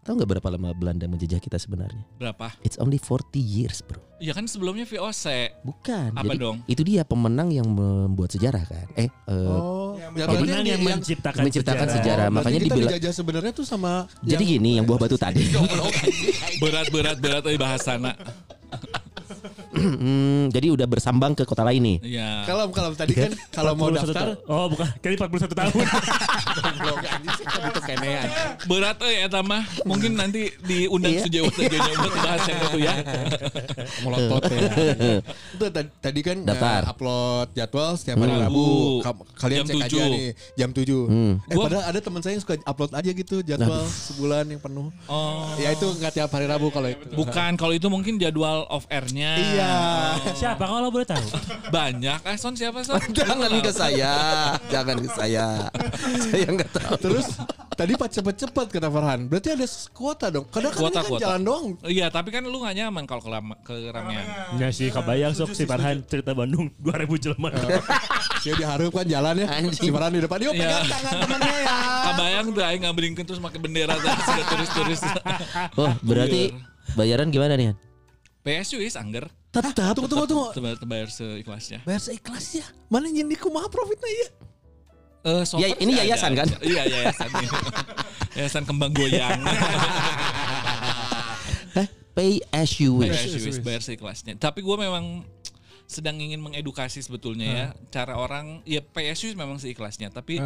tahu 0.00 0.14
nggak 0.16 0.30
berapa 0.30 0.48
lama 0.50 0.70
Belanda 0.72 1.04
menjajah 1.04 1.36
kita 1.36 1.56
sebenarnya? 1.56 2.00
Berapa? 2.16 2.54
It's 2.60 2.76
only 2.76 2.96
40 2.96 3.36
years, 3.36 3.80
bro. 3.80 4.00
Ya 4.18 4.32
kan 4.32 4.44
sebelumnya 4.44 4.82
VOC. 4.82 5.54
Bukan. 5.62 6.10
Apa 6.12 6.26
Jadi 6.26 6.38
dong? 6.38 6.56
itu 6.66 6.82
dia 6.82 7.02
pemenang 7.02 7.48
yang 7.48 7.66
membuat 7.66 8.34
sejarah 8.34 8.64
kan. 8.64 8.86
Eh, 8.94 9.06
eh, 9.06 9.76
Ya, 9.98 10.08
berarti 10.14 10.30
Pemenang 10.38 10.62
yang, 10.62 10.78
yang- 10.80 10.98
menciptakan, 11.02 11.42
menciptakan 11.42 11.86
sejarah. 11.86 12.02
sejarah. 12.24 12.26
Makanya 12.30 12.58
kita 12.58 12.66
dibilang 12.70 12.90
dijajah 12.94 13.12
sebenarnya 13.12 13.52
tuh 13.52 13.66
sama 13.66 13.92
jadi 14.20 14.42
gini 14.48 14.78
yang 14.78 14.86
buah 14.86 14.98
batu 14.98 15.18
tadi. 15.18 15.42
berat 16.62 16.86
berat 16.88 17.18
berat 17.18 17.42
eh 17.44 17.58
bahasana. 17.58 18.14
Hmm, 19.68 20.48
jadi 20.48 20.70
udah 20.70 20.86
bersambang 20.86 21.32
ke 21.32 21.42
kota 21.42 21.62
lain 21.62 21.78
nih. 21.78 21.98
Iya. 22.08 22.30
kalau 22.44 22.68
kalau 22.68 22.90
tadi 22.92 23.12
kan 23.12 23.30
kalau 23.50 23.72
mau 23.72 23.88
41 23.88 24.00
daftar 24.04 24.26
ta- 24.28 24.38
Oh 24.46 24.66
bukan, 24.66 24.86
kali 24.98 25.14
41 25.14 25.54
tahun. 25.54 25.84
goblok 26.58 26.98
anjing 27.00 27.32
sih 27.32 27.44
kan 27.44 27.60
itu 27.64 27.80
kenean. 27.82 28.26
Berat 28.64 28.98
eh 29.02 29.24
eta 29.24 29.40
mah. 29.40 29.62
Mungkin 29.84 30.12
nanti 30.14 30.50
diundang 30.60 31.12
Iya. 31.12 31.22
sejauh 31.24 31.50
sejauhnya 31.50 31.94
buat 31.96 32.14
bahas 32.16 32.42
yang 32.44 32.60
itu 32.62 32.78
ya. 32.80 32.94
Melotot 34.00 34.42
ya. 34.46 34.60
Itu 35.54 35.64
tadi, 36.00 36.20
kan 36.20 36.36
Daftar. 36.42 36.80
eh, 36.80 36.90
upload 36.90 37.46
jadwal 37.52 37.90
setiap 37.94 38.16
hari 38.18 38.32
Hmm. 38.32 38.42
Rabu. 38.42 38.58
Rabu. 38.58 38.66
Ka- 39.00 39.26
Kalian 39.38 39.58
Jam 39.60 39.66
cek 39.68 39.78
aja 39.80 39.88
7. 39.96 40.08
nih 40.08 40.26
jam 40.54 40.70
7. 40.72 41.00
Hmm. 41.04 41.32
Eh 41.44 41.54
Gua- 41.54 41.64
padahal 41.64 41.84
ada 41.86 41.98
teman 42.00 42.20
saya 42.20 42.32
yang 42.32 42.42
suka 42.42 42.54
upload 42.60 42.92
aja 42.92 43.10
gitu 43.12 43.36
jadwal 43.40 43.82
sebulan 43.84 44.44
yang 44.46 44.58
penuh. 44.58 44.88
Oh. 45.06 45.54
Ya 45.56 45.70
itu 45.70 45.86
nggak 45.88 46.12
tiap 46.12 46.30
hari 46.30 46.46
Rabu 46.46 46.68
kalau 46.68 46.88
itu. 46.88 47.04
Bukan 47.12 47.50
kalau 47.54 47.72
itu 47.72 47.86
mungkin 47.86 48.16
jadwal 48.16 48.66
off 48.66 48.84
airnya. 48.88 49.27
Iya. 49.36 49.72
Siapa 50.30 50.64
kalau 50.64 50.88
boleh 50.88 51.04
tahu? 51.04 51.26
Banyak. 51.68 52.20
Eh 52.24 52.36
Son 52.36 52.54
siapa 52.54 52.80
Son? 52.80 52.96
Jangan 53.10 53.50
ke 53.58 53.70
saya, 53.70 54.14
jangan 54.68 54.96
ke 54.96 55.10
saya. 55.10 55.68
saya 56.22 56.46
nggak 56.48 56.70
tahu. 56.70 56.94
Terus 56.98 57.26
tadi 57.72 57.92
pas 57.94 58.08
cepet-cepet 58.08 58.66
kata 58.70 58.88
Farhan. 58.88 59.26
Berarti 59.26 59.48
ada 59.52 59.66
kuota 59.90 60.26
dong. 60.28 60.46
Kadang 60.48 60.70
kan 60.70 60.80
Kuota, 60.80 60.98
kan 60.98 61.04
kuota. 61.06 61.22
jalan 61.24 61.40
doang. 61.42 61.66
Iya 61.82 62.06
tapi 62.08 62.28
kan 62.30 62.42
lu 62.42 62.58
gak 62.58 62.74
nyaman 62.74 63.04
kalau 63.04 63.20
ke, 63.20 63.30
lama- 63.30 63.58
ke 63.60 63.74
ramean. 63.88 64.24
Ya 64.56 64.68
sih 64.70 64.88
kebayang 64.88 65.32
sok 65.32 65.52
si 65.52 65.64
Farhan 65.64 66.00
cerita 66.02 66.32
Bandung 66.32 66.70
2000 66.84 67.22
jelema. 67.22 67.50
Dia 68.38 68.54
diharap 68.54 68.90
kan 68.90 69.06
jalan 69.06 69.34
ya. 69.38 69.48
Si 69.70 69.88
Farhan 69.88 70.12
di 70.12 70.22
depan. 70.22 70.38
Yuk 70.40 70.54
Iya. 70.54 70.62
pegang 70.64 70.86
tangan 70.88 71.16
temannya 71.20 71.54
ya. 71.58 71.76
Kabayang 72.04 72.46
tuh 72.50 72.62
aing 72.62 72.82
ngambilin 72.82 73.12
terus 73.18 73.38
pakai 73.38 73.58
bendera 73.58 73.94
sudah 73.98 74.44
turis-turis. 74.46 75.00
Oh, 75.74 75.92
berarti 76.00 76.54
bayaran 76.94 77.28
gimana 77.28 77.54
nih? 77.54 77.74
PSU 78.48 78.80
is 78.80 78.96
angger. 78.96 79.28
Tetap. 79.52 79.92
Tunggu 79.92 80.08
tunggu 80.08 80.24
tunggu. 80.24 80.46
Tebayar, 80.56 80.76
tebayar 80.80 81.08
seikhlasnya. 81.08 81.84
Bayar 81.84 82.00
seikhlas 82.00 82.56
ya. 82.56 82.64
Mana 82.88 83.12
yang 83.12 83.28
di 83.28 83.36
kumaha 83.36 83.68
profitnya 83.68 84.08
ya? 84.08 84.28
Eh, 85.18 85.42
so 85.44 85.60
Ya, 85.60 85.76
ini 85.76 85.92
ada 85.92 86.08
yayasan, 86.08 86.32
kan? 86.32 86.48
Iya 86.64 86.82
yayasan. 86.88 87.28
yayasan 88.40 88.64
kembang 88.64 88.96
goyang. 88.96 89.44
Hah? 91.76 91.86
Pay 92.16 92.40
as 92.50 92.72
you 92.80 92.96
wish. 92.96 93.12
PSU 93.12 93.44
is 93.46 93.60
bayar 93.60 93.84
seikhlasnya. 93.84 94.34
Tapi 94.40 94.64
gue 94.64 94.76
memang 94.78 95.28
sedang 95.88 96.20
ingin 96.20 96.40
mengedukasi 96.44 97.00
sebetulnya 97.00 97.48
ya 97.48 97.66
cara 97.88 98.20
orang 98.20 98.60
ya 98.68 98.84
PSU 98.84 99.32
memang 99.32 99.56
seikhlasnya 99.56 100.12
tapi 100.12 100.36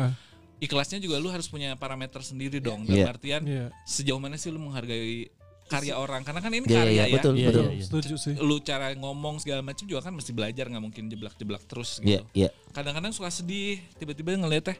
ikhlasnya 0.62 1.03
juga 1.03 1.19
lu 1.19 1.35
harus 1.35 1.51
punya 1.51 1.75
parameter 1.75 2.23
sendiri 2.23 2.62
dong 2.62 2.87
Iya. 2.87 2.95
dalam 2.95 3.11
artian 3.11 3.43
Iya. 3.43 3.67
sejauh 3.83 4.23
mana 4.23 4.38
sih 4.38 4.55
lu 4.55 4.62
menghargai 4.62 5.35
karya 5.73 5.95
orang 5.95 6.21
karena 6.21 6.39
kan 6.39 6.51
ini 6.51 6.63
Iya, 6.63 6.77
karya 6.77 6.93
iya, 6.93 7.05
ya 7.05 7.15
betul, 7.15 7.33
Iya, 7.35 7.49
betul. 7.49 7.65
iya, 7.65 7.73
iya. 7.73 7.85
Setuju 7.85 8.15
sih. 8.15 8.35
lu 8.37 8.57
cara 8.61 8.93
ngomong 8.93 9.35
segala 9.39 9.61
macam 9.61 9.83
juga 9.83 10.01
kan 10.01 10.13
mesti 10.13 10.31
belajar 10.31 10.65
nggak 10.67 10.83
mungkin 10.83 11.09
jeblak-jeblak 11.09 11.63
terus 11.65 11.97
Iya, 11.99 12.21
gitu 12.21 12.25
iya. 12.37 12.49
kadang-kadang 12.71 13.11
suka 13.11 13.29
sedih 13.29 13.81
tiba-tiba 13.97 14.37
ngeliat 14.37 14.65
teh 14.67 14.79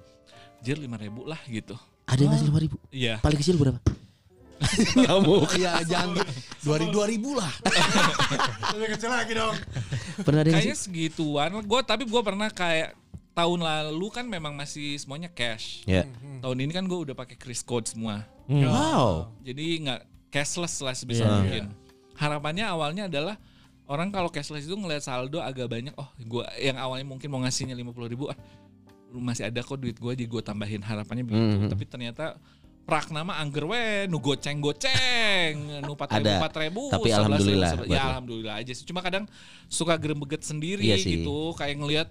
jir 0.61 0.77
lima 0.77 0.95
ribu 0.95 1.25
lah 1.25 1.41
gitu 1.45 1.75
Ada 2.05 2.21
yang 2.21 2.31
ngasih 2.31 2.47
lima 2.47 2.61
ribu. 2.61 2.77
iya 2.91 3.15
Paling 3.19 3.39
kecil 3.39 3.57
berapa? 3.57 3.81
Iya 5.59 5.83
jangan 5.83 6.23
dua 6.63 6.77
ribu 6.79 6.91
dua 6.93 7.07
ribu 7.07 7.35
lah. 7.35 7.51
Lebih 8.73 8.95
kecil 8.95 9.11
lagi 9.11 9.33
dong. 9.35 9.55
Pernah 10.23 10.41
ada 10.41 10.49
yang 10.49 10.59
kayaknya 10.61 10.79
segituan 10.79 11.51
gue 11.57 11.81
tapi 11.83 12.07
gue 12.07 12.23
pernah 12.23 12.47
kayak 12.47 12.95
tahun 13.33 13.59
lalu 13.59 14.07
kan 14.13 14.25
memang 14.25 14.53
masih 14.53 14.95
semuanya 14.95 15.27
cash 15.27 15.83
Ya. 15.83 16.05
tahun 16.39 16.59
ini 16.61 16.71
kan 16.71 16.85
gue 16.85 16.99
udah 17.01 17.17
pakai 17.17 17.35
Chris 17.35 17.65
code 17.65 17.89
semua 17.89 18.23
Wow. 18.45 19.33
jadi 19.41 19.81
nggak 19.81 20.01
cashless 20.33 20.81
lah 20.81 20.93
sebisa 20.93 21.23
Iya. 21.23 21.33
mungkin 21.37 21.65
harapannya 22.15 22.65
awalnya 22.67 23.05
adalah 23.07 23.37
orang 23.85 24.09
kalau 24.09 24.27
cashless 24.27 24.65
itu 24.65 24.73
ngeliat 24.73 25.01
saldo 25.01 25.39
agak 25.39 25.69
banyak 25.69 25.93
oh 25.95 26.09
gua 26.25 26.49
yang 26.57 26.75
awalnya 26.75 27.05
mungkin 27.05 27.29
mau 27.29 27.41
ngasihnya 27.41 27.75
lima 27.75 27.93
puluh 27.93 28.09
ribu 28.09 28.27
ah 28.27 28.39
masih 29.13 29.45
ada 29.45 29.61
kok 29.61 29.77
duit 29.77 29.93
gue 29.95 30.13
jadi 30.15 30.25
gue 30.25 30.41
tambahin 30.41 30.81
harapannya 30.81 31.21
begitu 31.21 31.57
Mhm. 31.59 31.69
tapi 31.69 31.85
ternyata 31.85 32.41
prak 32.83 33.13
nama 33.13 33.37
angger 33.37 33.63
we 33.63 33.79
nu 34.09 34.17
goceng 34.19 34.57
goceng 34.59 35.53
nu 35.85 35.93
empat 35.93 36.17
ribu 36.17 36.33
empat 36.33 36.53
ribu 36.59 36.83
Tapi 36.89 37.07
11.000, 37.07 37.21
alhamdulillah 37.21 37.69
ya 37.69 37.77
buat 37.79 37.89
lo. 37.93 38.09
alhamdulillah 38.09 38.55
aja 38.57 38.73
sih 38.73 38.85
cuma 38.85 39.01
kadang 39.01 39.29
suka 39.69 39.95
gerebeget 39.95 40.43
sendiri 40.43 40.81
Iya 40.83 40.97
sih. 40.97 41.21
gitu 41.21 41.53
kayak 41.55 41.77
ngelihat 41.77 42.09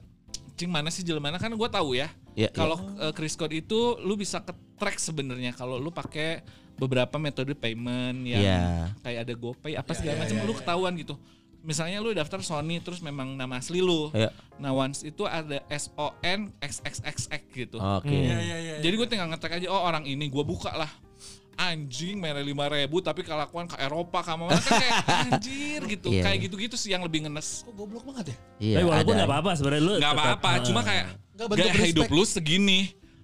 cing 0.53 0.69
mana 0.69 0.87
sih 0.87 1.01
jelema 1.01 1.33
kan 1.33 1.49
gue 1.49 1.69
tahu 1.69 1.97
ya 1.97 2.07
Iya, 2.31 2.47
kalau 2.47 2.77
uh, 2.95 3.11
Chris 3.11 3.33
Code 3.33 3.51
itu 3.51 3.99
lu 3.99 4.13
bisa 4.13 4.39
ke 4.39 4.53
track 4.77 4.95
sebenarnya 4.95 5.51
kalau 5.51 5.75
lu 5.75 5.89
pakai 5.89 6.45
beberapa 6.75 7.15
metode 7.15 7.51
payment 7.51 8.23
yang 8.23 8.41
Iya. 8.41 8.61
kayak 8.99 9.19
ada 9.23 9.33
GoPay 9.33 9.73
apa 9.73 9.91
segala 9.91 10.15
macam 10.19 10.35
lu 10.41 10.53
ketahuan 10.53 10.93
gitu. 10.95 11.15
Misalnya 11.61 12.01
lu 12.01 12.09
daftar 12.09 12.41
Sony 12.41 12.81
terus 12.81 12.99
memang 12.99 13.37
nama 13.37 13.61
asli 13.61 13.79
lu. 13.79 14.09
Iya. 14.11 14.33
Nah 14.57 14.73
once 14.73 15.01
itu 15.01 15.23
ada 15.23 15.61
S 15.67 15.93
O 15.93 16.09
N 16.19 16.49
X 16.57 16.81
X 16.81 17.01
X 17.01 17.17
X 17.29 17.41
gitu. 17.51 17.77
Oke. 17.77 18.09
Iya, 18.09 18.37
iya, 18.37 18.57
iya. 18.57 18.75
Jadi 18.81 18.93
gue 18.95 19.07
tinggal 19.07 19.29
ngetek 19.29 19.61
aja 19.61 19.67
oh 19.69 19.81
orang 19.81 20.01
ini 20.03 20.25
gue 20.25 20.41
buka 20.41 20.73
lah. 20.73 20.89
Anjing 21.53 22.17
mere 22.17 22.41
lima 22.41 22.65
ribu 22.65 22.97
tapi 22.97 23.21
kelakuan 23.21 23.69
ke 23.69 23.77
Eropa 23.77 24.25
kamu 24.25 24.49
kan 24.49 24.61
kayak 24.73 24.93
anjir 25.29 25.79
gitu. 25.85 26.09
Iya, 26.09 26.23
kayak 26.25 26.37
iya. 26.39 26.45
gitu-gitu 26.49 26.73
sih 26.73 26.89
yang 26.89 27.05
lebih 27.05 27.29
ngenes. 27.29 27.61
Kok 27.61 27.77
goblok 27.77 28.09
banget 28.09 28.33
ya? 28.33 28.37
Iya, 28.57 28.75
Tapi 28.81 28.85
walaupun 28.89 29.13
nggak 29.13 29.29
apa-apa 29.29 29.51
sebenarnya 29.53 29.83
lu 29.83 29.93
Gak 29.93 30.01
tetap, 30.01 30.17
apa-apa, 30.17 30.49
eh, 30.49 30.59
cuma 30.65 30.81
kayak 30.81 31.05
Nggak 31.37 31.47
bentuk 31.53 31.69
gaya 31.69 31.85
hidup 31.85 32.05
respect. 32.09 32.17
lu 32.17 32.23
segini. 32.25 32.79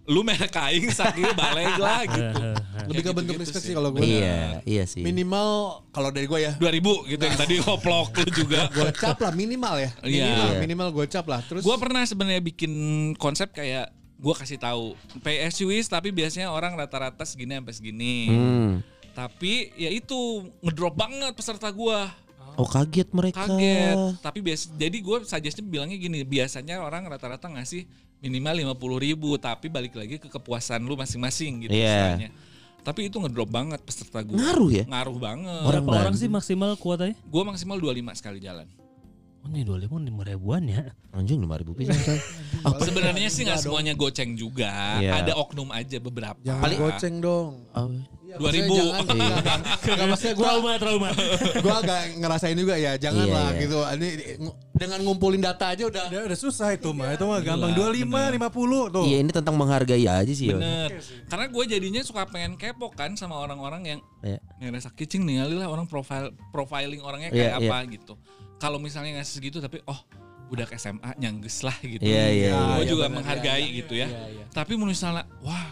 Lu 0.07 0.23
merek 0.23 0.49
kain 0.49 0.87
sakit 0.87 1.35
balik 1.35 1.75
lah 1.75 2.01
gitu. 2.07 2.47
Lebih 2.87 3.03
ke 3.03 3.11
bentuk 3.11 3.35
respect 3.35 3.59
sih. 3.59 3.71
sih 3.71 3.75
kalau 3.75 3.91
gue. 3.91 3.99
Iya, 3.99 4.63
iya 4.63 4.83
sih. 4.87 5.03
Minimal 5.03 5.83
kalau 5.91 6.09
dari 6.09 6.23
gue 6.25 6.39
ya. 6.39 6.55
2000 6.55 7.11
gitu 7.11 7.21
yang 7.21 7.35
tadi 7.35 7.59
koplok 7.59 8.15
lu 8.15 8.29
juga. 8.31 8.71
Gocap 8.75 9.19
lah 9.19 9.31
minimal 9.31 9.75
ya. 9.77 9.89
Iya. 10.01 10.23
Minimal, 10.23 10.47
Iya. 10.47 10.59
minimal 10.63 10.87
gocap 10.93 11.25
lah. 11.27 11.43
Terus 11.43 11.61
Gue 11.61 11.75
pernah 11.75 12.01
sebenarnya 12.01 12.39
bikin 12.39 12.71
konsep 13.15 13.51
kayak 13.51 13.91
gue 14.17 14.33
kasih 14.33 14.57
tahu 14.57 14.95
PSUIS 15.21 15.85
tapi 15.85 16.09
biasanya 16.09 16.49
orang 16.49 16.73
rata-rata 16.73 17.27
segini 17.27 17.59
sampai 17.59 17.75
segini. 17.75 18.15
Hmm. 18.31 18.71
Tapi 19.11 19.75
ya 19.75 19.91
itu 19.91 20.17
ngedrop 20.63 20.95
banget 20.95 21.35
peserta 21.35 21.67
gue. 21.67 21.99
Oh 22.55 22.65
kaget 22.65 23.11
mereka. 23.11 23.43
Kaget. 23.43 24.17
Tapi 24.17 24.39
biasa 24.41 24.71
jadi 24.73 24.97
gue 24.97 25.17
suggestnya 25.21 25.61
bilangnya 25.61 25.99
gini, 25.99 26.23
biasanya 26.23 26.81
orang 26.81 27.05
rata-rata 27.05 27.45
ngasih 27.45 27.85
minimal 28.19 28.73
50 28.73 29.05
ribu 29.05 29.29
tapi 29.37 29.67
balik 29.67 29.93
lagi 29.93 30.17
ke 30.17 30.27
kepuasan 30.27 30.81
lu 30.81 30.93
masing-masing 30.93 31.65
gitu 31.65 31.71
Iya. 31.71 31.85
istilahnya. 32.17 32.29
Tapi 32.81 33.11
itu 33.11 33.19
ngedrop 33.19 33.47
banget 33.47 33.83
peserta 33.83 34.23
gue. 34.23 34.33
Ngaruh 34.33 34.71
ya? 34.71 34.83
Ngaruh 34.87 35.17
banget. 35.17 35.61
Orang 35.61 35.83
Berapa 35.83 36.01
orang 36.01 36.15
sih 36.15 36.27
maksimal 36.27 36.71
kuotanya? 36.75 37.19
Gue 37.21 37.43
maksimal 37.43 37.77
25 37.77 38.15
sekali 38.15 38.39
jalan. 38.39 38.63
Oh 39.43 39.49
ini 39.49 39.61
25 39.61 40.01
lima 40.01 40.23
ribuan 40.23 40.63
ya. 40.65 40.81
Anjing 41.11 41.37
lima 41.37 41.55
ribu 41.55 41.71
pisan 41.71 41.95
coy. 41.95 42.19
Oh, 42.63 42.73
Sebenarnya 42.79 43.27
sih 43.27 43.43
nggak 43.43 43.59
semuanya 43.59 43.93
goceng 43.93 44.33
juga. 44.33 44.97
Iya. 44.97 45.19
Ada 45.19 45.33
oknum 45.35 45.69
aja 45.69 45.99
beberapa. 45.99 46.39
jangan 46.41 46.63
Paling- 46.63 46.79
goceng 46.79 47.15
dong. 47.19 47.53
oh. 47.71 47.91
Iya, 48.37 48.63
2000. 48.63 48.69
maksudnya 48.69 49.27
Jangan, 49.27 49.41
jangan, 49.41 49.59
Nggak, 49.87 50.07
maksudnya 50.11 50.33
gue 50.33 50.45
Trauma 50.47 50.71
trauma. 50.77 51.09
gue 51.57 51.73
agak 51.75 52.01
ngerasain 52.17 52.55
juga 52.55 52.75
ya. 52.75 52.93
Jangan 52.95 53.25
Iya, 53.25 53.33
lah 53.33 53.47
iya. 53.49 53.61
gitu. 53.61 53.77
Ini 53.83 54.09
dengan 54.71 54.99
ngumpulin 55.01 55.41
data 55.41 55.65
aja 55.69 55.83
udah. 55.85 56.03
Udah, 56.07 56.21
udah 56.27 56.37
susah 56.37 56.69
itu 56.71 56.89
mah. 56.91 57.11
Itu 57.11 57.25
mah 57.25 57.39
gampang. 57.41 57.71
Gila, 57.71 57.89
25, 57.91 58.37
50 58.37 58.93
tuh. 58.93 59.05
Iya 59.05 59.17
ini 59.19 59.31
tentang 59.31 59.55
menghargai 59.55 60.05
aja 60.05 60.33
sih. 60.33 60.47
Bener. 60.49 60.89
Karena 61.25 61.45
gue 61.47 61.63
jadinya 61.65 62.01
suka 62.01 62.23
pengen 62.25 62.55
kepo 62.55 62.89
kan 62.89 63.13
sama 63.13 63.35
orang-orang 63.35 63.83
yang 63.87 63.99
Iya. 64.19 64.39
ngerasa 64.59 64.91
kicing 64.91 65.23
nih 65.23 65.45
lah 65.47 65.67
orang 65.67 65.85
profile 65.85 66.33
profiling 66.49 67.01
orangnya 67.01 67.29
Iya, 67.29 67.37
kayak 67.49 67.53
iya. 67.57 67.69
apa 67.69 67.77
gitu. 67.89 68.13
Kalau 68.57 68.77
misalnya 68.77 69.21
ngasih 69.21 69.33
segitu 69.37 69.57
tapi 69.57 69.81
oh 69.85 69.97
udah 70.47 70.63
ke 70.63 70.75
SMA 70.75 71.11
nyangges 71.17 71.59
lah 71.61 71.75
gitu. 71.79 71.99
Iya, 71.99 72.25
iya, 72.31 72.51
Gue 72.55 72.81
iya, 72.81 72.87
juga 72.87 73.05
bener, 73.05 73.15
menghargai 73.19 73.61
iya, 73.61 73.77
gitu 73.83 73.93
ya. 73.93 74.07
iya, 74.07 74.25
iya. 74.31 74.45
Tapi 74.49 74.73
menurut 74.73 74.95
misalnya 74.95 75.27
wah 75.43 75.67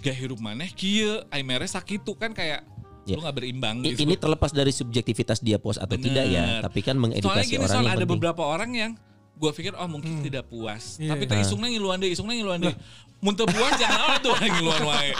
gak 0.00 0.14
hirup 0.14 0.38
maneh 0.38 0.68
kieu 0.70 1.20
ai 1.28 1.40
mere 1.40 1.64
sakitu 1.64 2.12
kan 2.14 2.32
kayak 2.32 2.64
Iya. 3.00 3.16
lu 3.16 3.24
gak 3.24 3.36
berimbang 3.36 3.80
gitu. 3.82 4.04
Ini 4.04 4.14
terlepas 4.14 4.52
dari 4.52 4.70
subjektivitas 4.70 5.40
dia 5.40 5.56
post 5.56 5.80
atau 5.80 5.96
tidak 5.96 6.20
ya, 6.22 6.60
Bener. 6.60 6.62
tapi 6.62 6.78
kan 6.78 6.94
Soalnya 6.94 7.02
mengedukasi 7.16 7.48
gini 7.48 7.58
orang 7.58 7.66
soal 7.66 7.80
yang 7.80 7.88
ada 7.88 7.96
penting. 7.98 8.12
beberapa 8.12 8.42
orang 8.44 8.70
yang 8.70 8.90
gue 9.34 9.50
pikir 9.50 9.72
oh 9.72 9.88
mungkin 9.88 10.20
tidak 10.20 10.44
puas. 10.46 11.00
Iya. 11.00 11.10
Tapi 11.10 11.24
tak 11.24 11.40
isungnya 11.40 11.72
ngiluan 11.72 11.96
deh, 11.96 12.12
isungnya 12.12 12.36
ngiluan 12.36 12.60
deh. 12.60 12.76
Muntah 13.18 13.48
puas 13.48 13.72
jangan 13.80 14.00
apa 14.04 14.16
tuh 14.20 14.36
ngiluan 14.36 14.82
wae. 14.84 15.10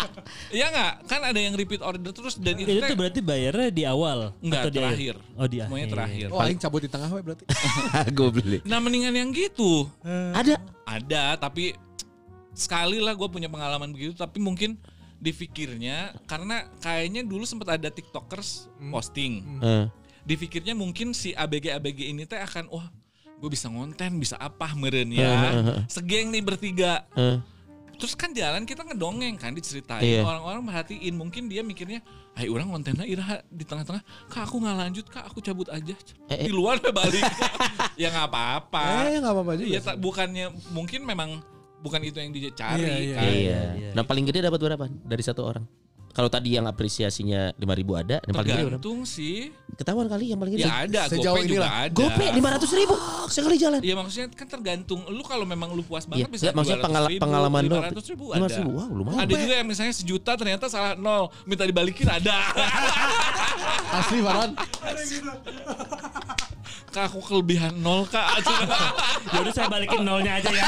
Iya 0.52 0.66
nggak? 0.68 0.92
Kan 1.08 1.20
ada 1.24 1.40
yang 1.40 1.56
repeat 1.56 1.80
order 1.80 2.12
terus 2.12 2.36
dan 2.36 2.52
itu, 2.54 2.68
Itu 2.68 2.84
teh 2.84 2.94
berarti 2.94 3.20
bayarnya 3.24 3.68
di 3.72 3.82
awal 3.82 4.36
Enggak, 4.38 4.60
atau 4.60 4.70
di 4.70 4.78
terakhir. 4.78 5.14
Oh 5.34 5.46
di 5.48 5.56
Semuanya 5.58 5.72
akhir. 5.82 5.94
terakhir. 5.96 6.26
Oh, 6.30 6.38
aing 6.38 6.60
cabut 6.60 6.80
di 6.84 6.90
tengah 6.92 7.08
we 7.08 7.20
berarti. 7.24 7.44
Gue 8.16 8.28
beli. 8.30 8.58
Nah 8.62 8.78
mendingan 8.78 9.16
yang 9.16 9.32
gitu. 9.32 9.88
Ada. 10.04 10.60
Ada 10.84 11.40
tapi 11.40 11.72
sekali 12.52 12.98
lah 12.98 13.14
gue 13.14 13.28
punya 13.30 13.46
pengalaman 13.46 13.90
begitu 13.90 14.14
tapi 14.14 14.42
mungkin 14.42 14.76
difikirnya 15.20 16.16
karena 16.24 16.64
kayaknya 16.80 17.20
dulu 17.22 17.44
sempat 17.44 17.76
ada 17.76 17.92
tiktokers 17.92 18.72
posting. 18.88 19.44
Eh, 19.60 19.84
difikirnya 20.24 20.72
mungkin 20.72 21.12
si 21.12 21.36
ABG 21.36 21.76
ABG 21.76 22.08
ini 22.08 22.24
teh 22.24 22.40
akan 22.40 22.72
wah 22.72 22.88
gue 23.36 23.50
bisa 23.52 23.68
ngonten 23.68 24.16
bisa 24.16 24.40
apa 24.40 24.72
meren 24.72 25.12
ya. 25.12 25.28
Segeng 25.86 26.32
nih 26.32 26.42
bertiga. 26.42 27.04
Eh. 27.14 27.38
terus 28.00 28.16
kan 28.16 28.32
jalan 28.32 28.64
kita 28.64 28.80
ngedongeng 28.80 29.36
kan 29.36 29.52
diceritain. 29.52 30.00
Iya. 30.00 30.24
orang-orang 30.24 30.64
merhatiin 30.64 31.12
mungkin 31.12 31.52
dia 31.52 31.60
mikirnya 31.60 32.00
ay 32.32 32.48
orang 32.48 32.72
kontennya 32.72 33.04
iraha 33.04 33.44
di 33.52 33.60
tengah-tengah. 33.60 34.00
Kak 34.32 34.48
aku 34.48 34.56
nggak 34.56 34.76
lanjut 34.80 35.04
kak 35.12 35.28
aku 35.28 35.44
cabut 35.44 35.68
aja. 35.68 35.92
Eh, 36.32 36.32
eh. 36.32 36.48
di 36.48 36.52
luar 36.56 36.80
balik. 36.80 37.20
Ya 38.00 38.08
nggak 38.08 38.32
apa-apa. 38.32 38.84
Eh, 39.04 39.20
nggak 39.20 39.34
apa-apa 39.36 39.52
juga 39.60 39.78
tak- 39.84 40.00
bukannya 40.00 40.48
mungkin 40.72 41.04
memang 41.04 41.44
bukan 41.80 42.00
itu 42.02 42.16
yang 42.16 42.30
dia 42.30 42.52
cari 42.52 42.82
Iya, 42.82 42.94
iya. 42.94 43.14
kan 43.16 43.30
Iya. 43.74 43.90
Nah 43.92 44.02
paling 44.02 44.24
gede 44.24 44.40
dapat 44.42 44.58
berapa 44.58 44.84
dari 44.86 45.22
satu 45.22 45.42
orang? 45.42 45.64
Kalau 46.10 46.26
tadi 46.26 46.52
yang 46.52 46.66
apresiasinya 46.66 47.54
5000 47.54 47.62
ada, 47.96 48.18
yang 48.18 48.34
paling 48.34 48.42
gede 48.44 48.58
berapa? 48.58 48.66
tergantung 48.76 48.98
sih 49.04 49.54
Ketahuan 49.72 50.06
kali 50.06 50.24
yang 50.28 50.36
paling 50.36 50.52
gede. 50.52 50.66
ya 50.66 50.82
ada 50.82 51.02
sejauh 51.06 51.38
juga 51.38 51.46
inilah. 51.46 51.70
ada 51.80 51.94
Gope 51.94 52.26
500 52.26 52.66
ribu 52.74 52.94
sekali 53.28 53.56
jalan. 53.56 53.78
Iya 53.78 53.94
maksudnya 53.94 54.26
kan 54.28 54.46
tergantung 54.50 55.00
lu 55.06 55.22
kalau 55.22 55.46
memang 55.46 55.70
lu 55.70 55.80
puas 55.80 56.04
Iya, 56.04 56.26
banget 56.26 56.28
bisa 56.28 56.42
enggak, 56.42 56.54
maksudnya 56.56 56.76
200 56.76 56.84
pengala- 56.84 57.08
ribu, 57.08 57.22
pengalaman 57.22 57.62
doang. 57.64 57.84
500 57.86 58.10
ribu 58.10 58.24
500 58.28 58.42
ada. 58.42 58.58
ribu, 58.58 58.70
wow, 58.74 58.88
lumayan. 58.90 59.20
Ada 59.22 59.32
juga 59.38 59.54
yang 59.54 59.68
misalnya 59.68 59.94
sejuta 59.94 60.32
ternyata 60.34 60.64
salah 60.66 60.92
nol, 60.96 61.22
minta 61.44 61.62
dibalikin 61.62 62.08
ada. 62.10 62.36
Asli 63.92 64.18
Baron. 64.20 64.50
kak 66.90 67.08
aku 67.08 67.22
kelebihan 67.22 67.72
nol 67.78 68.04
kak. 68.04 68.42
Yaudah 69.32 69.52
saya 69.54 69.68
balikin 69.70 70.02
nolnya 70.02 70.36
aja 70.36 70.50
ya. 70.50 70.66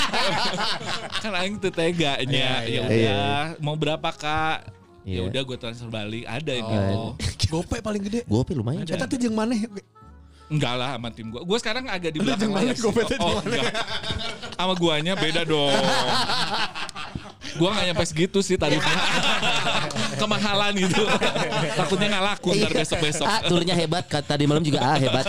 kan 1.19 1.33
aing 1.37 1.59
teu 1.59 1.69
teganya. 1.69 2.63
Iya, 2.63 2.63
Ya 2.63 2.83
iya. 2.89 3.13
udah, 3.13 3.43
mau 3.59 3.75
berapa 3.75 4.09
kak? 4.09 4.71
Ya 5.03 5.19
Iya. 5.19 5.21
udah 5.27 5.41
gue 5.43 5.57
transfer 5.59 5.91
balik. 5.91 6.25
Ada 6.25 6.53
yang 6.55 6.67
Oh. 6.67 6.73
gitu. 7.19 7.51
Gope 7.53 7.83
paling 7.83 8.03
gede. 8.07 8.21
Gope 8.25 8.55
lumayan. 8.55 8.87
Eta 8.87 9.05
teh 9.05 9.19
jeung 9.19 9.35
maneh. 9.35 9.67
Enggak 10.47 10.75
lah 10.79 10.95
sama 10.95 11.09
tim 11.11 11.27
gue. 11.29 11.43
Gue 11.43 11.59
sekarang 11.59 11.85
agak 11.91 12.11
di 12.15 12.19
belakang 12.23 12.55
mana 12.55 12.71
layar 12.71 12.77
jeung 12.79 12.95
Oh, 13.19 13.43
enggak. 13.43 13.73
Sama 14.55 14.75
guanya 14.79 15.13
beda 15.19 15.43
dong. 15.43 15.75
Gua 17.53 17.69
nggak 17.69 17.85
nyampe 17.93 18.05
segitu 18.09 18.39
sih 18.41 18.57
tarifnya. 18.57 18.97
Kemahalan 20.21 20.73
gitu. 20.79 21.05
Takutnya 21.77 22.07
nggak 22.17 22.25
laku 22.25 22.49
ntar 22.57 22.73
besok-besok. 22.73 23.27
Ah, 23.29 23.41
turnya 23.45 23.75
hebat. 23.77 24.05
Kata 24.09 24.37
tadi 24.37 24.49
malam 24.49 24.65
juga 24.65 24.81
ah 24.81 24.97
hebat. 24.97 25.25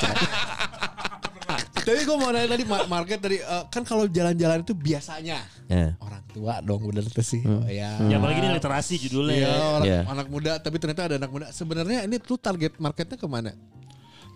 Tapi 1.84 1.99
gue 2.01 2.15
mau 2.15 2.29
nanya 2.29 2.49
tadi 2.49 2.63
ma- 2.63 2.88
market 2.88 3.19
tadi 3.19 3.38
eh, 3.38 3.63
kan 3.67 3.84
kalau 3.84 4.07
jalan-jalan 4.07 4.59
itu 4.59 4.73
biasanya 4.73 5.39
Ya. 5.65 5.95
orang 5.97 6.23
tua 6.29 6.59
dong 6.59 6.86
bener 6.86 7.03
tuh 7.05 7.21
sih. 7.21 7.43
Oh, 7.43 7.63
ya. 7.65 7.97
Ya 8.03 8.15
apalagi 8.15 8.39
ini 8.39 8.51
literasi 8.51 8.93
judulnya. 8.99 9.36
Iya, 9.38 9.51
orang 9.73 9.86
Iya. 9.86 9.99
anak 10.05 10.27
muda 10.27 10.51
tapi 10.57 10.77
ternyata 10.77 11.05
ada 11.05 11.15
anak 11.17 11.29
muda. 11.29 11.45
Sebenarnya 11.49 12.03
ini 12.03 12.17
tuh 12.17 12.36
target 12.36 12.77
marketnya 12.77 13.15
ke 13.15 13.25
mana? 13.25 13.51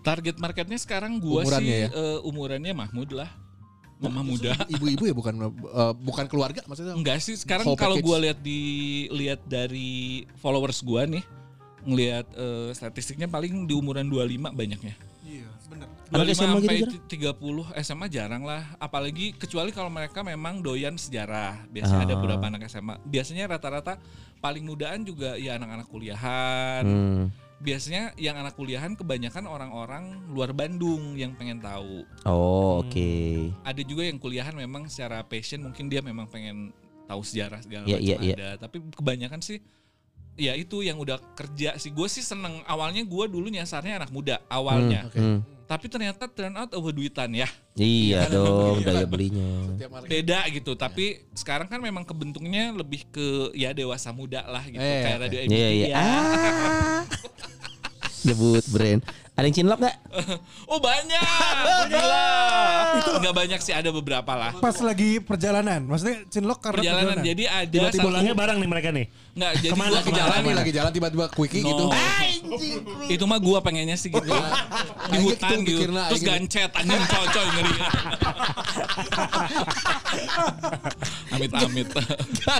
Target 0.00 0.36
marketnya 0.36 0.76
sekarang 0.76 1.18
gua 1.18 1.42
Umurannya 1.42 1.68
sih 1.68 1.84
ya? 1.84 1.88
eh, 1.90 2.18
umurannya 2.22 2.72
Mahmud 2.72 3.10
lah. 3.12 3.30
Mama 3.98 4.22
muda. 4.22 4.54
Ibu-ibu 4.68 5.04
ya 5.04 5.14
bukan 5.14 5.34
eh, 5.42 5.94
bukan 5.96 6.24
keluarga 6.26 6.62
maksudnya. 6.64 6.94
Enggak 6.94 7.18
sih, 7.18 7.34
sekarang 7.34 7.66
kalau 7.74 7.98
gua 7.98 8.20
lihat 8.20 8.38
di 8.38 8.60
lihat 9.10 9.42
dari 9.42 10.22
followers 10.38 10.80
gua 10.80 11.02
nih, 11.02 11.24
ngelihat 11.82 12.26
eh, 12.30 12.70
statistiknya 12.72 13.26
paling 13.26 13.66
di 13.66 13.74
umuran 13.74 14.06
25 14.06 14.52
banyaknya. 14.52 14.94
Benar. 15.78 15.88
25 16.08 16.10
Anak 16.10 16.26
SMA 16.26 16.34
gitu 16.34 16.42
sampai 16.58 16.76
jarang? 16.80 17.04
30 17.06 17.78
SMA 17.78 18.06
jarang 18.08 18.42
lah, 18.42 18.62
apalagi 18.76 19.32
kecuali 19.32 19.70
kalau 19.70 19.88
mereka 19.88 20.20
memang 20.20 20.58
doyan 20.58 20.96
sejarah. 20.96 21.68
Biasanya 21.68 22.02
ada 22.04 22.14
Ah. 22.14 22.18
beberapa 22.18 22.44
anak 22.44 22.62
SMA. 22.66 22.94
Biasanya 23.02 23.44
rata-rata 23.46 24.00
paling 24.38 24.62
mudaan 24.62 25.02
juga 25.02 25.34
ya 25.34 25.54
anak-anak 25.54 25.86
kuliahan. 25.86 26.82
Hmm. 26.82 27.24
Biasanya 27.58 28.14
yang 28.14 28.38
anak 28.38 28.54
kuliahan 28.54 28.94
kebanyakan 28.94 29.44
orang-orang 29.44 30.04
luar 30.30 30.54
Bandung 30.54 31.18
yang 31.18 31.34
pengen 31.34 31.58
tahu. 31.58 32.06
Oh, 32.22 32.80
oke. 32.80 33.10
Ada 33.66 33.82
juga 33.82 34.06
yang 34.06 34.16
kuliahan 34.16 34.54
memang 34.54 34.86
secara 34.86 35.26
passion 35.26 35.66
mungkin 35.66 35.90
dia 35.90 35.98
memang 35.98 36.30
pengen 36.30 36.70
tahu 37.04 37.18
sejarah 37.20 37.58
segala 37.58 37.82
Iya, 37.84 37.98
macam 37.98 38.06
iya, 38.06 38.16
iya. 38.22 38.34
ada. 38.38 38.48
Tapi 38.62 38.76
kebanyakan 38.94 39.42
sih 39.42 39.58
ya 40.38 40.54
itu 40.54 40.80
yang 40.86 40.96
udah 40.96 41.18
kerja 41.34 41.74
sih. 41.76 41.90
Gue 41.90 42.06
sih 42.06 42.22
seneng 42.22 42.62
awalnya 42.64 43.02
gue 43.02 43.24
dulu 43.26 43.50
nyasarnya 43.50 44.00
anak 44.00 44.10
muda 44.14 44.38
awalnya. 44.46 45.10
Hmm. 45.12 45.42
Tapi 45.68 45.84
ternyata 45.92 46.24
turn 46.32 46.56
out 46.56 46.72
over 46.72 46.96
duitan 46.96 47.28
ya. 47.36 47.44
Iya 47.76 48.24
dong, 48.32 48.80
daya 48.86 49.04
belinya. 49.04 49.76
Beda 50.08 50.48
gitu. 50.48 50.72
Tapi 50.72 51.28
sekarang 51.36 51.68
kan 51.68 51.82
memang 51.84 52.08
kebentuknya 52.08 52.72
lebih 52.72 53.04
ke 53.12 53.52
ya 53.52 53.76
dewasa 53.76 54.08
muda 54.14 54.48
lah 54.48 54.64
gitu. 54.64 54.80
Eh, 54.80 55.02
Kayak 55.04 55.18
radio 55.28 55.38
Iya, 55.44 55.68
iya. 55.68 55.68
MTV 55.68 55.92
ya. 55.92 55.96
Ah. 56.00 57.02
Nyebut 58.26 58.64
brand. 58.72 59.02
Ada 59.38 59.46
yang 59.46 59.56
cinlok 59.56 59.78
nggak? 59.78 59.96
Oh 60.72 60.82
banyak. 60.84 61.22
Gila. 61.88 62.26
Itu 62.98 63.10
nggak 63.16 63.34
banyak 63.34 63.60
sih 63.62 63.70
ada 63.70 63.88
beberapa 63.88 64.32
lah. 64.34 64.50
Pas 64.58 64.74
lagi 64.82 65.16
perjalanan, 65.18 65.86
maksudnya 65.86 66.26
cinlok 66.26 66.58
karena 66.58 66.82
Perjalanan 66.82 67.06
perjalanan. 67.14 67.24
jadi 67.24 67.44
ada 67.46 67.70
Tiba-tiba 67.70 67.88
satu 67.94 68.04
pulangnya 68.04 68.34
bareng 68.34 68.58
nih 68.58 68.68
mereka 68.68 68.88
nih. 68.90 69.06
Nggak, 69.32 69.52
jadi 69.56 69.70
Ke 69.70 69.76
mana, 69.78 69.88
gua 69.88 69.94
Lagi 69.94 70.02
ke 70.02 70.10
mana? 70.10 70.18
jalan 70.20 70.38
nih, 70.42 70.54
lagi 70.58 70.72
jalan 70.74 70.90
tiba-tiba 70.90 71.26
quickie 71.30 71.62
No. 71.62 71.68
gitu. 71.70 71.84
Itu 73.08 73.24
mah 73.24 73.38
gua 73.38 73.58
pengennya 73.62 73.94
sih 73.94 74.10
gitu. 74.10 74.26
Di 75.06 75.18
hutan 75.22 75.56
gitu 75.62 75.80
gitu. 75.80 75.92
Terus 75.94 76.18
gitu. 76.18 76.28
gancet 76.28 76.70
anjing 76.74 77.04
cocoy 77.06 77.46
ngeri. 77.48 77.74
Amit 81.30 81.50
amit. 81.54 81.88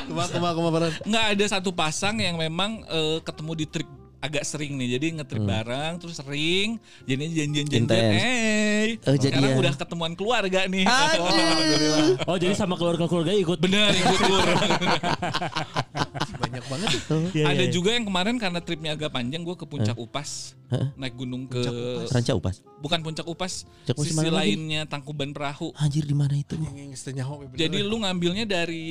Kuma 0.07 0.25
kuma 0.31 0.49
kuma 0.55 0.69
Baron. 0.71 0.93
Nggak 1.03 1.25
ada 1.35 1.45
satu 1.51 1.71
pasang 1.73 2.17
yang 2.17 2.39
memang 2.39 2.87
eh, 2.87 3.19
ketemu 3.21 3.53
di 3.57 3.67
trip 3.67 3.89
agak 4.19 4.43
sering 4.43 4.75
nih. 4.75 4.99
Jadi 4.99 5.07
ngetrip 5.17 5.43
bareng 5.43 5.93
terus 5.97 6.17
sering 6.17 6.77
jadinya 7.05 7.31
janjian-janjian. 7.35 7.83
Intens. 7.85 8.19
Eh, 8.19 8.87
Oh, 9.01 9.13
sekarang 9.13 9.43
jadian. 9.43 9.59
udah 9.59 9.75
ketemuan 9.75 10.13
keluarga 10.15 10.61
nih. 10.65 10.87
Oh 12.25 12.37
jadi 12.37 12.55
sama 12.55 12.75
keluarga-keluarga 12.75 13.33
ikut. 13.33 13.59
Bener 13.59 13.91
ikut. 13.91 14.21
Banyak 16.39 16.65
banget 16.65 16.91
tuh. 17.05 17.23
Iya, 17.33 17.45
Ada 17.49 17.65
iya. 17.65 17.71
juga 17.71 17.91
yang 17.93 18.05
kemarin 18.05 18.37
karena 18.37 18.59
tripnya 18.59 18.93
agak 18.95 19.11
panjang 19.11 19.43
gue 19.43 19.55
ke 19.55 19.65
Puncak 19.65 19.97
Upas. 19.97 20.55
Naik 20.95 21.17
gunung 21.17 21.47
ke 21.47 21.61
Ranca 22.09 22.33
Upas. 22.35 22.61
bukan 22.79 23.01
Puncak 23.01 23.25
Upas, 23.25 23.65
Puncak 23.65 23.97
Upas 23.97 24.05
sisi 24.05 24.15
mana 24.15 24.31
lagi? 24.31 24.53
lainnya 24.53 24.83
Tangkuban 24.85 25.33
Perahu. 25.33 25.73
Anjir 25.75 26.05
di 26.05 26.13
mana 26.13 26.37
itu? 26.37 26.55
Jadi 27.55 27.79
lu 27.81 27.97
ngambilnya 27.99 28.45
dari 28.45 28.87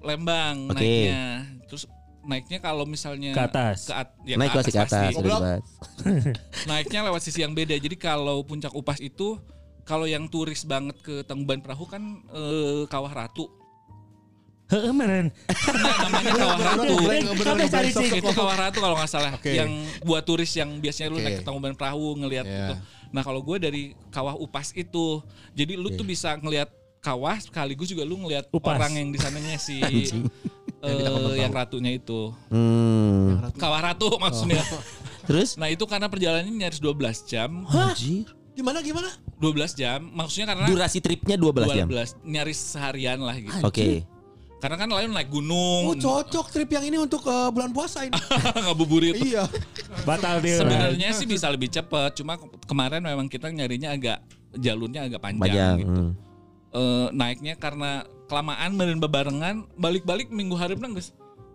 Lembang 0.00 0.68
Oke. 0.68 0.80
naiknya. 0.80 1.22
Terus 1.68 1.84
naiknya 2.22 2.58
kalau 2.58 2.84
misalnya 2.84 3.32
Ke 3.32 3.42
atas. 3.46 3.86
ke 3.86 3.94
at- 3.94 4.16
ya 4.22 4.36
Naik 4.36 4.50
ke 4.50 4.58
pasti 4.58 4.70
ke 4.70 4.80
atas. 4.80 5.12
Naiknya 6.68 7.00
lewat 7.02 7.20
sisi 7.20 7.40
yang 7.40 7.52
beda. 7.52 7.74
Jadi 7.74 7.94
kalau 7.94 8.42
Puncak 8.42 8.72
Upas 8.72 8.98
itu 8.98 9.40
kalau 9.82 10.04
yang 10.04 10.26
turis 10.26 10.62
banget 10.62 10.96
ke 11.00 11.24
Tangkuban 11.24 11.58
Perahu 11.58 11.84
kan 11.84 12.02
eh, 12.30 12.84
Kawah 12.86 13.10
Ratu. 13.10 13.48
Heeh, 14.70 14.94
meren. 14.94 15.34
Nah, 15.50 15.96
namanya 16.06 16.30
Kawah 16.32 16.58
Ratu. 16.62 16.94
Sampai 17.42 17.66
cari 17.68 17.90
sih. 17.90 18.08
itu. 18.14 18.30
Kawah 18.30 18.56
Ratu 18.56 18.78
kalau 18.78 18.94
nggak 18.94 19.10
salah 19.10 19.32
Oke. 19.34 19.50
yang 19.50 19.70
buat 20.00 20.22
turis 20.22 20.54
yang 20.54 20.78
biasanya 20.78 21.08
lu 21.10 21.18
Oke. 21.18 21.24
naik 21.24 21.36
ke 21.36 21.44
Tangkuban 21.44 21.74
Perahu 21.74 22.14
ngelihat 22.16 22.46
Iya. 22.46 22.54
gitu. 22.54 22.74
Nah 23.10 23.22
kalau 23.26 23.42
gue 23.42 23.56
dari 23.58 23.82
Kawah 24.08 24.38
Upas 24.38 24.70
itu, 24.72 25.18
jadi 25.50 25.74
lu 25.74 25.90
tuh 25.90 26.06
bisa 26.06 26.38
ngelihat 26.38 26.70
kawah 27.00 27.32
sekaligus 27.34 27.88
juga 27.88 28.04
lu 28.04 28.20
ngelihat 28.20 28.52
orang 28.52 28.92
yang 28.92 29.08
di 29.08 29.16
sananya 29.16 29.56
si 29.56 29.80
Anjing. 30.80 31.30
eh, 31.30 31.38
yang 31.38 31.52
ratunya 31.52 31.92
itu. 31.92 32.32
Hmm. 32.48 33.52
Kawah 33.54 33.80
Ratu 33.82 34.16
maksudnya. 34.16 34.60
Terus? 35.28 35.54
Nah 35.54 35.68
itu 35.68 35.84
karena 35.84 36.06
perjalanannya 36.06 36.50
nyaris 36.50 36.78
12 36.78 36.96
jam. 37.24 37.64
Anjir. 37.64 38.26
Gimana 38.50 38.80
gimana? 38.80 39.08
12 39.36 39.72
jam, 39.72 40.04
maksudnya 40.04 40.52
karena 40.52 40.66
Durasi 40.66 41.00
tripnya 41.00 41.36
12 41.36 41.64
jam. 41.70 41.86
12 41.86 42.12
nyaris 42.24 42.58
seharian 42.58 43.16
lah 43.18 43.32
gitu. 43.34 43.60
Oke. 43.62 44.04
Karena 44.60 44.76
kan 44.76 44.88
lain 44.90 45.08
naik 45.08 45.32
gunung, 45.32 45.88
Oh 45.88 45.96
cocok 45.96 46.52
trip 46.52 46.68
yang 46.68 46.84
ini 46.84 46.96
untuk 46.96 47.24
eh, 47.24 47.48
bulan 47.48 47.72
puasa 47.72 48.04
ini. 48.04 48.12
ngabuburit. 48.60 49.16
iya. 49.16 49.48
Batal 50.04 50.40
dia. 50.40 50.60
Sebenarnya 50.60 51.08
sih 51.12 51.24
bisa 51.24 51.48
lebih 51.48 51.68
cepat, 51.68 52.12
cuma 52.14 52.36
ke- 52.36 52.68
kemarin 52.68 53.00
memang 53.00 53.24
kita 53.24 53.48
nyarinya 53.48 53.92
agak 53.92 54.20
jalurnya 54.52 55.08
agak 55.08 55.20
panjang, 55.22 55.40
Panjang. 55.40 55.76
gitu. 55.78 55.92
hmm. 56.04 56.12
Eh, 56.70 57.06
naiknya 57.10 57.58
karena 57.58 58.06
kelamaan 58.30 58.78
meren 58.78 59.02
bebarengan, 59.02 59.66
balik-balik 59.74 60.30
minggu 60.30 60.54
hari 60.54 60.78
guys. 60.78 61.10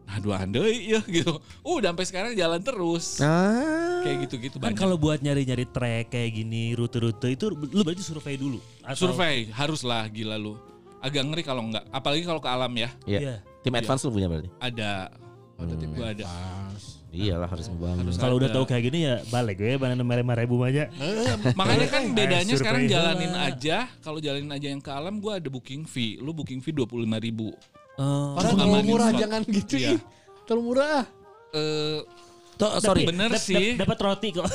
Nah 0.05 0.22
dua 0.22 0.38
handai 0.38 0.86
ya 0.86 1.01
gitu. 1.07 1.41
Uh, 1.66 1.82
udah 1.82 1.89
sampai 1.95 2.05
sekarang 2.05 2.32
jalan 2.38 2.61
terus. 2.61 3.18
Ah. 3.24 4.05
Kayak 4.05 4.30
gitu-gitu 4.30 4.55
Kan 4.61 4.70
banyak. 4.70 4.78
kalau 4.78 4.99
buat 5.01 5.18
nyari-nyari 5.24 5.66
trek 5.72 6.13
kayak 6.13 6.30
gini, 6.36 6.78
rute-rute 6.78 7.34
itu 7.34 7.49
lu 7.49 7.82
berarti 7.82 8.05
survei 8.05 8.38
dulu. 8.38 8.61
Atau- 8.86 9.09
Survei 9.09 9.49
harus 9.49 9.82
lah 9.82 10.05
gila 10.11 10.38
lu. 10.38 10.59
Agak 11.01 11.26
ngeri 11.26 11.41
kalau 11.41 11.66
enggak, 11.66 11.86
apalagi 11.89 12.22
kalau 12.22 12.41
ke 12.43 12.49
alam 12.51 12.70
ya. 12.78 12.89
Iya. 13.09 13.20
Iya. 13.24 13.36
Tim 13.66 13.74
advance 13.74 14.05
lu 14.05 14.13
punya 14.13 14.30
berarti? 14.30 14.49
Ada 14.61 15.09
Ada 15.57 15.74
tim 15.80 15.89
Gua 15.95 16.11
ada. 16.13 16.26
Iyalah 17.16 17.47
harus 17.47 17.66
membangun. 17.68 18.03
Harus 18.03 18.20
Kalau 18.20 18.36
udah 18.36 18.49
tahu 18.51 18.66
kayak 18.66 18.84
gini 18.86 18.99
ya 19.03 19.16
balik 19.28 19.55
gue 19.55 19.76
mana 19.76 19.95
nomor 19.95 20.20
lima 20.20 20.36
ribu 20.36 20.59
aja. 20.61 20.91
Makanya 21.55 21.88
kan 21.88 22.03
bedanya 22.18 22.43
survei. 22.45 22.59
sekarang 22.59 22.84
jalanin 22.86 23.34
aja. 23.34 23.78
Kalau 23.99 24.20
jalanin 24.20 24.51
aja 24.51 24.68
yang 24.68 24.80
ke 24.80 24.91
alam, 24.91 25.18
gua 25.18 25.39
ada 25.39 25.47
booking 25.47 25.84
fee. 25.84 26.20
Lu 26.20 26.30
booking 26.30 26.59
fee 26.59 26.72
dua 26.72 26.84
puluh 26.84 27.07
lima 27.07 27.16
ribu. 27.18 27.55
Oh. 27.95 28.36
Padahal 28.36 28.59
Amanin 28.59 28.68
terlalu 28.68 28.84
murah 28.86 29.09
slot. 29.09 29.22
jangan 29.24 29.41
gitu 29.47 29.76
ih. 29.80 29.99
Terlalu 30.43 30.63
murah. 30.68 31.01
Eh, 31.49 31.99
Toh, 32.55 32.72
sorry. 32.80 33.03
bener 33.03 33.32
Dap- 33.32 33.39
sih. 33.41 33.76
dap- 33.76 33.88
Dapat 33.88 33.97
roti 34.01 34.30
kok. 34.32 34.47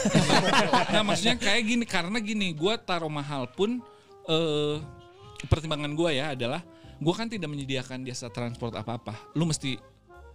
nah 0.93 1.03
maksudnya 1.03 1.37
kayak 1.49 1.63
gini 1.65 1.85
karena 1.85 2.17
gini 2.17 2.53
gue 2.53 2.75
taruh 2.79 3.09
mahal 3.09 3.49
pun 3.49 3.81
eh 4.25 4.77
pertimbangan 5.45 5.93
gue 5.93 6.11
ya 6.13 6.33
adalah 6.33 6.61
gue 6.97 7.15
kan 7.15 7.25
tidak 7.27 7.49
menyediakan 7.49 8.05
jasa 8.05 8.29
transport 8.29 8.73
apa-apa. 8.73 9.17
Lu 9.33 9.45
mesti 9.45 9.77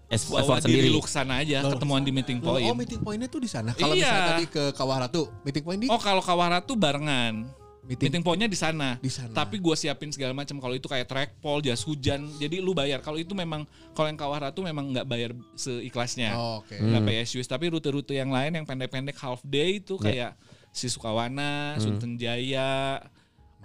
Es- 0.06 0.30
bawa 0.30 0.42
effort 0.42 0.62
diri 0.64 0.86
sendiri. 0.86 0.90
lu 0.90 1.02
ke 1.02 1.10
sana 1.10 1.42
aja, 1.42 1.66
ketemuan 1.66 2.00
di 2.00 2.14
meeting 2.14 2.38
Oh, 2.40 2.54
point. 2.54 2.78
meeting 2.78 3.02
pointnya 3.02 3.26
tuh 3.26 3.42
di 3.42 3.50
sana. 3.50 3.74
Kalau 3.74 3.94
Iya. 3.94 4.06
misalnya 4.06 4.30
tadi 4.32 4.46
ke 4.48 4.64
Kawah 4.72 4.98
Ratu, 5.02 5.24
meeting 5.42 5.64
point 5.64 5.80
di 5.80 5.88
Oh 5.88 5.98
kalau 5.98 6.22
Kawara 6.22 6.62
tuh 6.62 6.76
barengan. 6.76 7.50
Meeting- 7.86 8.10
Meeting, 8.10 8.24
pointnya 8.26 8.50
di 8.50 8.58
sana. 8.58 8.98
Di 8.98 9.14
sana. 9.14 9.30
Tapi 9.30 9.62
gue 9.62 9.76
siapin 9.78 10.10
segala 10.10 10.34
macam. 10.34 10.58
Kalau 10.58 10.74
itu 10.74 10.90
kayak 10.90 11.06
trackpole, 11.06 11.62
jas 11.62 11.86
hujan, 11.86 12.26
jadi 12.36 12.58
lu 12.58 12.74
bayar. 12.74 12.98
Kalau 12.98 13.14
itu 13.16 13.34
memang 13.34 13.62
kalau 13.94 14.10
yang 14.10 14.18
Kawara 14.18 14.50
tuh 14.50 14.66
memang 14.66 14.90
nggak 14.90 15.06
bayar 15.06 15.38
seikhlasnya. 15.54 16.34
Oh, 16.34 16.66
oke. 16.66 16.74
Nggak 16.74 17.02
Hmm. 17.06 17.38
use. 17.38 17.46
Tapi 17.46 17.70
rute-rute 17.70 18.14
yang 18.14 18.30
lain 18.30 18.58
yang 18.58 18.66
pendek-pendek 18.66 19.14
half 19.16 19.42
day 19.44 19.78
itu 19.78 19.98
Ya. 19.98 20.04
kayak 20.04 20.32
si 20.70 20.90
Sukawana, 20.90 21.78
Hmm. 21.78 21.82
Sunten 21.82 22.18
Jaya, 22.18 23.06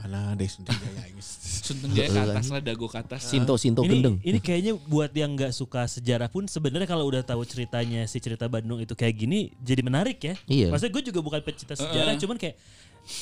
Mana 0.00 0.32
deh 0.32 0.48
Sunti 0.48 0.72
Jaya 0.72 1.04
ini. 1.12 1.20
Sunten 1.68 1.88
Jaya 1.92 2.08
ke 2.08 2.20
atas 2.24 2.48
lah, 2.48 2.60
dago 2.64 2.88
ke 2.88 2.96
atas. 2.96 3.20
Sinto 3.28 3.54
Sinto 3.60 3.84
ini 3.84 4.00
gendeng. 4.00 4.16
ini 4.24 4.38
kayaknya 4.40 4.72
buat 4.88 5.12
yang 5.12 5.36
nggak 5.36 5.52
suka 5.52 5.84
sejarah 5.84 6.32
pun 6.32 6.48
sebenarnya 6.48 6.88
kalau 6.88 7.04
udah 7.04 7.20
tahu 7.20 7.44
ceritanya 7.44 8.08
si 8.08 8.16
cerita 8.16 8.48
Bandung 8.48 8.80
itu 8.80 8.96
kayak 8.96 9.12
gini 9.12 9.52
jadi 9.60 9.84
menarik 9.84 10.18
ya. 10.24 10.34
Iya. 10.48 10.72
Maksudnya 10.72 10.92
gue 10.96 11.04
juga 11.12 11.20
bukan 11.20 11.40
pecinta 11.44 11.76
sejarah, 11.76 12.16
cuman 12.16 12.40
kayak 12.40 12.56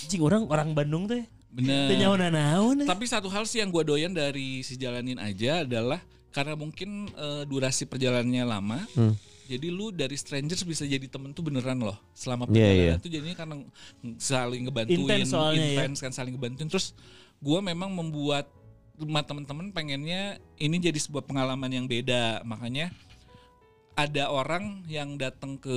jing 0.06 0.22
orang 0.22 0.46
orang 0.46 0.70
Bandung 0.70 1.10
teh. 1.10 1.26
Bener. 1.48 1.90
Teu 1.90 1.96
nyawa 1.98 2.28
naon. 2.30 2.86
Tapi 2.86 3.04
satu 3.08 3.26
hal 3.32 3.48
sih 3.48 3.58
yang 3.58 3.74
gue 3.74 3.82
doyan 3.82 4.12
dari 4.14 4.62
si 4.62 4.78
jalanin 4.78 5.16
aja 5.18 5.66
adalah 5.66 5.98
karena 6.30 6.54
mungkin 6.54 7.08
eh, 7.10 7.42
durasi 7.48 7.88
perjalanannya 7.88 8.44
lama. 8.46 8.78
Hmm. 8.94 9.16
Jadi 9.49 9.72
lu 9.72 9.88
dari 9.88 10.12
strangers 10.12 10.61
bisa 10.62 10.84
jadi 10.84 11.09
temen 11.09 11.32
tuh 11.32 11.40
beneran 11.40 11.80
loh 11.80 11.96
selama 12.12 12.44
Iya, 12.44 12.53
perjalanan 12.53 12.76
iya. 12.76 12.94
tuh 13.01 13.11
jadinya 13.11 13.36
karena 13.36 13.55
saling 14.20 14.62
ngebantuin, 14.68 15.01
Intens 15.01 15.28
soalnya 15.32 15.57
ya. 15.59 15.68
intens 15.72 15.99
kan 15.99 16.12
saling 16.12 16.36
ngebantuin. 16.36 16.68
Terus 16.68 16.92
gue 17.40 17.59
memang 17.59 17.88
membuat 17.88 18.44
rumah 18.94 19.24
temen-temen 19.24 19.72
pengennya 19.72 20.36
ini 20.57 20.76
jadi 20.76 21.01
sebuah 21.01 21.24
pengalaman 21.24 21.72
yang 21.72 21.88
beda. 21.88 22.44
Makanya 22.44 22.92
ada 23.94 24.30
orang 24.30 24.86
yang 24.86 25.18
datang 25.18 25.59
ke 25.59 25.74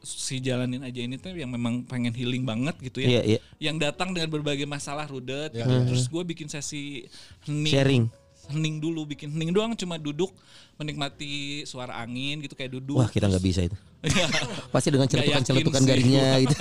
si 0.00 0.38
jalanin 0.38 0.86
aja 0.86 1.02
ini 1.02 1.18
tuh 1.18 1.34
yang 1.34 1.50
memang 1.50 1.82
pengen 1.82 2.14
healing 2.14 2.46
banget 2.46 2.78
gitu 2.78 3.02
ya 3.02 3.18
Iya, 3.18 3.22
iya. 3.26 3.40
yang 3.58 3.74
datang 3.74 4.14
dengan 4.14 4.30
berbagai 4.30 4.62
masalah 4.62 5.02
rudet 5.10 5.50
Ya, 5.50 5.66
gitu. 5.66 5.90
terus 5.90 6.06
gue 6.06 6.22
bikin 6.22 6.46
sesi 6.46 7.10
hening 7.42 7.66
Sharing. 7.66 8.04
Hening 8.48 8.76
dulu 8.76 9.04
bikin 9.04 9.28
hening 9.28 9.50
doang 9.50 9.72
cuma 9.72 9.96
duduk 9.96 10.30
menikmati 10.76 11.32
suara 11.62 11.96
angin 11.96 12.38
gitu 12.38 12.52
kayak 12.52 12.72
duduk 12.72 12.96
Wah, 12.96 13.08
kita 13.08 13.26
nggak 13.26 13.40
bisa 13.40 13.60
itu. 13.62 13.76
Iya, 14.02 14.26
Pasti 14.74 14.88
dengan 14.88 15.06
celetukan-celetukan 15.06 15.80
sih. 15.80 15.88
garingnya 15.88 16.26
gitu. 16.44 16.54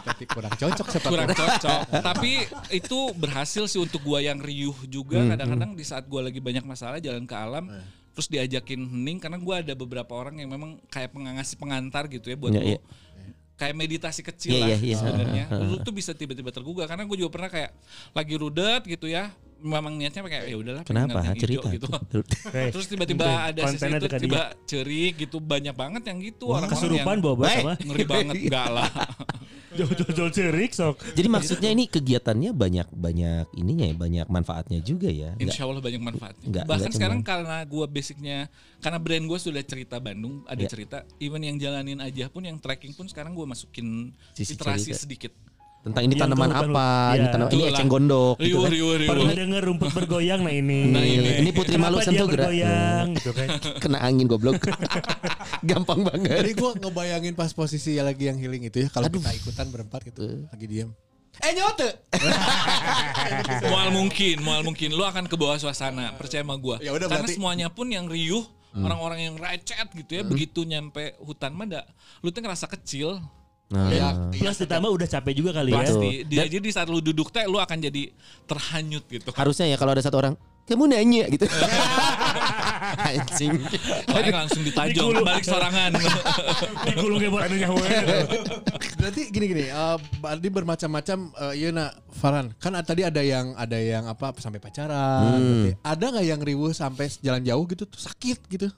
Tapi 0.00 0.24
kurang 0.26 0.52
cocok 0.52 0.86
seperti 0.88 1.10
kurang 1.10 1.30
cocok 1.30 1.80
tapi 2.00 2.32
itu 2.70 2.98
berhasil 3.14 3.64
sih 3.66 3.78
untuk 3.78 4.00
gua 4.00 4.18
yang 4.18 4.38
riuh 4.38 4.76
juga 4.86 5.18
Hmm, 5.18 5.30
kadang-kadang 5.30 5.70
di 5.72 5.82
saat 5.82 6.06
gua 6.06 6.22
lagi 6.22 6.38
banyak 6.38 6.62
masalah 6.62 6.96
jalan 6.96 7.24
ke 7.24 7.34
alam 7.34 7.68
terus 8.10 8.26
diajakin 8.26 8.80
hening 8.80 9.18
karena 9.18 9.36
gua 9.36 9.60
ada 9.60 9.72
beberapa 9.72 10.12
orang 10.12 10.38
yang 10.38 10.48
memang 10.48 10.80
kayak 10.86 11.10
pengasih 11.10 11.56
pengantar 11.56 12.06
gitu 12.06 12.26
ya 12.26 12.36
buat 12.36 12.50
Iya, 12.50 12.60
lu 12.60 12.68
iya. 12.68 12.80
kayak 13.54 13.74
meditasi 13.76 14.20
kecil 14.22 14.50
Iya, 14.50 14.60
lah 14.60 14.68
iya, 14.70 14.76
iya. 14.80 14.96
sebenarnya 14.96 15.44
lu 15.60 15.76
tuh 15.78 15.92
bisa 15.92 16.10
tiba-tiba 16.10 16.48
tergugah 16.48 16.86
karena 16.86 17.04
gue 17.04 17.16
juga 17.16 17.30
pernah 17.30 17.50
kayak 17.50 17.70
lagi 18.10 18.34
rudet 18.34 18.82
gitu 18.88 19.06
ya 19.06 19.28
memang 19.60 19.92
niatnya 19.94 20.20
kayak 20.22 20.44
ya 20.44 20.56
udahlah 20.56 20.82
Kenapa? 20.82 21.20
Cerita. 21.32 21.68
gitu 21.68 21.86
Hey, 22.50 22.68
terus 22.74 22.86
tiba-tiba 22.86 23.24
ada 23.46 23.60
sesi 23.68 23.86
itu 23.86 23.96
dekat 24.00 24.20
tiba 24.20 24.42
cerik 24.64 25.14
gitu 25.18 25.36
banyak 25.38 25.72
banget 25.72 26.02
yang 26.04 26.18
gitu 26.18 26.48
orang-orang 26.48 26.72
kesurupan 26.72 27.14
yang 27.14 27.22
boba 27.22 27.44
Baik. 27.44 27.56
sama. 27.56 27.72
ngeri 27.78 28.04
banget 28.04 28.34
enggak 28.44 28.68
lah 28.68 28.90
Jol-jol 29.70 30.34
cerik 30.34 30.74
sok. 30.74 30.98
Jadi 31.14 31.28
maksudnya 31.30 31.70
ini 31.70 31.86
kegiatannya 31.86 32.50
banyak 32.50 32.90
banyak 32.90 33.54
ininya 33.54 33.86
ya, 33.86 33.94
banyak 33.94 34.26
manfaatnya 34.26 34.82
juga 34.82 35.06
ya. 35.06 35.30
Nggak- 35.32 35.46
Insya 35.46 35.62
Allah 35.62 35.78
banyak 35.78 36.02
manfaatnya. 36.02 36.42
Nggak- 36.44 36.66
Bahkan 36.66 36.80
nggak 36.82 36.96
sekarang 36.98 37.20
cuman- 37.20 37.30
karena 37.30 37.56
gue 37.62 37.84
basicnya, 37.86 38.38
karena 38.82 38.98
brand 38.98 39.24
gue 39.24 39.38
sudah 39.38 39.62
cerita 39.62 39.96
Bandung, 39.98 40.42
ada 40.44 40.58
Ya. 40.58 40.66
cerita. 40.66 41.06
Even 41.16 41.38
yang 41.40 41.54
jalanin 41.54 42.02
aja 42.02 42.26
pun, 42.26 42.42
yang 42.42 42.58
trekking 42.58 42.92
pun 42.92 43.06
sekarang 43.06 43.30
gue 43.30 43.46
masukin 43.46 44.10
Sisi 44.34 44.58
literasi 44.58 44.90
cerita. 44.90 45.00
sedikit. 45.00 45.32
Tentang 45.80 46.02
ini 46.04 46.12
Yang 46.12 46.22
tanaman 46.28 46.50
apa, 46.52 46.88
iya. 47.16 47.16
ini 47.16 47.26
tanaman 47.32 47.52
ini 47.56 47.62
eceng 47.72 47.88
gondok 47.88 48.36
gitu 48.36 48.60
kan. 48.60 48.68
riuh, 48.68 48.94
riuh. 49.00 49.08
Pernah 49.08 49.32
denger 49.32 49.62
rumput 49.64 49.90
bergoyang 49.96 50.40
nah 50.44 50.52
ini. 50.52 50.80
Nah, 50.92 51.00
ini. 51.00 51.30
Ini 51.40 51.50
putri 51.56 51.80
malu 51.80 52.04
sentuh 52.04 52.28
gerak. 52.28 52.52
bergoyang 52.52 53.06
gitu 53.16 53.30
kan. 53.32 53.48
Kena 53.80 53.98
angin 54.04 54.28
goblok. 54.28 54.60
Gampang 55.68 56.04
banget. 56.04 56.36
Jadi 56.36 56.52
gue 56.52 56.70
ngebayangin 56.84 57.32
pas 57.32 57.48
posisi 57.50 57.96
lagi 57.96 58.28
yang 58.28 58.36
healing 58.36 58.68
itu 58.68 58.84
ya 58.84 58.88
kalau 58.92 59.08
kita 59.08 59.32
ikutan 59.32 59.72
berempat 59.72 60.04
gitu 60.04 60.44
lagi 60.52 60.66
diem. 60.68 60.92
Eh 61.40 61.56
nyote. 61.56 61.88
mual 63.72 63.88
mungkin, 63.88 64.36
mual 64.44 64.60
mungkin. 64.60 64.92
Lu 64.92 65.00
akan 65.00 65.24
ke 65.24 65.36
bawah 65.40 65.56
suasana, 65.56 66.12
percaya 66.12 66.44
sama 66.44 66.60
gue. 66.60 66.84
Ya 66.84 66.92
udah, 66.92 67.08
Karena 67.08 67.24
berarti- 67.24 67.36
semuanya 67.40 67.72
pun 67.72 67.88
yang 67.88 68.04
riuh, 68.04 68.44
Hmm. 68.70 68.86
orang-orang 68.86 69.18
yang 69.26 69.34
recet 69.34 69.88
gitu 69.90 70.12
ya, 70.14 70.22
begitu 70.22 70.62
nyampe 70.62 71.18
hutan 71.18 71.50
mah 71.50 71.66
lu 72.22 72.30
tuh 72.30 72.38
ngerasa 72.38 72.70
kecil. 72.70 73.18
Nah, 73.70 73.86
Ya, 73.86 74.08
Plus 74.34 74.58
ditambah 74.58 74.90
udah 74.90 75.06
capek 75.06 75.32
juga 75.38 75.50
kali 75.54 75.70
ya. 75.70 75.86
Pasti. 75.86 76.10
Dia, 76.26 76.42
jadi 76.50 76.58
di 76.58 76.72
saat 76.74 76.90
lu 76.90 76.98
duduk 76.98 77.30
teh, 77.30 77.46
lu 77.46 77.62
akan 77.62 77.78
jadi 77.78 78.10
terhanyut 78.50 79.06
gitu. 79.06 79.30
harusnya 79.30 79.70
ya 79.70 79.78
kalau 79.78 79.94
ada 79.94 80.02
satu 80.02 80.18
orang 80.18 80.34
kamu 80.66 80.86
nanya 80.86 81.26
gitu. 81.30 81.46
Anjing. 83.10 83.58
Paling 84.06 84.34
langsung 84.34 84.62
ditajong, 84.62 84.94
Digulung. 85.14 85.26
balik 85.26 85.42
sorangan. 85.46 85.90
Digulung 86.86 87.18
kayak 87.18 87.32
buat 87.34 87.42
anunya 87.46 87.68
Berarti 88.98 89.22
gini 89.30 89.44
gini, 89.50 89.64
eh 89.66 89.96
berarti 90.20 90.48
bermacam-macam. 90.50 91.18
eh, 91.32 91.54
Iya 91.58 91.68
nak 91.74 91.90
Farhan, 92.14 92.46
kan 92.58 92.74
tadi 92.82 93.02
ada 93.02 93.22
yang 93.22 93.54
ada 93.54 93.78
yang 93.78 94.06
apa 94.06 94.34
sampai 94.38 94.62
pacaran. 94.62 95.38
berarti. 95.38 95.70
Ada 95.82 96.04
nggak 96.14 96.26
yang 96.26 96.40
riuh 96.42 96.70
sampai 96.70 97.06
jalan 97.18 97.42
jauh 97.42 97.64
gitu 97.66 97.84
tuh 97.86 98.00
sakit 98.00 98.38
gitu? 98.46 98.68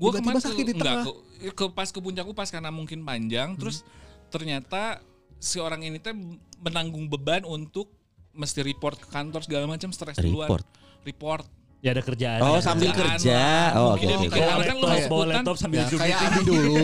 Gue 0.00 0.10
kemarin 0.16 0.40
sakit 0.40 0.64
di 0.64 0.72
ke, 0.72 0.76
enggak, 0.76 0.96
tengah. 0.96 1.04
ke, 1.04 1.50
ke 1.52 1.64
pas 1.68 1.86
ke 1.86 1.98
puncakku 1.98 2.32
pas 2.32 2.48
karena 2.48 2.70
mungkin 2.70 3.04
panjang 3.04 3.52
terus 3.54 3.84
ternyata 4.28 5.04
si 5.36 5.56
orang 5.56 5.82
ini 5.82 5.96
teh 5.96 6.16
menanggung 6.58 7.04
beban 7.06 7.44
untuk 7.44 7.92
mesti 8.30 8.62
report 8.62 8.96
ke 8.96 9.06
kantor 9.06 9.40
segala 9.40 9.64
macam 9.66 9.90
stres 9.90 10.16
duluan 10.16 10.46
Report. 10.46 10.64
report 11.02 11.44
Ya 11.80 11.96
ada 11.96 12.04
kerjaan. 12.04 12.44
Oh, 12.44 12.52
ya. 12.52 12.60
sambil 12.60 12.92
Kerjaan 12.92 13.16
kerja. 13.16 13.40
Oh, 13.72 13.96
oke 13.96 14.04
oke. 14.04 14.28
kayak- 14.28 14.52
Bawa 14.52 14.62
kan 14.62 14.76
lu 14.76 14.84
laptop, 14.84 15.08
bawa 15.08 15.24
laptop 15.26 15.56
sambil 15.56 15.80
Ya, 15.80 15.88
kayak. 15.88 16.18
Abi 16.20 16.40
dulu, 16.44 16.76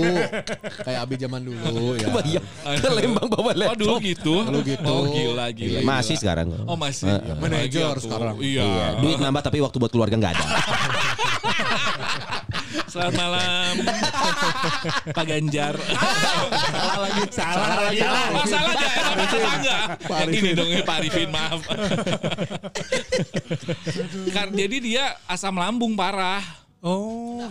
kayak 0.88 1.00
Abi 1.04 1.14
zaman 1.20 1.40
dulu 1.44 1.60
ya. 1.92 2.08
Bayang 2.08 2.44
ke 2.80 2.88
Lembang 2.90 3.28
bawa 3.28 3.44
oh 3.44 3.52
laptop. 3.52 3.76
dulu 3.76 3.94
gitu 4.00 4.34
Dulu 4.40 4.60
gitu. 4.64 4.88
oh 4.88 5.04
gila 5.06 5.46
gila, 5.52 5.78
Masih 5.84 6.16
gila. 6.16 6.20
sekarang. 6.24 6.46
oh 6.64 6.76
masih 6.80 7.04
Eh, 7.06 7.20
eh. 7.22 7.36
Manajer 7.36 7.92
sekarang. 8.00 8.34
iya, 8.40 8.64
Iya, 8.64 8.86
duit 8.96 9.20
nambah 9.20 9.42
tapi 9.44 9.60
waktu 9.60 9.76
buat 9.76 9.92
keluarga 9.92 10.16
nggak 10.16 10.32
ada. 10.32 10.44
selamat 12.84 13.14
malam. 13.14 13.72
Pak 15.16 15.24
Ganjar. 15.24 15.74
Salah 15.76 16.98
lagi. 17.00 17.22
Salah 17.30 17.68
lagi. 17.82 17.98
oh 18.32 18.46
salah 18.46 18.70
aja 18.70 18.88
emang 19.06 19.28
salah 19.28 19.52
enggak 19.54 19.80
yang 20.06 20.30
ini 20.32 20.50
dong 20.52 20.68
ya 20.68 20.80
Pak 20.82 20.96
Arifin 21.00 21.30
maaf. 21.30 21.60
Kan 24.30 24.52
jadi 24.52 24.76
dia 24.78 25.04
asam 25.24 25.56
lambung 25.56 25.94
parah. 25.94 26.42
Oh, 26.80 27.42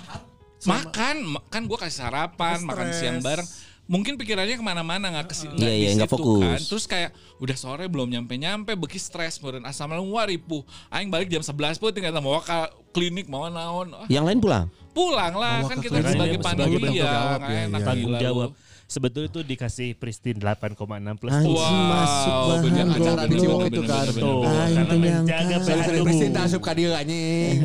makan 0.63 1.15
ma- 1.27 1.43
kan 1.49 1.65
gue 1.65 1.75
kasih 1.75 1.97
sarapan 2.01 2.61
makan 2.61 2.87
siang 2.91 3.19
bareng. 3.19 3.45
Mungkin 3.85 4.17
pikirannya 4.17 4.57
ke 4.57 4.65
mana-mana 4.65 5.13
nggak 5.13 5.29
ke 5.29 5.35
Iya, 5.55 5.69
iya, 5.69 5.89
nggak 5.93 6.09
fokus. 6.09 6.41
kan. 6.41 6.61
Terus 6.63 6.85
kayak 6.87 7.09
udah 7.37 7.53
sore 7.53 7.85
belum 7.85 8.09
nyampe 8.09 8.33
nyampe 8.33 8.73
beki 8.73 8.97
stres 8.97 9.37
kemudian 9.37 9.61
asam 9.61 9.85
lambung 9.87 10.09
wah 10.09 10.25
ripuh. 10.25 10.65
Aing 10.89 11.13
balik 11.13 11.29
jam 11.29 11.43
11 11.43 11.77
pun 11.77 11.93
tinggal 11.93 12.17
mau 12.17 12.41
ke 12.41 12.49
klinik 12.89 13.27
mau 13.27 13.45
naon 13.45 13.93
Ah, 13.93 14.07
Yang 14.07 14.25
lain 14.25 14.39
pulang. 14.39 14.65
Pulang 14.95 15.33
lah 15.35 15.59
kan 15.61 15.77
kita 15.77 15.97
sebagai 15.99 16.39
tanggung 16.39 16.71
ya 16.87 17.03
jawab, 17.03 17.37
nggak 17.37 17.51
ya, 17.51 17.61
enak 17.67 17.75
iya. 17.75 17.85
Tanggung 17.85 18.09
gila 18.09 18.19
jawab. 18.23 18.49
Sebetulnya 18.85 19.27
itu 19.27 19.41
dikasih 19.41 19.97
Pristin 19.97 20.37
8,6 20.37 20.77
plus. 21.17 21.33
Anjing 21.33 21.57
Wow, 21.57 21.89
masuk 21.89 22.33
bahan 22.37 22.61
bener, 22.61 22.85
acara 22.87 23.21
di 23.25 23.35
Ciwok 23.35 23.59
itu 23.65 23.81
kan. 23.81 24.05
Tuh, 24.07 24.41
Aing 24.45 24.77
karena 24.77 24.93
menjaga 24.95 25.55
pH 25.57 25.65
dari 25.65 25.81
tubuh. 25.89 26.05
Presiden 26.05 26.37
asup 26.37 26.61
ka 26.61 26.71
dieu 26.71 26.91
anjing. 26.93 27.55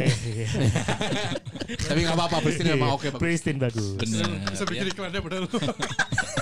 Tapi 1.88 1.98
nggak 2.02 2.16
apa-apa, 2.16 2.36
Presiden 2.40 2.72
memang 2.74 2.90
oke 2.96 3.06
bagus. 3.06 3.20
Pristin 3.20 3.56
bagus. 3.56 3.86
bener 3.96 4.26
bisa 4.48 4.64
bikin 4.64 4.80
ya. 4.82 4.90
iklannya 4.90 5.20
bener. 5.20 5.40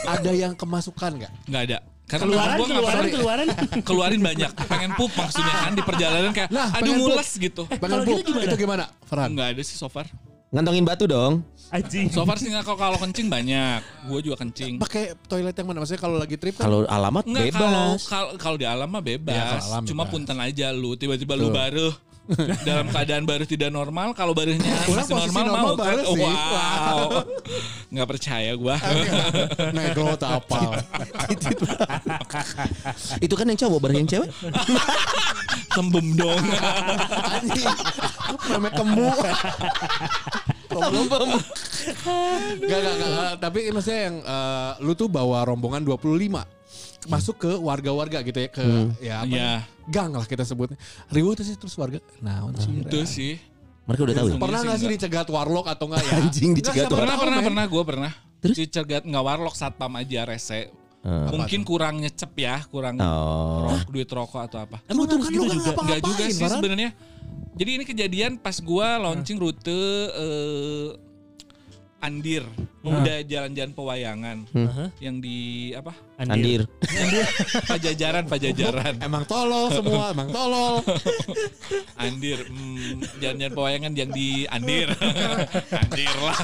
Ada 0.07 0.31
yang 0.33 0.53
kemasukan 0.55 1.11
nggak? 1.19 1.33
nggak 1.45 1.63
ada 1.67 1.79
karena 2.09 2.25
Keluaran, 2.25 2.57
gua 2.57 2.65
keluaran, 2.65 2.89
pernah- 2.89 3.13
keluaran. 3.13 3.49
keluarin 3.85 4.21
banyak 4.25 4.51
pengen 4.65 4.91
pup 4.97 5.13
maksudnya 5.13 5.55
kan 5.61 5.73
di 5.77 5.83
perjalanan 5.85 6.33
kayak 6.33 6.49
Lah, 6.49 6.69
aduh 6.73 6.81
pengen 6.89 7.01
mules 7.05 7.31
gitu 7.37 7.63
Pengen 7.69 7.85
kalau 7.85 8.01
pup, 8.01 8.17
gitu 8.17 8.29
gimana? 8.33 8.45
itu 8.47 8.57
gimana? 8.57 8.85
Farhan. 9.05 9.29
nggak 9.37 9.49
ada 9.53 9.61
sih 9.61 9.77
so 9.77 9.93
far 9.93 10.09
Ngantongin 10.49 10.85
batu 10.85 11.05
dong. 11.05 11.45
Anjing. 11.69 12.09
so 12.09 12.25
far 12.25 12.41
sih 12.41 12.49
nggak 12.49 12.65
kalau 12.65 12.81
kalau 12.81 12.97
kencing 12.97 13.29
banyak 13.29 13.85
gue 14.09 14.19
juga 14.25 14.41
kencing 14.41 14.81
Pakai 14.81 15.13
toilet 15.29 15.53
yang 15.53 15.69
mana? 15.69 15.85
Maksudnya 15.85 16.01
kalau 16.01 16.17
lagi 16.17 16.41
trip 16.41 16.57
kan? 16.57 16.65
Kalau 16.65 16.89
alamat 16.89 17.29
Enggak 17.29 17.53
kalau 17.53 17.69
bebas. 17.93 18.01
kalau 18.09 18.29
kalau 18.41 18.57
di 18.57 18.65
alam 18.65 18.89
mah 18.89 19.05
bebas. 19.05 19.37
Iya, 19.37 19.45
kalau 19.53 19.67
alam 19.69 19.83
Cuma 19.85 20.03
bebas. 20.03 20.13
punten 20.17 20.39
aja 20.41 20.67
lu 20.73 20.97
tiba-tiba 20.97 21.37
lu 21.37 21.53
baru 21.53 21.93
dalam 22.69 22.87
keadaan 22.93 23.25
baru 23.25 23.45
tidak 23.49 23.73
normal 23.73 24.13
kalau 24.13 24.37
barunya 24.37 24.61
masih 24.61 25.09
normal, 25.09 25.45
normal 25.49 25.63
mau 25.65 25.77
baru 25.81 26.03
kan? 26.05 26.13
sih. 26.13 26.21
wow 26.21 26.99
nggak 27.89 28.09
percaya 28.09 28.51
gua 28.53 28.77
Negro 29.73 30.15
tak 30.19 30.45
apa. 30.45 30.83
Itu 33.25 33.35
kan 33.35 33.47
yang 33.49 33.59
cowok 33.59 33.79
baru 33.81 33.95
yang 34.01 34.09
cewek. 34.09 34.31
tembem 35.77 36.07
dong. 36.17 36.45
Namanya 38.51 38.73
kemu. 38.75 39.09
Gak, 42.69 42.81
gak, 42.83 42.95
gak, 42.99 43.09
gak. 43.09 43.35
Tapi 43.41 43.61
maksudnya 43.73 44.01
yang 44.11 44.17
eh, 44.23 44.71
lu 44.85 44.93
tuh 44.95 45.09
bawa 45.09 45.45
rombongan 45.49 45.83
25 45.85 46.58
masuk 47.07 47.39
ke 47.39 47.51
warga-warga 47.55 48.19
gitu 48.21 48.35
ya 48.37 48.49
ke 48.49 48.65
ya 48.99 49.15
apa 49.23 49.31
Iya. 49.31 49.51
gang 49.87 50.11
lah 50.11 50.25
kita 50.25 50.43
sebutnya 50.43 50.75
riuh 51.09 51.31
terus 51.33 51.55
terus 51.55 51.75
warga 51.75 52.03
nah 52.19 52.43
sih 52.57 52.83
itu 52.83 52.99
sih 53.05 53.33
Mereka 53.85 54.03
udah 54.03 54.15
tahu 54.17 54.27
ya. 54.27 54.37
pernah 54.37 54.59
sih 54.59 54.67
nggak 54.67 54.79
sih 54.79 54.89
dicegat 54.91 55.29
warlock 55.29 55.67
atau 55.67 55.85
enggak 55.87 56.03
ya 56.03 56.13
Anjing 56.19 56.51
dicegat 56.53 56.77
Nggak, 56.83 56.93
pernah 56.93 57.09
tahu, 57.09 57.23
pernah 57.23 57.39
men. 57.39 57.47
pernah 57.47 57.65
gue 57.65 57.83
pernah 57.85 58.13
Terus? 58.39 58.57
dicegat 58.59 59.03
nggak 59.03 59.25
warlock 59.25 59.55
satpam 59.55 59.93
aja 59.95 60.21
rese 60.25 60.75
Ah. 60.99 61.31
mungkin 61.31 61.63
kurang 61.63 62.03
nyecep 62.03 62.35
ya 62.35 62.59
kurang 62.67 62.99
Oh. 62.99 63.71
rok- 63.71 63.87
duit 63.89 64.11
rokok 64.11 64.43
atau 64.43 64.59
apa 64.61 64.83
Emang 64.85 65.07
Tuh, 65.07 65.15
kan 65.17 65.31
gitu 65.31 65.39
lu 65.39 65.47
kan 65.47 65.57
juga? 65.57 65.71
Enggak 65.79 66.01
juga 66.03 66.23
sih 66.27 66.43
sebenarnya. 66.43 66.91
Jadi 67.55 67.71
ini 67.73 67.85
kejadian 67.85 68.33
pas 68.37 68.59
gua 68.59 68.99
launching 68.99 69.35
rute 69.37 69.71
eh, 70.13 70.87
Andir, 71.99 72.47
udah 72.87 73.27
jalan-jalan 73.27 73.75
pewayangan 73.75 74.47
Aha. 74.55 74.87
yang 75.03 75.19
di 75.19 75.71
apa? 75.75 75.91
Andir. 76.15 76.63
Pajajaran, 77.67 78.31
Pajajaran. 78.31 78.95
emang 79.07 79.27
tolol 79.27 79.67
semua 79.75 80.15
emang 80.15 80.31
tolol 80.31 80.79
Andir, 82.03 82.47
hmm, 82.47 83.19
jalan-jalan 83.19 83.51
pewayangan 83.51 83.93
yang 83.99 84.11
di 84.15 84.47
Andir. 84.47 84.95
Andir 85.83 86.15
lah. 86.23 86.39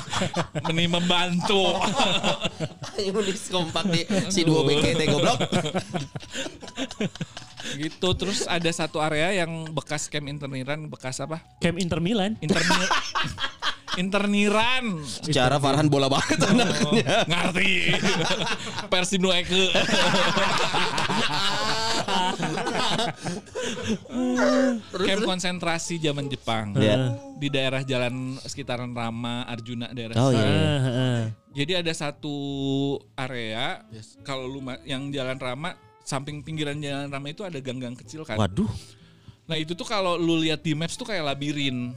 Meni 0.66 0.90
membantu. 0.90 1.78
Ayo 2.98 3.14
kompak 3.54 3.84
di 3.94 4.02
si 4.34 4.42
dua 4.42 4.66
BKT 4.66 5.00
goblok. 5.06 5.38
gitu. 7.78 8.08
Terus 8.18 8.50
ada 8.50 8.70
satu 8.74 8.98
area 8.98 9.46
yang 9.46 9.70
bekas 9.70 10.10
camp 10.10 10.26
interniran, 10.26 10.90
bekas 10.90 11.22
apa? 11.22 11.46
Camp 11.62 11.78
Inter 11.78 12.02
Milan. 12.02 12.34
Internir 12.42 12.90
interniran. 13.96 15.00
Secara 15.04 15.58
Farhan 15.58 15.86
bola 15.86 16.10
banget 16.10 16.38
anaknya. 16.42 17.24
Ngerti. 17.28 17.72
Persib 18.92 19.20
nu 19.22 19.30
Eke. 19.30 19.70
Camp 24.94 25.22
konsentrasi 25.24 26.00
zaman 26.00 26.26
Jepang. 26.30 26.74
Ya. 26.78 27.14
Di 27.38 27.48
daerah 27.50 27.82
jalan 27.84 28.38
sekitaran 28.42 28.94
Rama, 28.94 29.44
Arjuna 29.46 29.90
daerah 29.92 30.14
Oh 30.18 30.30
situ. 30.30 30.40
iya. 30.40 31.30
Jadi 31.54 31.72
ada 31.86 31.92
satu 31.94 32.36
area 33.14 33.86
kalau 34.26 34.50
lu 34.50 34.58
yang 34.82 35.10
jalan 35.14 35.38
Rama 35.38 35.78
samping 36.02 36.42
pinggiran 36.42 36.78
jalan 36.82 37.08
Rama 37.10 37.30
itu 37.30 37.42
ada 37.46 37.58
gang-gang 37.62 37.94
kecil 37.94 38.26
kan. 38.26 38.38
Waduh. 38.38 38.68
Nah, 39.44 39.60
itu 39.60 39.76
tuh 39.76 39.84
kalau 39.84 40.16
lu 40.16 40.40
lihat 40.40 40.64
di 40.64 40.72
maps 40.72 40.96
tuh 40.96 41.04
kayak 41.04 41.34
labirin. 41.34 41.92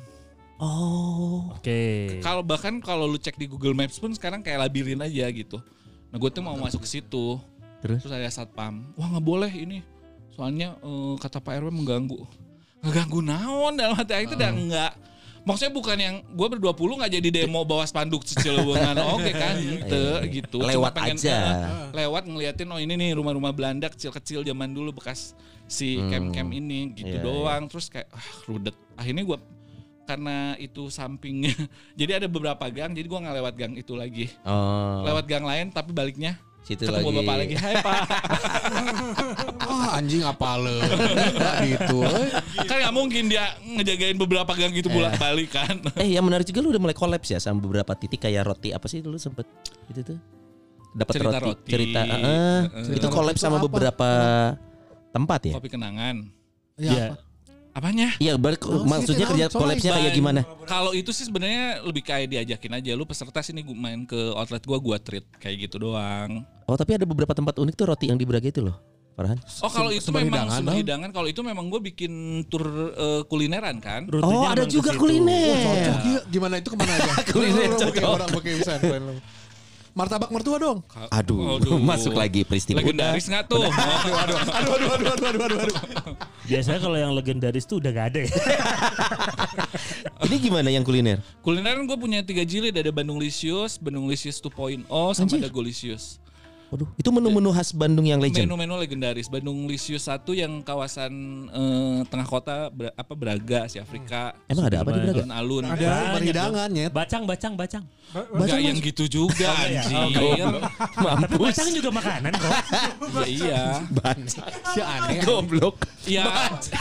Oh. 0.58 1.54
Oke. 1.54 2.18
Kalau 2.20 2.42
bahkan 2.42 2.82
kalau 2.82 3.06
lu 3.06 3.18
cek 3.18 3.38
di 3.38 3.46
Google 3.46 3.78
Maps 3.78 3.98
pun 3.98 4.10
sekarang 4.10 4.42
kayak 4.42 4.66
labirin 4.66 4.98
aja 5.00 5.30
gitu. 5.30 5.62
Nah 6.10 6.18
gue 6.18 6.30
tuh 6.30 6.42
mau 6.42 6.58
masuk 6.58 6.82
ke 6.82 6.90
situ. 6.90 7.38
Terus? 7.80 8.02
Terus 8.02 8.14
ada 8.14 8.26
satpam. 8.28 8.90
Wah 8.98 9.08
nggak 9.08 9.26
boleh 9.26 9.52
ini. 9.54 9.86
Soalnya 10.34 10.78
eh, 10.78 11.14
kata 11.18 11.38
Pak 11.38 11.62
RW 11.62 11.70
mengganggu. 11.70 12.18
Ngeganggu 12.82 13.20
naon 13.22 13.74
dalam 13.74 13.94
hati 13.94 14.14
aku 14.14 14.24
itu 14.24 14.36
udah 14.36 14.52
enggak. 14.52 14.94
Maksudnya 15.48 15.72
bukan 15.72 15.96
yang 15.98 16.16
gue 16.28 16.48
berdua 16.52 16.76
puluh 16.76 17.00
nggak 17.00 17.14
jadi 17.22 17.30
demo 17.32 17.64
bawa 17.64 17.88
spanduk 17.88 18.28
Cicilewungan 18.28 19.00
oke 19.16 19.32
kan 19.32 19.56
gitu 19.56 20.04
gitu. 20.28 20.58
Cuma 20.60 20.74
Lewat 20.74 20.94
aja. 21.00 21.38
eh, 21.64 21.88
lewat 21.96 22.28
ngeliatin 22.28 22.68
oh 22.68 22.76
ini 22.76 23.00
nih 23.00 23.16
rumah-rumah 23.16 23.56
Belanda 23.56 23.88
kecil-kecil 23.88 24.44
zaman 24.44 24.76
dulu 24.76 24.92
bekas 24.92 25.32
si 25.64 26.02
camp-camp 26.12 26.52
ini 26.52 26.92
gitu 26.92 27.16
Iya, 27.16 27.24
doang. 27.24 27.64
Terus 27.72 27.88
kayak 27.88 28.12
ah 28.12 28.28
rudet. 28.44 28.76
Akhirnya 29.00 29.24
gue 29.24 29.38
karena 30.08 30.36
itu 30.56 30.88
sampingnya 30.88 31.52
jadi 32.00 32.18
ada 32.18 32.28
beberapa 32.28 32.64
gang 32.68 32.92
jadi 32.92 33.04
gua 33.04 33.20
nggak 33.22 33.36
lewat 33.38 33.54
gang 33.54 33.74
itu 33.76 33.94
lagi 33.94 34.26
Oh. 34.42 35.04
lewat 35.04 35.26
gang 35.26 35.44
lain 35.44 35.68
tapi 35.70 35.92
baliknya 35.92 36.40
Situ 36.64 36.84
ketemu 36.84 37.00
lagi. 37.06 37.18
bapak 37.22 37.36
lagi 37.38 37.56
hai 37.56 37.76
pak 37.78 38.00
ah 39.64 39.96
anjing 39.96 40.20
apa 40.22 40.50
le 40.58 40.76
gitu 41.66 41.98
eh. 42.04 42.28
kan 42.62 42.76
nggak 42.78 42.94
mungkin 42.94 43.24
dia 43.26 43.44
ngejagain 43.62 44.16
beberapa 44.16 44.52
gang 44.52 44.72
itu 44.72 44.88
bolak 44.88 45.16
balik 45.16 45.48
kan 45.50 45.80
Eh 46.02 46.12
yang 46.12 46.24
menarik 46.24 46.44
juga 46.44 46.60
lu 46.60 46.72
udah 46.72 46.82
mulai 46.82 46.92
kolaps 46.94 47.30
ya 47.30 47.40
sama 47.40 47.60
beberapa 47.62 47.92
titik 47.94 48.20
kayak 48.22 48.44
roti 48.46 48.72
apa 48.72 48.84
sih 48.86 49.00
dulu 49.00 49.16
sempet 49.16 49.48
itu 49.88 50.04
tuh 50.06 50.20
dapat 50.92 51.14
Cerita 51.14 51.38
roti, 51.38 51.48
roti. 51.54 51.70
cerita 51.70 52.02
eh, 52.04 52.62
Eh. 52.84 52.96
itu 52.96 53.08
kolaps 53.08 53.40
sama 53.40 53.58
apa? 53.58 53.66
beberapa 53.66 54.10
tempat 55.10 55.40
ya 55.46 55.54
kopi 55.56 55.70
kenangan 55.70 56.16
ya, 56.76 56.92
Ya. 56.92 57.08
Apa? 57.78 57.88
apanya? 57.94 58.08
Iya 58.18 58.34
ber- 58.36 58.60
Oh, 58.68 58.84
maksudnya 58.84 59.30
kerja 59.30 59.46
coy, 59.54 59.60
kolapsnya 59.62 59.92
kayak 59.94 60.14
gimana? 60.18 60.42
Kalau 60.66 60.92
itu 60.98 61.14
sih 61.14 61.30
sebenarnya 61.30 61.86
lebih 61.86 62.04
kayak 62.04 62.28
diajakin 62.34 62.74
aja. 62.82 62.92
Lu 62.98 63.06
peserta 63.06 63.40
sini 63.46 63.62
gua 63.62 63.78
main 63.78 64.04
ke 64.04 64.18
outlet 64.34 64.64
gua 64.66 64.78
gua 64.82 64.98
treat. 64.98 65.24
Kayak 65.38 65.70
gitu 65.70 65.88
doang. 65.88 66.42
Oh 66.66 66.76
tapi 66.76 66.98
ada 66.98 67.06
beberapa 67.06 67.32
tempat 67.38 67.62
unik 67.62 67.74
tuh 67.78 67.86
roti 67.86 68.06
yang 68.10 68.18
di 68.18 68.26
Braga 68.28 68.50
itu 68.50 68.60
loh 68.60 68.76
Farhan. 69.18 69.42
Oh 69.66 69.72
kalau 69.74 69.90
itu 69.90 70.14
memang 70.14 70.46
hidangan, 70.46 70.62
hidangan. 70.78 71.10
Kalau 71.10 71.26
itu 71.26 71.42
memang 71.42 71.74
gue 71.74 71.82
bikin 71.90 72.46
tur 72.46 72.94
eh, 72.94 73.22
kulineran 73.26 73.82
kan? 73.82 74.06
Rutenya 74.06 74.30
oh 74.30 74.46
ada 74.46 74.64
juga 74.70 74.94
kuliner. 74.94 75.58
Cocok. 75.58 75.98
Ya 76.06 76.22
gimana 76.30 76.54
itu 76.62 76.70
ke 76.70 76.78
mana 76.78 76.94
aja? 76.94 77.12
Kuliner 77.34 77.70
cocok. 77.74 78.04
orang 78.06 78.30
pakai 78.30 78.54
martabak 79.98 80.30
mertua 80.30 80.62
dong 80.62 80.80
aduh 81.10 81.58
Aduh. 81.58 81.82
masuk 81.90 82.14
lagi 82.14 82.46
peristiwa 82.46 82.78
legendaris 82.78 83.26
nggak 83.26 83.50
tuh 83.50 83.66
aduh 83.66 84.14
aduh 84.14 84.38
aduh 84.38 84.54
aduh 84.54 84.90
aduh 84.94 85.12
aduh 85.18 85.42
aduh, 85.50 85.60
aduh. 85.66 85.76
Biasanya 86.48 86.80
kalau 86.80 86.96
yang 86.96 87.12
legendaris 87.12 87.68
tuh 87.68 87.84
udah 87.84 87.92
gak 87.92 88.08
ada 88.16 88.20
ya. 88.24 88.32
ini 90.32 90.36
gimana 90.40 90.70
yang 90.72 90.86
kuliner 90.86 91.20
Kulineran 91.44 91.84
gue 91.84 91.98
punya 92.00 92.24
tiga 92.24 92.48
jilid 92.48 92.72
ada 92.72 92.88
Bandung 92.88 93.20
Lisius, 93.20 93.76
Bandung 93.76 94.08
Lisius 94.08 94.40
2.0 94.40 94.88
sama 94.88 95.28
Anjir. 95.28 95.44
ada 95.44 95.50
Golisius. 95.52 96.22
Waduh, 96.68 96.88
itu 97.00 97.10
menu-menu 97.16 97.56
khas 97.56 97.72
Bandung 97.72 98.04
yang 98.04 98.20
legend. 98.20 98.44
Menu-menu 98.44 98.76
legendaris. 98.76 99.32
Bandung 99.32 99.72
Lisius 99.72 100.04
satu 100.04 100.36
yang 100.36 100.60
kawasan 100.60 101.12
eh, 101.48 102.00
tengah 102.12 102.28
kota 102.28 102.68
Bra- 102.68 102.92
apa 102.92 103.14
Braga, 103.16 103.72
si 103.72 103.80
Afrika. 103.80 104.36
Emang 104.52 104.68
ada 104.68 104.84
apa 104.84 104.92
di 104.92 105.00
Braga? 105.00 105.24
Alun-alun. 105.24 105.64
ada 105.64 105.80
Banyak 105.80 106.14
berhidangan 106.20 106.68
nyet 106.68 106.92
Bacang, 106.92 107.24
bacang, 107.24 107.54
bacang. 107.56 107.84
Enggak 108.08 108.60
yang 108.60 108.78
gitu 108.80 109.04
juga 109.08 109.48
anjing. 109.52 110.12
Tapi 110.96 111.36
bacang 111.40 111.68
juga 111.72 111.90
makanan 111.92 112.32
kok. 112.36 112.52
Ya, 113.16 113.26
iya. 113.28 113.62
si 114.72 114.80
aneh 114.80 115.24
Goblok. 115.28 115.76
Ya 116.08 116.24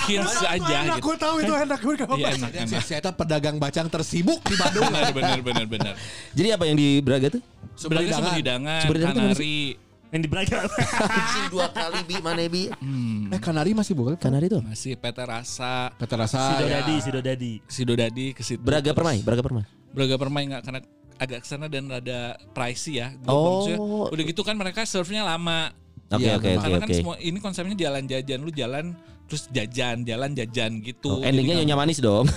hits 0.07 0.39
aja 0.43 0.87
enak 0.87 0.99
gitu. 0.99 1.11
gue 1.11 1.17
tahu 1.19 1.35
itu 1.43 1.51
enak 1.51 1.79
gue 1.83 1.95
Iya 2.15 2.29
enak 2.39 2.51
si 2.51 2.59
enak. 2.63 2.83
si 2.87 2.93
eta 2.95 3.11
pedagang 3.11 3.59
bacang 3.59 3.91
tersibuk 3.91 4.39
di 4.47 4.55
Bandung 4.55 4.87
Benar 4.87 5.11
benar 5.11 5.39
benar 5.43 5.67
benar. 5.67 5.95
Jadi 6.31 6.49
apa 6.55 6.63
yang 6.67 6.79
di 6.79 7.03
Braga 7.03 7.27
tuh? 7.35 7.43
Sebenarnya 7.75 8.13
sumber 8.15 8.35
hidangan, 8.35 8.83
kanari. 8.87 9.59
Yang 10.07 10.21
di 10.23 10.29
dua 11.53 11.67
kali 11.69 11.99
bi 12.07 12.17
mana 12.23 12.47
bi? 12.47 12.71
Hmm, 12.73 13.27
eh 13.29 13.41
Kanari 13.43 13.75
masih 13.75 13.93
bukan 13.93 14.15
Kanari 14.15 14.47
tuh. 14.47 14.63
masih 14.63 14.95
PT 14.95 15.19
Rasa, 15.19 15.91
Kata 15.93 16.15
rasa 16.17 16.39
Sido 16.55 16.65
ya. 16.65 16.79
Dadi, 16.79 16.95
Sido 17.03 17.21
Dadi. 17.21 17.53
Sidodadi 17.67 18.27
ke 18.31 18.41
situ. 18.41 18.63
Braga 18.63 18.87
Terus- 18.87 18.97
Permai, 18.97 19.19
Braga 19.21 19.43
Permai. 19.43 19.65
Braga 19.91 20.15
Permai 20.17 20.43
nggak 20.47 20.63
karena 20.63 20.81
agak 21.17 21.39
ke 21.43 21.47
sana 21.47 21.67
dan 21.67 21.91
rada 21.91 22.39
pricey 22.55 23.03
ya. 23.03 23.11
Gua 23.19 23.35
Oh. 23.35 24.07
udah 24.07 24.25
gitu 24.25 24.41
kan 24.41 24.55
mereka 24.55 24.87
serve-nya 24.87 25.27
lama. 25.27 25.75
Oke 26.07 26.23
Iya, 26.23 26.39
oke 26.39 26.45
memang. 26.45 26.55
oke 26.55 26.63
Karena 26.63 26.79
kan 26.79 26.89
oke. 26.89 26.97
semua 26.97 27.15
ini 27.19 27.39
konsepnya 27.43 27.77
jalan 27.77 28.03
jajan 28.07 28.39
lu 28.39 28.53
jalan 28.55 28.95
terus 29.27 29.51
jajan 29.51 30.07
jalan 30.07 30.31
jajan 30.33 30.79
gitu. 30.81 31.19
Oh, 31.19 31.27
endingnya 31.27 31.59
nyonya 31.59 31.77
manis 31.77 31.99
dong. 31.99 32.27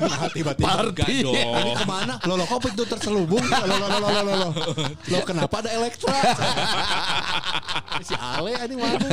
Nah, 0.00 0.26
tiba-tiba 0.32 0.90
Enggak 0.90 1.08
dong. 1.22 1.36
Ini 1.36 1.72
ke 1.76 1.86
mana? 1.86 2.14
Lo 2.24 2.34
lo 2.34 2.44
kok 2.44 2.66
itu 2.66 2.82
terselubung? 2.82 3.40
Lo 3.40 3.64
lo 3.64 3.76
lo 3.76 3.86
lo 3.86 3.98
lo 4.00 4.20
lo 4.20 4.34
lo. 4.34 4.48
Lo 5.06 5.18
kenapa 5.22 5.62
ada 5.62 5.70
Elektra? 5.70 6.10
si 8.06 8.14
Ale 8.16 8.52
ini 8.56 8.74
mana? 8.74 9.06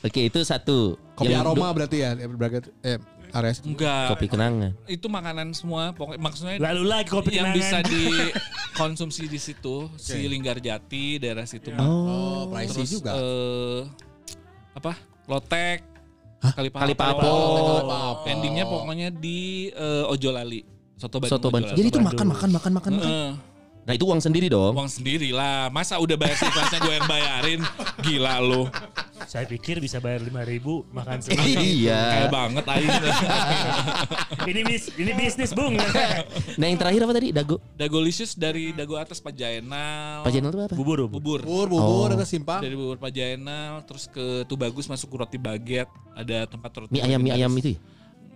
Oke 0.00 0.28
itu 0.28 0.38
satu. 0.44 0.94
Kopi 1.16 1.32
Yang 1.32 1.42
aroma 1.42 1.68
berarti 1.74 1.96
ya? 1.98 2.14
Eh, 2.14 2.28
Braga 2.28 2.62
eh 2.84 2.98
area 3.28 3.52
situ. 3.52 3.72
Enggak. 3.72 4.14
Kopi 4.14 4.26
kenangan. 4.28 4.72
Itu 4.86 5.06
makanan 5.10 5.52
semua 5.52 5.92
pokoknya 5.92 6.20
maksudnya 6.22 6.54
Lalu 6.60 6.82
lagi 6.86 7.08
kopi 7.10 7.36
yang 7.36 7.50
kenangan. 7.50 7.56
bisa 7.56 7.78
dikonsumsi 7.92 9.22
di 9.26 9.40
situ 9.40 9.90
si 9.96 10.22
Linggarjati 10.22 11.18
daerah 11.18 11.44
situ 11.44 11.72
mah. 11.72 11.82
Oh, 11.84 12.48
pricey 12.48 12.84
Terus 12.84 12.90
juga. 12.94 13.12
eh, 13.16 13.80
apa? 14.76 14.92
Lotek. 15.28 15.78
Kali 16.38 16.70
Kalipapo. 16.72 17.34
Endingnya 18.24 18.64
pokoknya 18.64 19.08
di 19.12 19.68
eh, 19.70 20.10
Ojolali. 20.10 20.64
Soto 20.98 21.22
Bandung. 21.22 21.32
Soto 21.38 21.48
Bandung. 21.52 21.76
Jadi 21.76 21.88
itu 21.92 22.00
makan 22.00 22.26
makan 22.32 22.48
makan 22.50 22.72
makan 22.74 22.92
makan. 22.96 23.06
Heeh. 23.06 23.30
Nah 23.88 23.96
itu 23.96 24.04
uang 24.04 24.20
sendiri 24.20 24.52
dong. 24.52 24.76
Uang 24.76 24.90
sendiri 24.90 25.32
lah. 25.32 25.72
Masa 25.72 25.96
udah 25.96 26.12
bayar 26.20 26.36
si 26.36 26.44
kelasnya 26.44 26.78
gue 26.84 26.92
yang 26.92 27.08
bayarin? 27.08 27.60
Gila 28.04 28.34
lu. 28.44 28.68
Saya 29.28 29.44
pikir 29.44 29.76
bisa 29.76 30.00
bayar 30.00 30.24
5 30.24 30.32
ribu 30.48 30.88
makan 30.88 31.20
semua. 31.24 31.44
Iya. 31.44 32.00
Kayak 32.00 32.32
banget 32.32 32.64
aing. 32.64 32.90
ini 34.50 34.60
bis, 34.64 34.84
ini 34.96 35.12
bisnis 35.12 35.52
bung. 35.52 35.76
Nah 36.56 36.64
yang 36.64 36.80
terakhir 36.80 37.04
apa 37.04 37.12
tadi? 37.12 37.28
Dago. 37.28 37.60
Dagolicious 37.76 38.32
dari 38.32 38.72
dago 38.72 38.96
atas 38.96 39.20
Pajaenal. 39.20 40.24
Pajaenal 40.24 40.48
itu 40.48 40.58
apa? 40.64 40.72
Bubur 40.72 41.04
bubur. 41.04 41.20
Bubur. 41.20 41.40
Bubur, 41.44 41.68
bubur, 41.68 42.08
Oh. 42.08 42.16
ada 42.16 42.24
simpang. 42.24 42.64
Dari 42.64 42.72
bubur 42.72 42.96
Pajaenal 42.96 43.84
terus 43.84 44.08
ke 44.08 44.48
Tubagus 44.48 44.88
masuk 44.88 45.12
ke 45.12 45.16
roti 45.20 45.36
baget, 45.36 45.88
ada 46.16 46.48
tempat 46.48 46.70
roti 46.72 46.88
Mie 46.88 47.04
ayam 47.04 47.20
mie 47.20 47.36
ayam 47.36 47.52
itu 47.60 47.76
ya? 47.76 47.78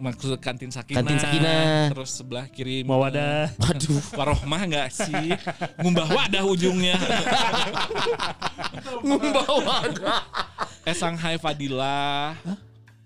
Maksud 0.03 0.35
kantin 0.43 0.75
Sakinah. 0.75 0.99
Kantin 0.99 1.19
Sakinah. 1.23 1.95
Terus 1.95 2.11
sebelah 2.11 2.51
kiri 2.51 2.83
Mau 2.83 2.99
wadah. 2.99 3.55
Waduh. 3.63 4.03
Warohmah 4.19 4.61
enggak 4.67 4.89
sih? 4.91 5.31
Ngumbah 5.79 6.11
wadah 6.11 6.43
ujungnya. 6.43 6.99
Ngumbah 9.07 9.47
wadah. 9.63 10.21
eh 10.83 10.95
Shanghai 10.99 11.39
Fadilah. 11.39 12.35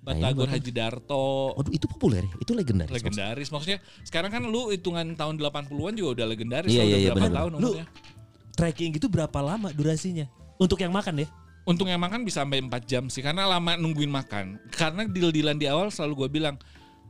Batagor 0.01 0.49
Nah, 0.49 0.57
ini 0.57 0.63
Haji 0.63 0.73
Darto. 0.73 1.53
Waduh 1.53 1.73
itu 1.77 1.85
populer 1.85 2.25
ya? 2.25 2.35
Itu 2.41 2.57
legendaris. 2.57 2.95
legendaris 2.95 3.49
maksudnya 3.53 3.79
sekarang 4.07 4.31
kan 4.33 4.43
lu 4.49 4.73
hitungan 4.73 5.05
tahun 5.19 5.37
80-an 5.37 5.93
juga 5.99 6.11
udah 6.23 6.27
legendaris 6.33 6.71
Iya, 6.73 6.81
iya, 6.81 6.87
udah 6.87 6.97
iya, 6.97 7.11
berapa 7.13 7.19
benar. 7.29 7.37
tahun 7.37 7.51
Lu 7.53 7.59
umurnya 7.59 7.87
trekking 8.57 8.91
gitu 8.97 9.13
berapa 9.13 9.39
lama 9.45 9.69
durasinya? 9.71 10.25
Untuk 10.57 10.81
yang 10.81 10.91
makan 10.91 11.21
ya? 11.21 11.29
Untung 11.67 11.91
yang 11.91 11.99
makan 12.01 12.23
bisa 12.25 12.41
sampai 12.47 12.63
4 12.63 12.73
jam 12.89 13.05
sih 13.13 13.21
karena 13.21 13.45
lama 13.45 13.77
nungguin 13.77 14.09
makan. 14.09 14.57
Karena 14.73 15.05
deal-dealan 15.05 15.59
di 15.61 15.67
awal 15.69 15.93
selalu 15.93 16.25
gue 16.25 16.41
bilang 16.41 16.57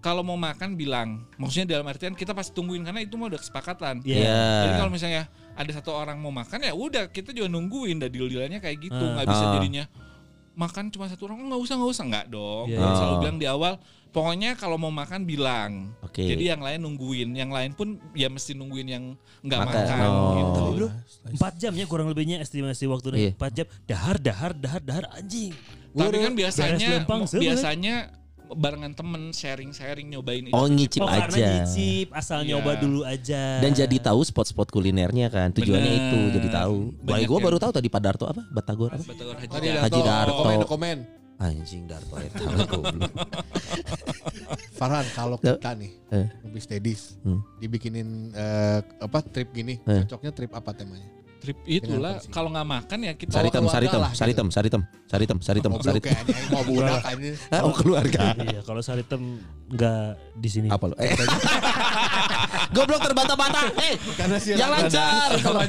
kalau 0.06 0.22
mau 0.22 0.38
makan 0.38 0.78
bilang. 0.78 1.26
Maksudnya 1.34 1.74
dalam 1.74 1.86
artian 1.86 2.14
kita 2.14 2.30
pasti 2.30 2.54
tungguin 2.54 2.86
karena 2.86 3.02
itu 3.02 3.18
mah 3.18 3.26
udah 3.26 3.42
kesepakatan. 3.42 4.06
Iya. 4.06 4.22
Iya. 4.22 4.38
Jadi 4.62 4.72
kalau 4.78 4.90
misalnya 4.94 5.22
ada 5.52 5.70
satu 5.74 5.90
orang 5.90 6.14
mau 6.16 6.30
makan 6.30 6.62
ya 6.62 6.70
udah 6.70 7.10
kita 7.10 7.34
juga 7.34 7.50
nungguin 7.50 7.98
dah 7.98 8.06
deal-dealannya 8.06 8.62
kayak 8.62 8.78
gitu. 8.80 8.94
Ah. 8.96 9.18
nggak 9.18 9.26
bisa 9.26 9.42
Ah. 9.42 9.52
jadinya 9.58 9.84
makan 10.54 10.88
cuma 10.88 11.04
satu 11.04 11.26
orang 11.26 11.42
nggak 11.42 11.58
usah 11.58 11.74
nggak 11.74 11.90
usah 11.90 12.04
nggak 12.06 12.26
dong. 12.30 12.66
Iya. 12.70 12.78
Gua 12.78 12.90
selalu 12.94 13.10
Ah. 13.10 13.20
bilang 13.20 13.36
di 13.36 13.46
awal 13.46 13.72
pokoknya 14.08 14.50
kalau 14.54 14.76
mau 14.78 14.88
makan 14.88 15.26
bilang. 15.26 15.90
Oke. 16.00 16.22
Jadi 16.22 16.44
yang 16.46 16.62
lain 16.62 16.80
nungguin, 16.80 17.28
yang 17.34 17.50
lain 17.50 17.74
pun 17.74 17.98
ya 18.14 18.30
mesti 18.30 18.54
nungguin 18.54 18.86
yang 18.86 19.04
nggak 19.42 19.60
Makan. 19.60 19.74
makan, 19.74 20.06
Oh. 20.06 20.32
gitu. 20.38 20.62
Bro, 20.72 20.88
4 21.34 21.52
jam 21.58 21.72
ya 21.74 21.84
kurang 21.84 22.08
lebihnya 22.08 22.38
estimasi 22.38 22.86
waktu 22.86 23.06
nih. 23.10 23.18
Iya. 23.20 23.30
4 23.34 23.50
jam. 23.52 23.66
Dahar, 23.84 24.16
dahar, 24.16 24.52
dahar, 24.54 24.80
dahar 24.80 25.04
anjing. 25.12 25.50
Tapi 25.92 26.16
kan 26.20 26.32
biasanya 26.32 26.88
biasanya 27.34 27.94
barengan 28.48 28.92
temen 28.92 29.30
sharing-sharing 29.30 30.06
nyobain 30.08 30.44
itu. 30.44 30.52
Oh 30.52 30.64
ngicip 30.64 31.00
Oh 31.00 31.08
karena 31.08 31.26
aja. 31.32 31.48
nyicip, 31.58 32.08
asal 32.10 32.40
Iya. 32.40 32.48
nyoba 32.54 32.72
dulu 32.76 33.00
aja. 33.02 33.58
Dan 33.58 33.72
jadi 33.72 33.96
tahu 33.98 34.20
spot-spot 34.22 34.68
kulinernya 34.68 35.26
kan. 35.26 35.50
Tujuannya 35.50 35.90
Bener. 35.90 36.06
itu 36.06 36.18
jadi 36.36 36.48
tahu. 36.54 36.76
Baik 37.02 37.26
gue 37.26 37.40
baru 37.40 37.56
tahu 37.56 37.72
tadi 37.72 37.88
Pak 37.88 38.00
Darto 38.00 38.24
apa? 38.24 38.42
Batagor 38.46 38.90
apa? 38.92 39.02
Batagor 39.02 39.34
Haji 39.34 39.50
Tadi 39.50 39.66
Darto. 39.68 39.82
Haji 39.82 40.00
Darto. 40.00 40.34
Komen, 40.38 40.58
komen. 40.64 40.98
Anjing 41.36 41.84
Darto 41.84 42.16
ya. 42.16 42.30
Farhan, 44.72 45.04
kalau 45.10 45.36
kita 45.36 45.72
nih, 45.74 45.92
Eh. 46.08 46.28
lebih 46.42 46.60
steadies, 46.60 47.16
Hmm. 47.20 47.40
dibikinin 47.56 48.32
eh, 48.32 48.80
apa 49.00 49.20
trip 49.22 49.50
gini, 49.50 49.80
Eh. 49.82 50.04
cocoknya 50.04 50.32
trip 50.32 50.52
apa 50.52 50.72
temanya? 50.72 51.08
Trip 51.46 51.58
itulah 51.62 52.18
kalau 52.28 52.50
nggak 52.50 52.66
makan 52.66 52.98
ya 53.00 53.12
kita 53.14 53.30
Saritem, 53.30 53.62
saritem, 53.70 54.00
lah 54.02 54.10
gitu. 54.10 54.18
saritem, 54.18 54.46
saritem, 54.50 54.82
saritem, 55.06 55.38
saritem, 55.38 55.70
Goblok 55.70 55.86
saritem. 55.86 56.10
kayaknya, 56.10 56.36
mau 56.50 56.62
budak 56.66 57.02
aja. 57.14 57.30
Oh 57.62 57.70
keluarga. 57.70 58.22
Iya, 58.46 58.60
kalau 58.62 58.82
Saritem 58.82 59.22
nggak 59.70 60.06
di 60.34 60.48
sini. 60.50 60.66
Apa 60.66 60.90
lo? 60.90 60.94
Eh. 60.98 61.14
Goblok 62.74 62.98
terbantah-bantah. 63.00 63.64
Eh, 63.78 63.94
Karena 64.12 64.36
yang 64.42 64.70
lancar. 64.74 65.28
Kalau 65.38 65.60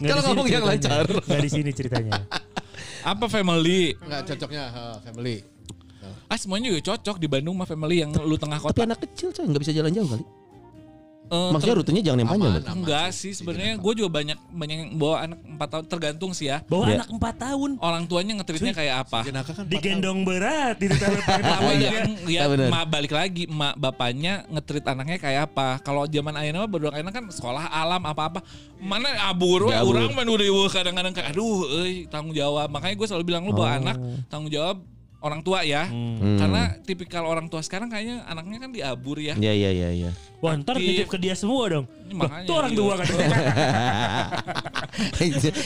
Kalau- 0.00 0.24
ngomong 0.24 0.48
yang 0.48 0.64
lancar. 0.64 1.04
Nggak 1.04 1.40
di 1.44 1.50
sini 1.52 1.70
ceritanya. 1.70 2.24
apa 3.04 3.28
family. 3.28 3.94
Nggak 3.96 4.32
cocoknya 4.32 4.64
eh, 4.66 4.96
family. 5.04 5.36
Ah 6.26 6.34
semuanya 6.34 6.70
juga 6.70 6.82
cocok 6.88 7.16
di 7.18 7.28
Bandung 7.28 7.54
mah 7.54 7.66
family 7.66 8.00
yang 8.00 8.10
lu 8.16 8.34
tengah 8.34 8.58
Tapi 8.58 8.72
kota. 8.72 8.82
anak 8.82 8.98
kecil 9.04 9.30
coy 9.30 9.44
nggak 9.44 9.62
bisa 9.62 9.70
jalan 9.70 9.92
jauh 9.92 10.08
kali. 10.08 10.24
Eh, 11.26 11.50
Maksudnya 11.50 11.74
ter- 11.74 11.80
rutenya 11.82 12.02
jangan 12.02 12.18
yang 12.22 12.30
panjang. 12.30 12.52
Aman, 12.54 12.62
enggak 12.78 13.08
sih 13.10 13.32
sebenarnya 13.34 13.74
gue 13.74 13.92
juga 13.98 14.10
banyak 14.12 14.38
banyak 14.46 14.76
yang 14.78 14.90
bawa 14.94 15.16
anak 15.26 15.38
4 15.42 15.58
tahun 15.66 15.84
tergantung 15.90 16.30
sih 16.30 16.46
ya. 16.46 16.62
Bawa 16.64 16.86
Iya. 16.86 16.94
anak 17.02 17.08
4 17.10 17.34
tahun. 17.36 17.70
Orang 17.78 18.02
tuanya 18.06 18.32
ngetritnya 18.38 18.70
kayak 18.70 18.96
apa? 19.02 19.20
Kan 19.26 19.66
Digendong 19.66 20.22
berat 20.22 20.78
di 20.78 20.86
Iya. 21.76 21.88
yang 21.92 22.10
ya 22.24 22.42
bener. 22.46 22.70
emak 22.70 22.84
balik 22.86 23.12
lagi 23.12 23.42
emak 23.44 23.74
bapaknya 23.74 24.46
ngetrit 24.48 24.86
anaknya 24.86 25.18
kayak 25.18 25.40
apa 25.50 25.82
kalau 25.82 26.06
zaman 26.06 26.32
ayeuna 26.38 26.62
mah 26.62 26.70
berdua 26.70 26.94
kan 26.94 27.26
sekolah 27.26 27.68
alam 27.68 28.00
apa-apa 28.00 28.40
mana 28.78 29.10
abur 29.26 29.66
we 29.66 29.74
Ya, 29.74 29.82
nu 30.22 30.34
riweuh 30.34 30.70
kadang-kadang 30.70 31.10
kayak 31.10 31.34
aduh 31.34 31.66
euy 31.82 32.06
tanggung 32.06 32.32
jawab 32.32 32.70
makanya 32.70 32.94
gue 32.94 33.06
selalu 33.06 33.24
bilang 33.26 33.42
lu 33.44 33.52
bawa 33.52 33.76
anak 33.76 33.96
tanggung 34.26 34.48
jawab 34.48 34.78
orang 35.26 35.40
tua 35.40 35.60
ya 35.60 35.84
Hmm. 35.86 36.38
karena 36.38 36.62
tipikal 36.80 37.22
orang 37.22 37.46
tua 37.46 37.60
sekarang 37.60 37.86
kayaknya 37.86 38.22
anaknya 38.24 38.58
kan 38.58 38.70
diabur 38.70 39.18
ya 39.18 39.34
Iya 39.34 39.52
iya 39.52 39.70
iya 39.70 39.88
iya. 39.92 40.10
Wah 40.38 40.52
ntar 40.54 40.76
nitip 40.76 41.08
ke 41.08 41.16
dia 41.16 41.32
semua 41.32 41.64
dong. 41.66 41.86
Ini 42.04 42.12
Loh, 42.12 42.18
makanya 42.22 42.44
Itu 42.44 42.52
orang 42.54 42.70
iya. 42.70 42.78
tua 42.78 42.92
kan. 42.94 43.06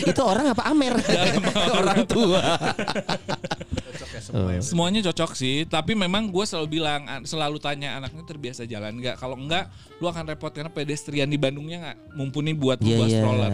itu 0.07 0.23
orang 0.23 0.47
apa 0.49 0.63
Amer? 0.65 0.95
orang 1.81 2.01
tua. 2.05 2.41
cocok 3.91 4.11
ya 4.11 4.21
semua. 4.23 4.51
ya. 4.51 4.61
semuanya 4.63 5.01
cocok 5.05 5.31
sih 5.35 5.57
tapi 5.67 5.93
memang 5.95 6.31
gue 6.31 6.45
selalu 6.45 6.69
bilang 6.73 7.03
an- 7.05 7.25
selalu 7.25 7.59
tanya 7.59 7.99
anaknya 7.99 8.23
terbiasa 8.25 8.65
jalan 8.65 8.97
nggak 8.97 9.17
kalau 9.17 9.37
enggak 9.37 9.69
lu 9.99 10.07
akan 10.07 10.25
repot 10.27 10.49
karena 10.49 10.71
pedestrian 10.71 11.27
di 11.27 11.37
Bandungnya 11.37 11.79
nggak 11.81 11.97
mumpuni 12.15 12.53
buat 12.53 12.79
Iya 12.81 12.97
buat 12.97 13.09
iya. 13.09 13.19
stroller 13.19 13.53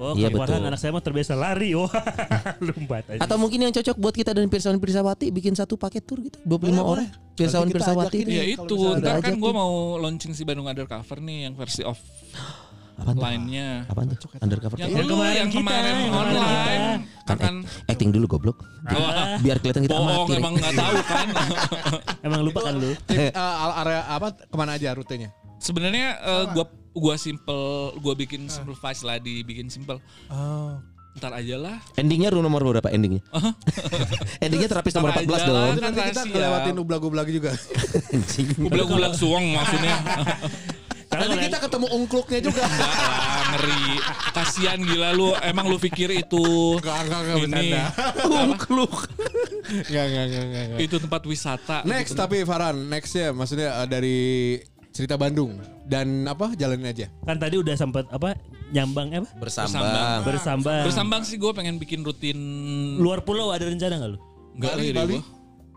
Oh, 0.00 0.16
Iya 0.16 0.32
betul. 0.32 0.56
anak 0.58 0.80
saya 0.80 0.90
mah 0.90 1.04
terbiasa 1.04 1.36
lari. 1.36 1.76
Wah, 1.76 1.92
lompat 2.64 3.04
aja. 3.06 3.20
Atau 3.20 3.36
mungkin 3.36 3.60
yang 3.60 3.68
cocok 3.70 3.94
buat 3.94 4.14
kita 4.14 4.32
dan 4.32 4.48
Pirsawan 4.48 4.76
Pirsawati 4.76 5.28
bikin 5.28 5.52
satu 5.52 5.76
paket 5.76 6.02
tour 6.02 6.18
gitu 6.18 6.40
25 6.40 6.48
Boleh, 6.48 6.72
orang. 6.72 6.84
boleh. 7.04 7.08
Pirsawan 7.30 7.62
Nanti 7.62 7.76
kita 7.76 7.84
Pirsawati. 7.84 8.18
Ya 8.22 8.44
Kalau 8.56 8.64
itu, 8.64 8.76
ntar 8.96 9.20
kan 9.20 9.34
gue 9.36 9.52
mau 9.52 9.72
launching 9.96 10.32
si 10.32 10.42
Bandung 10.42 10.64
Undercover 10.64 11.18
nih 11.18 11.38
yang 11.44 11.52
versi 11.52 11.80
off 11.82 12.00
Apaan 12.96 13.12
tuh? 13.14 13.22
line-nya. 13.22 13.68
Apaan 13.86 14.08
tuh? 14.10 14.28
Undercover. 14.38 14.76
Yang, 14.76 14.90
Yang 14.90 15.06
kemarin 15.06 15.32
yang 15.34 15.48
kita, 15.48 15.60
kemarin 15.62 15.84
yang 15.86 16.00
kemarin 16.02 16.36
online 16.36 16.82
Kan 17.22 17.36
akan 17.38 17.54
act- 17.62 17.88
acting 17.88 18.10
dulu 18.10 18.26
goblok. 18.26 18.58
Wah, 18.82 19.36
Biar 19.44 19.56
kelihatan 19.56 19.82
kita 19.84 19.94
bohong 19.94 20.08
amatir. 20.18 20.36
emang 20.36 20.52
nggak 20.54 20.74
tahu 20.74 20.96
kan. 21.02 21.26
Emang 22.26 22.40
lupa 22.40 22.60
kan 22.60 22.74
lu? 22.76 22.92
Eh, 23.08 23.32
area 23.32 24.04
apa 24.06 24.36
ke 24.36 24.52
mana 24.52 24.76
aja 24.76 24.92
rutenya? 24.92 25.32
Sebenarnya 25.60 26.08
eh, 26.18 26.44
gua 26.50 26.64
gua 26.90 27.14
simple, 27.14 27.62
gua 28.00 28.14
bikin 28.14 28.48
simplifies 28.48 29.04
lah 29.04 29.16
dibikin 29.16 29.68
simple. 29.68 30.00
Oh. 30.26 30.80
Ntar 31.10 31.34
aja 31.34 31.58
lah. 31.58 31.76
Endingnya 31.94 32.30
room 32.30 32.40
nomor 32.40 32.62
berapa 32.62 32.86
endingnya? 32.94 33.20
endingnya 34.38 34.70
terapis 34.70 34.94
nomor 34.94 35.10
Ntar 35.10 35.26
14 35.26 35.34
aja 35.34 35.44
dong. 35.44 35.74
nanti 35.76 36.00
kita 36.00 36.22
rahasia. 36.22 36.30
ngelewatin 36.32 36.76
ublag-ublag 36.78 37.28
juga. 37.28 37.50
Anjing. 38.08 38.46
Gublag-gublag 38.62 39.14
suang 39.14 39.44
maksudnya. 39.52 39.96
Karena 41.10 41.26
Nanti 41.26 41.50
kita 41.50 41.58
ketemu 41.58 41.86
ungkluknya 41.90 42.38
juga. 42.38 42.62
Enggak 42.62 42.86
lah, 42.94 43.42
ngeri. 43.50 43.82
Kasian 44.30 44.78
gila 44.78 45.10
lu. 45.10 45.34
Emang 45.42 45.66
lu 45.66 45.74
pikir 45.76 46.06
itu 46.14 46.78
Enggak, 46.78 46.98
enggak, 47.02 47.20
enggak 47.20 47.34
ini 47.34 47.42
bercanda. 47.42 47.82
Ungkluk. 48.46 48.94
Enggak, 49.90 50.04
enggak, 50.06 50.24
enggak, 50.30 50.44
enggak. 50.46 50.78
itu 50.78 50.96
tempat 51.02 51.22
wisata. 51.26 51.76
Next 51.82 52.14
gitu. 52.14 52.22
tapi 52.22 52.46
Farhan, 52.46 52.86
nextnya 52.86 53.34
maksudnya 53.34 53.82
eh, 53.82 53.88
dari 53.90 54.18
cerita 54.90 55.14
Bandung 55.14 55.58
dan 55.86 56.26
apa 56.26 56.54
jalanin 56.58 56.90
aja. 56.90 57.06
kan 57.22 57.38
tadi 57.38 57.58
udah 57.62 57.74
sempat 57.78 58.10
apa 58.10 58.34
nyambang 58.74 59.14
apa? 59.22 59.28
Bersambang. 59.38 60.22
Bersambang. 60.26 60.84
Bersambang 60.86 61.22
sih 61.26 61.38
gue 61.38 61.50
pengen 61.54 61.78
bikin 61.78 62.02
rutin 62.02 62.38
Luar 62.98 63.22
pulau 63.22 63.54
ada 63.54 63.66
rencana 63.66 63.98
nggak 63.98 64.10
lu? 64.14 64.18
Enggak 64.58 64.72
Bali, 64.76 64.88
Bali? 64.92 65.14
gua. 65.18 65.22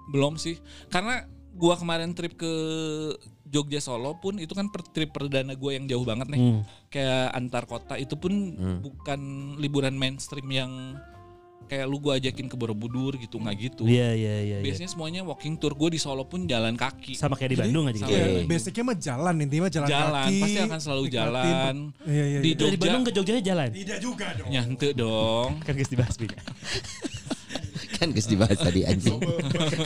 Belum 0.09 0.33
sih. 0.37 0.57
Karena 0.89 1.25
gua 1.53 1.77
kemarin 1.77 2.17
trip 2.17 2.33
ke 2.37 2.51
Jogja 3.53 3.77
Solo 3.77 4.17
pun 4.17 4.41
itu 4.41 4.57
kan 4.57 4.73
per 4.73 4.81
trip 4.89 5.13
perdana 5.13 5.53
gue 5.53 5.71
yang 5.77 5.85
jauh 5.85 6.01
banget 6.01 6.25
nih. 6.33 6.41
Hmm. 6.41 6.61
Kayak 6.89 7.37
antar 7.37 7.63
kota 7.69 7.95
itu 8.01 8.17
pun 8.17 8.33
bukan 8.81 9.21
liburan 9.61 9.93
mainstream 9.93 10.49
yang 10.49 10.97
kayak 11.67 11.85
lu 11.87 11.97
gua 11.99 12.19
ajakin 12.19 12.47
ke 12.51 12.55
Borobudur 12.55 13.15
gitu 13.17 13.39
nggak 13.39 13.55
gitu. 13.59 13.83
Iya 13.87 14.13
iya 14.13 14.35
iya. 14.43 14.57
iya. 14.59 14.65
Biasanya 14.65 14.89
semuanya 14.91 15.21
walking 15.25 15.55
tour. 15.57 15.73
Gue 15.73 15.95
di 15.95 15.99
Solo 15.99 16.23
pun 16.27 16.45
jalan 16.45 16.77
kaki. 16.77 17.15
Sama 17.17 17.35
kayak 17.35 17.51
di 17.55 17.57
Bandung 17.59 17.85
aja 17.89 17.97
gitu. 18.03 18.11
Iya, 18.13 18.25
Oke. 18.25 18.49
basicnya 18.49 18.83
mah 18.85 18.97
jalan 18.97 19.35
intinya 19.41 19.69
jalan, 19.71 19.87
Jalan, 19.89 20.27
kaki. 20.29 20.41
pasti 20.41 20.59
akan 20.63 20.79
selalu 20.79 21.03
nikmatin. 21.03 21.17
jalan. 21.19 21.75
Iya 22.05 22.23
iya. 22.23 22.39
Di 22.39 22.49
iya. 22.49 22.55
Dari 22.55 22.69
Jogja. 22.75 22.81
Bandung 22.81 23.03
ke 23.03 23.11
Jogja 23.11 23.33
jalan. 23.41 23.69
Tidak 23.73 23.99
juga 23.99 24.27
dong. 24.37 24.49
Nyante 24.51 24.89
dong. 24.93 25.49
Kan 25.65 25.73
guys 25.75 25.89
dibahas 25.91 26.15
kan 27.93 28.11
guys 28.11 28.27
dibahas 28.27 28.59
tadi 28.59 28.83
anjing. 28.83 29.15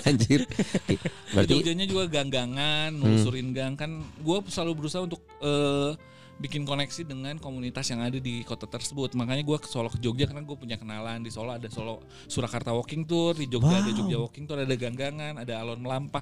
Anjir. 0.10 0.42
Di 0.90 0.96
Berarti 1.38 1.54
Jogjanya 1.54 1.86
juga 1.86 2.10
gang-gangan, 2.10 2.90
nelusurin 2.98 3.54
gang 3.54 3.78
kan. 3.78 4.02
Gue 4.26 4.42
selalu 4.50 4.74
berusaha 4.82 5.06
untuk 5.06 5.22
eh, 5.46 5.94
bikin 6.38 6.64
koneksi 6.64 7.02
dengan 7.04 7.36
komunitas 7.38 7.90
yang 7.90 8.02
ada 8.02 8.18
di 8.18 8.46
kota 8.46 8.70
tersebut. 8.70 9.18
Makanya 9.18 9.42
gue 9.42 9.58
ke 9.58 9.66
Solo 9.66 9.90
ke 9.90 9.98
Jogja 9.98 10.30
karena 10.30 10.46
gue 10.46 10.58
punya 10.58 10.78
kenalan 10.78 11.26
di 11.26 11.34
Solo 11.34 11.54
ada 11.54 11.66
Solo 11.68 12.06
Surakarta 12.30 12.74
Walking 12.74 13.04
Tour, 13.04 13.34
di 13.34 13.50
Jogja 13.50 13.82
ada 13.82 13.92
Jogja 13.92 14.18
Walking 14.22 14.46
Tour, 14.46 14.62
ada 14.62 14.76
gang-gangan, 14.78 15.42
ada 15.42 15.54
alon 15.58 15.82
melampah. 15.82 16.22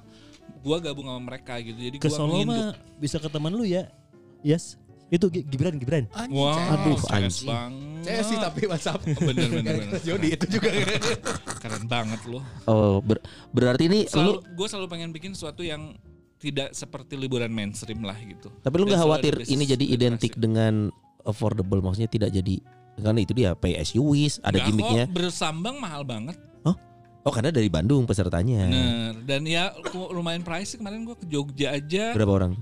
Gue 0.64 0.76
gabung 0.80 1.06
sama 1.06 1.20
mereka 1.22 1.60
gitu. 1.60 1.76
Jadi 1.76 1.96
Ke 2.00 2.08
gue 2.08 2.16
Solo 2.16 2.40
mah 2.42 2.72
bisa 2.96 3.20
ke 3.20 3.28
teman 3.28 3.52
lu 3.52 3.64
ya. 3.64 3.92
Yes. 4.40 4.80
Itu 5.06 5.30
Gi- 5.30 5.46
Gibran 5.46 5.78
Gibran. 5.78 6.10
Wah, 6.34 6.58
Aduh, 6.74 6.98
keren 6.98 7.30
anjing. 7.30 7.46
banget. 7.46 8.02
Saya 8.10 8.22
sih 8.26 8.36
tapi 8.42 8.60
WhatsApp. 8.66 9.00
Bener, 9.06 9.46
bener, 9.46 9.74
bener. 9.86 10.00
Jody 10.06 10.34
itu 10.34 10.46
juga. 10.50 10.66
Keren 11.62 11.86
banget 11.86 12.20
loh. 12.26 12.42
Oh, 12.66 12.98
ber- 12.98 13.22
berarti 13.54 13.86
ini 13.86 14.02
lu 14.02 14.10
Selalu, 14.10 14.32
gue 14.50 14.66
selalu 14.66 14.86
pengen 14.90 15.10
bikin 15.14 15.30
sesuatu 15.30 15.62
yang 15.62 15.94
tidak 16.46 16.68
seperti 16.70 17.18
liburan 17.18 17.50
mainstream 17.50 18.06
lah 18.06 18.14
gitu. 18.22 18.46
tapi 18.62 18.74
lu 18.78 18.86
nggak 18.86 19.02
khawatir 19.02 19.34
ini 19.50 19.66
jadi 19.66 19.84
identik 19.84 20.38
dengan 20.38 20.94
affordable 21.26 21.82
maksudnya 21.82 22.06
tidak 22.06 22.30
jadi 22.30 22.62
karena 22.96 23.20
itu 23.20 23.32
dia 23.36 23.52
pay 23.52 23.76
as 23.76 23.92
you 23.92 24.00
wish, 24.00 24.40
ada 24.40 24.56
Nggak 24.56 24.66
gimmicknya. 24.72 25.04
kok, 25.04 25.12
bersambang 25.20 25.76
mahal 25.76 26.00
banget. 26.00 26.40
Oh, 27.26 27.34
karena 27.34 27.50
dari 27.50 27.66
Bandung 27.66 28.06
pesertanya. 28.06 28.70
Bener. 28.70 29.12
Dan 29.26 29.42
ya 29.50 29.74
lumayan 30.14 30.46
pricey 30.46 30.78
kemarin 30.78 31.02
gue 31.02 31.18
ke 31.18 31.26
Jogja 31.26 31.74
aja 31.74 32.14
Berapa 32.14 32.32
orang? 32.38 32.52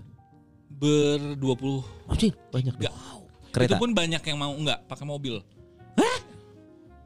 ber 0.75 1.37
20 1.37 1.85
Anjing, 2.09 2.33
banyak. 2.49 2.75
Dong. 2.81 2.89
Itu 2.89 3.53
Kereta. 3.53 3.77
pun 3.77 3.93
banyak 3.93 4.25
yang 4.25 4.39
mau 4.41 4.57
enggak 4.57 4.81
pakai 4.89 5.05
mobil. 5.05 5.39
Hah? 6.01 6.17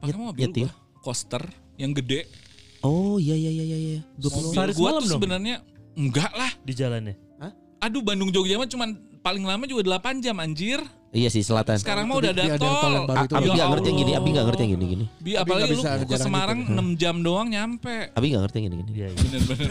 Pakai 0.01 0.15
mobil 0.15 0.41
nyetir? 0.47 0.71
gua. 0.71 1.03
Coaster 1.03 1.43
yang 1.75 1.91
gede. 1.91 2.25
Oh, 2.79 3.19
iya 3.19 3.35
iya 3.35 3.51
iya 3.51 3.65
iya 3.67 3.77
iya. 3.77 3.99
Mobil 4.17 4.55
gua 4.55 4.71
semalam 4.73 5.03
tuh 5.03 5.11
sebenarnya 5.19 5.55
enggak 5.95 6.31
lah. 6.33 6.51
Di 6.61 6.73
jalannya. 6.73 7.15
Aduh 7.79 8.03
Bandung 8.03 8.27
Jogja 8.27 8.59
mah 8.59 8.67
cuman 8.67 8.89
paling 9.23 9.43
lama 9.47 9.63
juga 9.63 9.99
8 9.99 10.19
jam 10.19 10.35
anjir. 10.35 10.83
Iya 11.09 11.31
sih 11.33 11.41
selatan. 11.41 11.79
Sekarang 11.81 12.05
mah 12.05 12.21
udah 12.21 12.31
ada 12.35 12.43
ada 12.45 12.57
tol. 12.59 12.69
tol 12.69 12.91
yang 12.93 13.07
baru 13.07 13.17
A- 13.17 13.25
itu. 13.25 13.33
Abi 13.33 13.47
Ya 13.47 13.53
nggak 13.55 13.69
ngerti 13.71 13.87
yang 13.87 13.97
gini. 13.97 14.11
Abi 14.13 14.29
nggak 14.29 14.45
ngerti 14.45 14.61
yang 14.61 14.73
gini-gini. 14.77 15.05
Bi, 15.17 15.31
Tapi 15.33 15.41
apalagi 15.41 15.71
lu 15.73 15.81
ke 16.05 16.17
Semarang 16.19 16.59
gitu. 16.61 16.75
6 16.75 17.01
jam 17.01 17.15
doang 17.23 17.47
nyampe. 17.49 17.95
Abi 18.13 18.25
nggak 18.29 18.43
ngerti 18.45 18.55
yang 18.59 18.65
gini-gini. 18.69 18.89
Iya, 18.93 19.07
iya. 19.09 19.17
Bener-bener. 19.17 19.69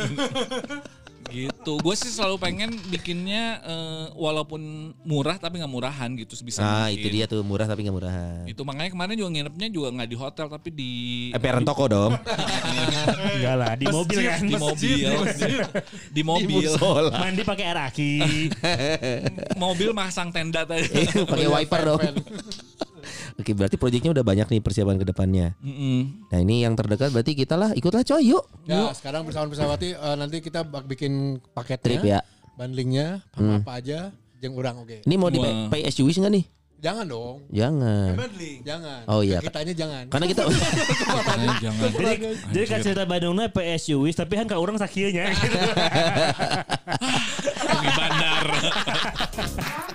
gitu. 1.28 1.72
Gue 1.80 1.94
sih 1.94 2.08
selalu 2.08 2.36
pengen 2.36 2.70
bikinnya 2.88 3.60
eh, 3.62 4.04
walaupun 4.16 4.60
murah 5.04 5.36
tapi 5.36 5.60
nggak 5.60 5.72
murahan 5.72 6.08
gitu 6.16 6.34
sebisa 6.34 6.60
Nah, 6.60 6.88
mungkin. 6.88 6.98
itu 6.98 7.08
dia 7.08 7.24
tuh 7.28 7.40
murah 7.44 7.66
tapi 7.68 7.84
nggak 7.86 7.96
murahan. 7.96 8.42
Itu 8.48 8.62
makanya 8.64 8.90
kemarin 8.92 9.14
juga 9.14 9.30
nginepnya 9.32 9.68
juga 9.68 9.88
nggak 9.94 10.08
di 10.08 10.16
hotel 10.16 10.46
tapi 10.48 10.68
di 10.72 10.92
Emperan 11.32 11.64
toko 11.64 11.84
dong. 11.86 12.12
Enggak 13.38 13.56
lah, 13.56 13.72
di 13.76 13.86
mobil 13.86 14.18
kan. 14.24 14.40
di 14.44 14.56
mobil 14.56 14.98
di, 16.10 16.22
mobil 16.24 16.70
Mandi 17.12 17.42
pakai 17.44 17.64
air 17.68 17.78
aki. 17.88 18.12
mobil 19.62 19.90
masang 19.92 20.32
tenda 20.32 20.64
tadi 20.64 21.06
Pakai 21.06 21.48
wiper 21.48 21.80
dong. 21.84 22.00
Oke, 23.40 23.52
berarti 23.54 23.76
proyeknya 23.78 24.10
udah 24.12 24.24
banyak 24.24 24.46
nih 24.50 24.60
persiapan 24.60 24.96
ke 24.98 25.06
depannya. 25.08 25.54
Mm 25.62 25.74
-hmm. 25.74 25.98
Nah, 26.32 26.38
ini 26.42 26.54
yang 26.66 26.74
terdekat 26.74 27.10
berarti 27.10 27.32
kita 27.38 27.54
lah 27.54 27.70
ikutlah 27.74 28.02
coy 28.02 28.22
yuk. 28.22 28.44
Ya, 28.66 28.88
yuk. 28.88 28.90
sekarang 28.98 29.22
bersama-bersamawati 29.28 29.94
uh, 29.96 30.12
eh, 30.12 30.16
nanti 30.18 30.36
kita 30.42 30.64
bikin 30.64 31.42
paket 31.54 31.78
Trip 31.80 32.02
ya. 32.02 32.20
Bundlingnya 32.58 33.22
apa-apa 33.38 33.70
hmm. 33.70 33.80
aja 33.80 33.98
yang 34.42 34.52
urang 34.58 34.82
oke. 34.82 34.90
Okay. 34.90 35.06
Ini 35.06 35.14
mau 35.14 35.30
di 35.30 35.38
wow. 35.38 35.70
pay 35.70 35.86
enggak 35.86 36.32
nih? 36.34 36.44
Jangan 36.78 37.10
dong. 37.10 37.42
Jangan. 37.50 38.14
Jangan. 38.62 39.02
Oh 39.10 39.18
iya. 39.26 39.42
Kitanya 39.42 39.74
jangan. 39.74 40.06
Karena 40.14 40.26
kita. 40.30 40.42
Karena 41.26 41.58
jangan. 41.58 41.90
Jadi, 41.90 42.14
jadi 42.54 42.66
kan 42.70 42.78
cerita 42.86 43.02
Bandungnya 43.02 43.50
PSU 43.50 44.06
tapi 44.14 44.38
kan 44.38 44.46
kalau 44.46 44.62
orang 44.62 44.78
sakitnya. 44.78 45.26
Di 47.82 47.90
bandar. 47.94 48.46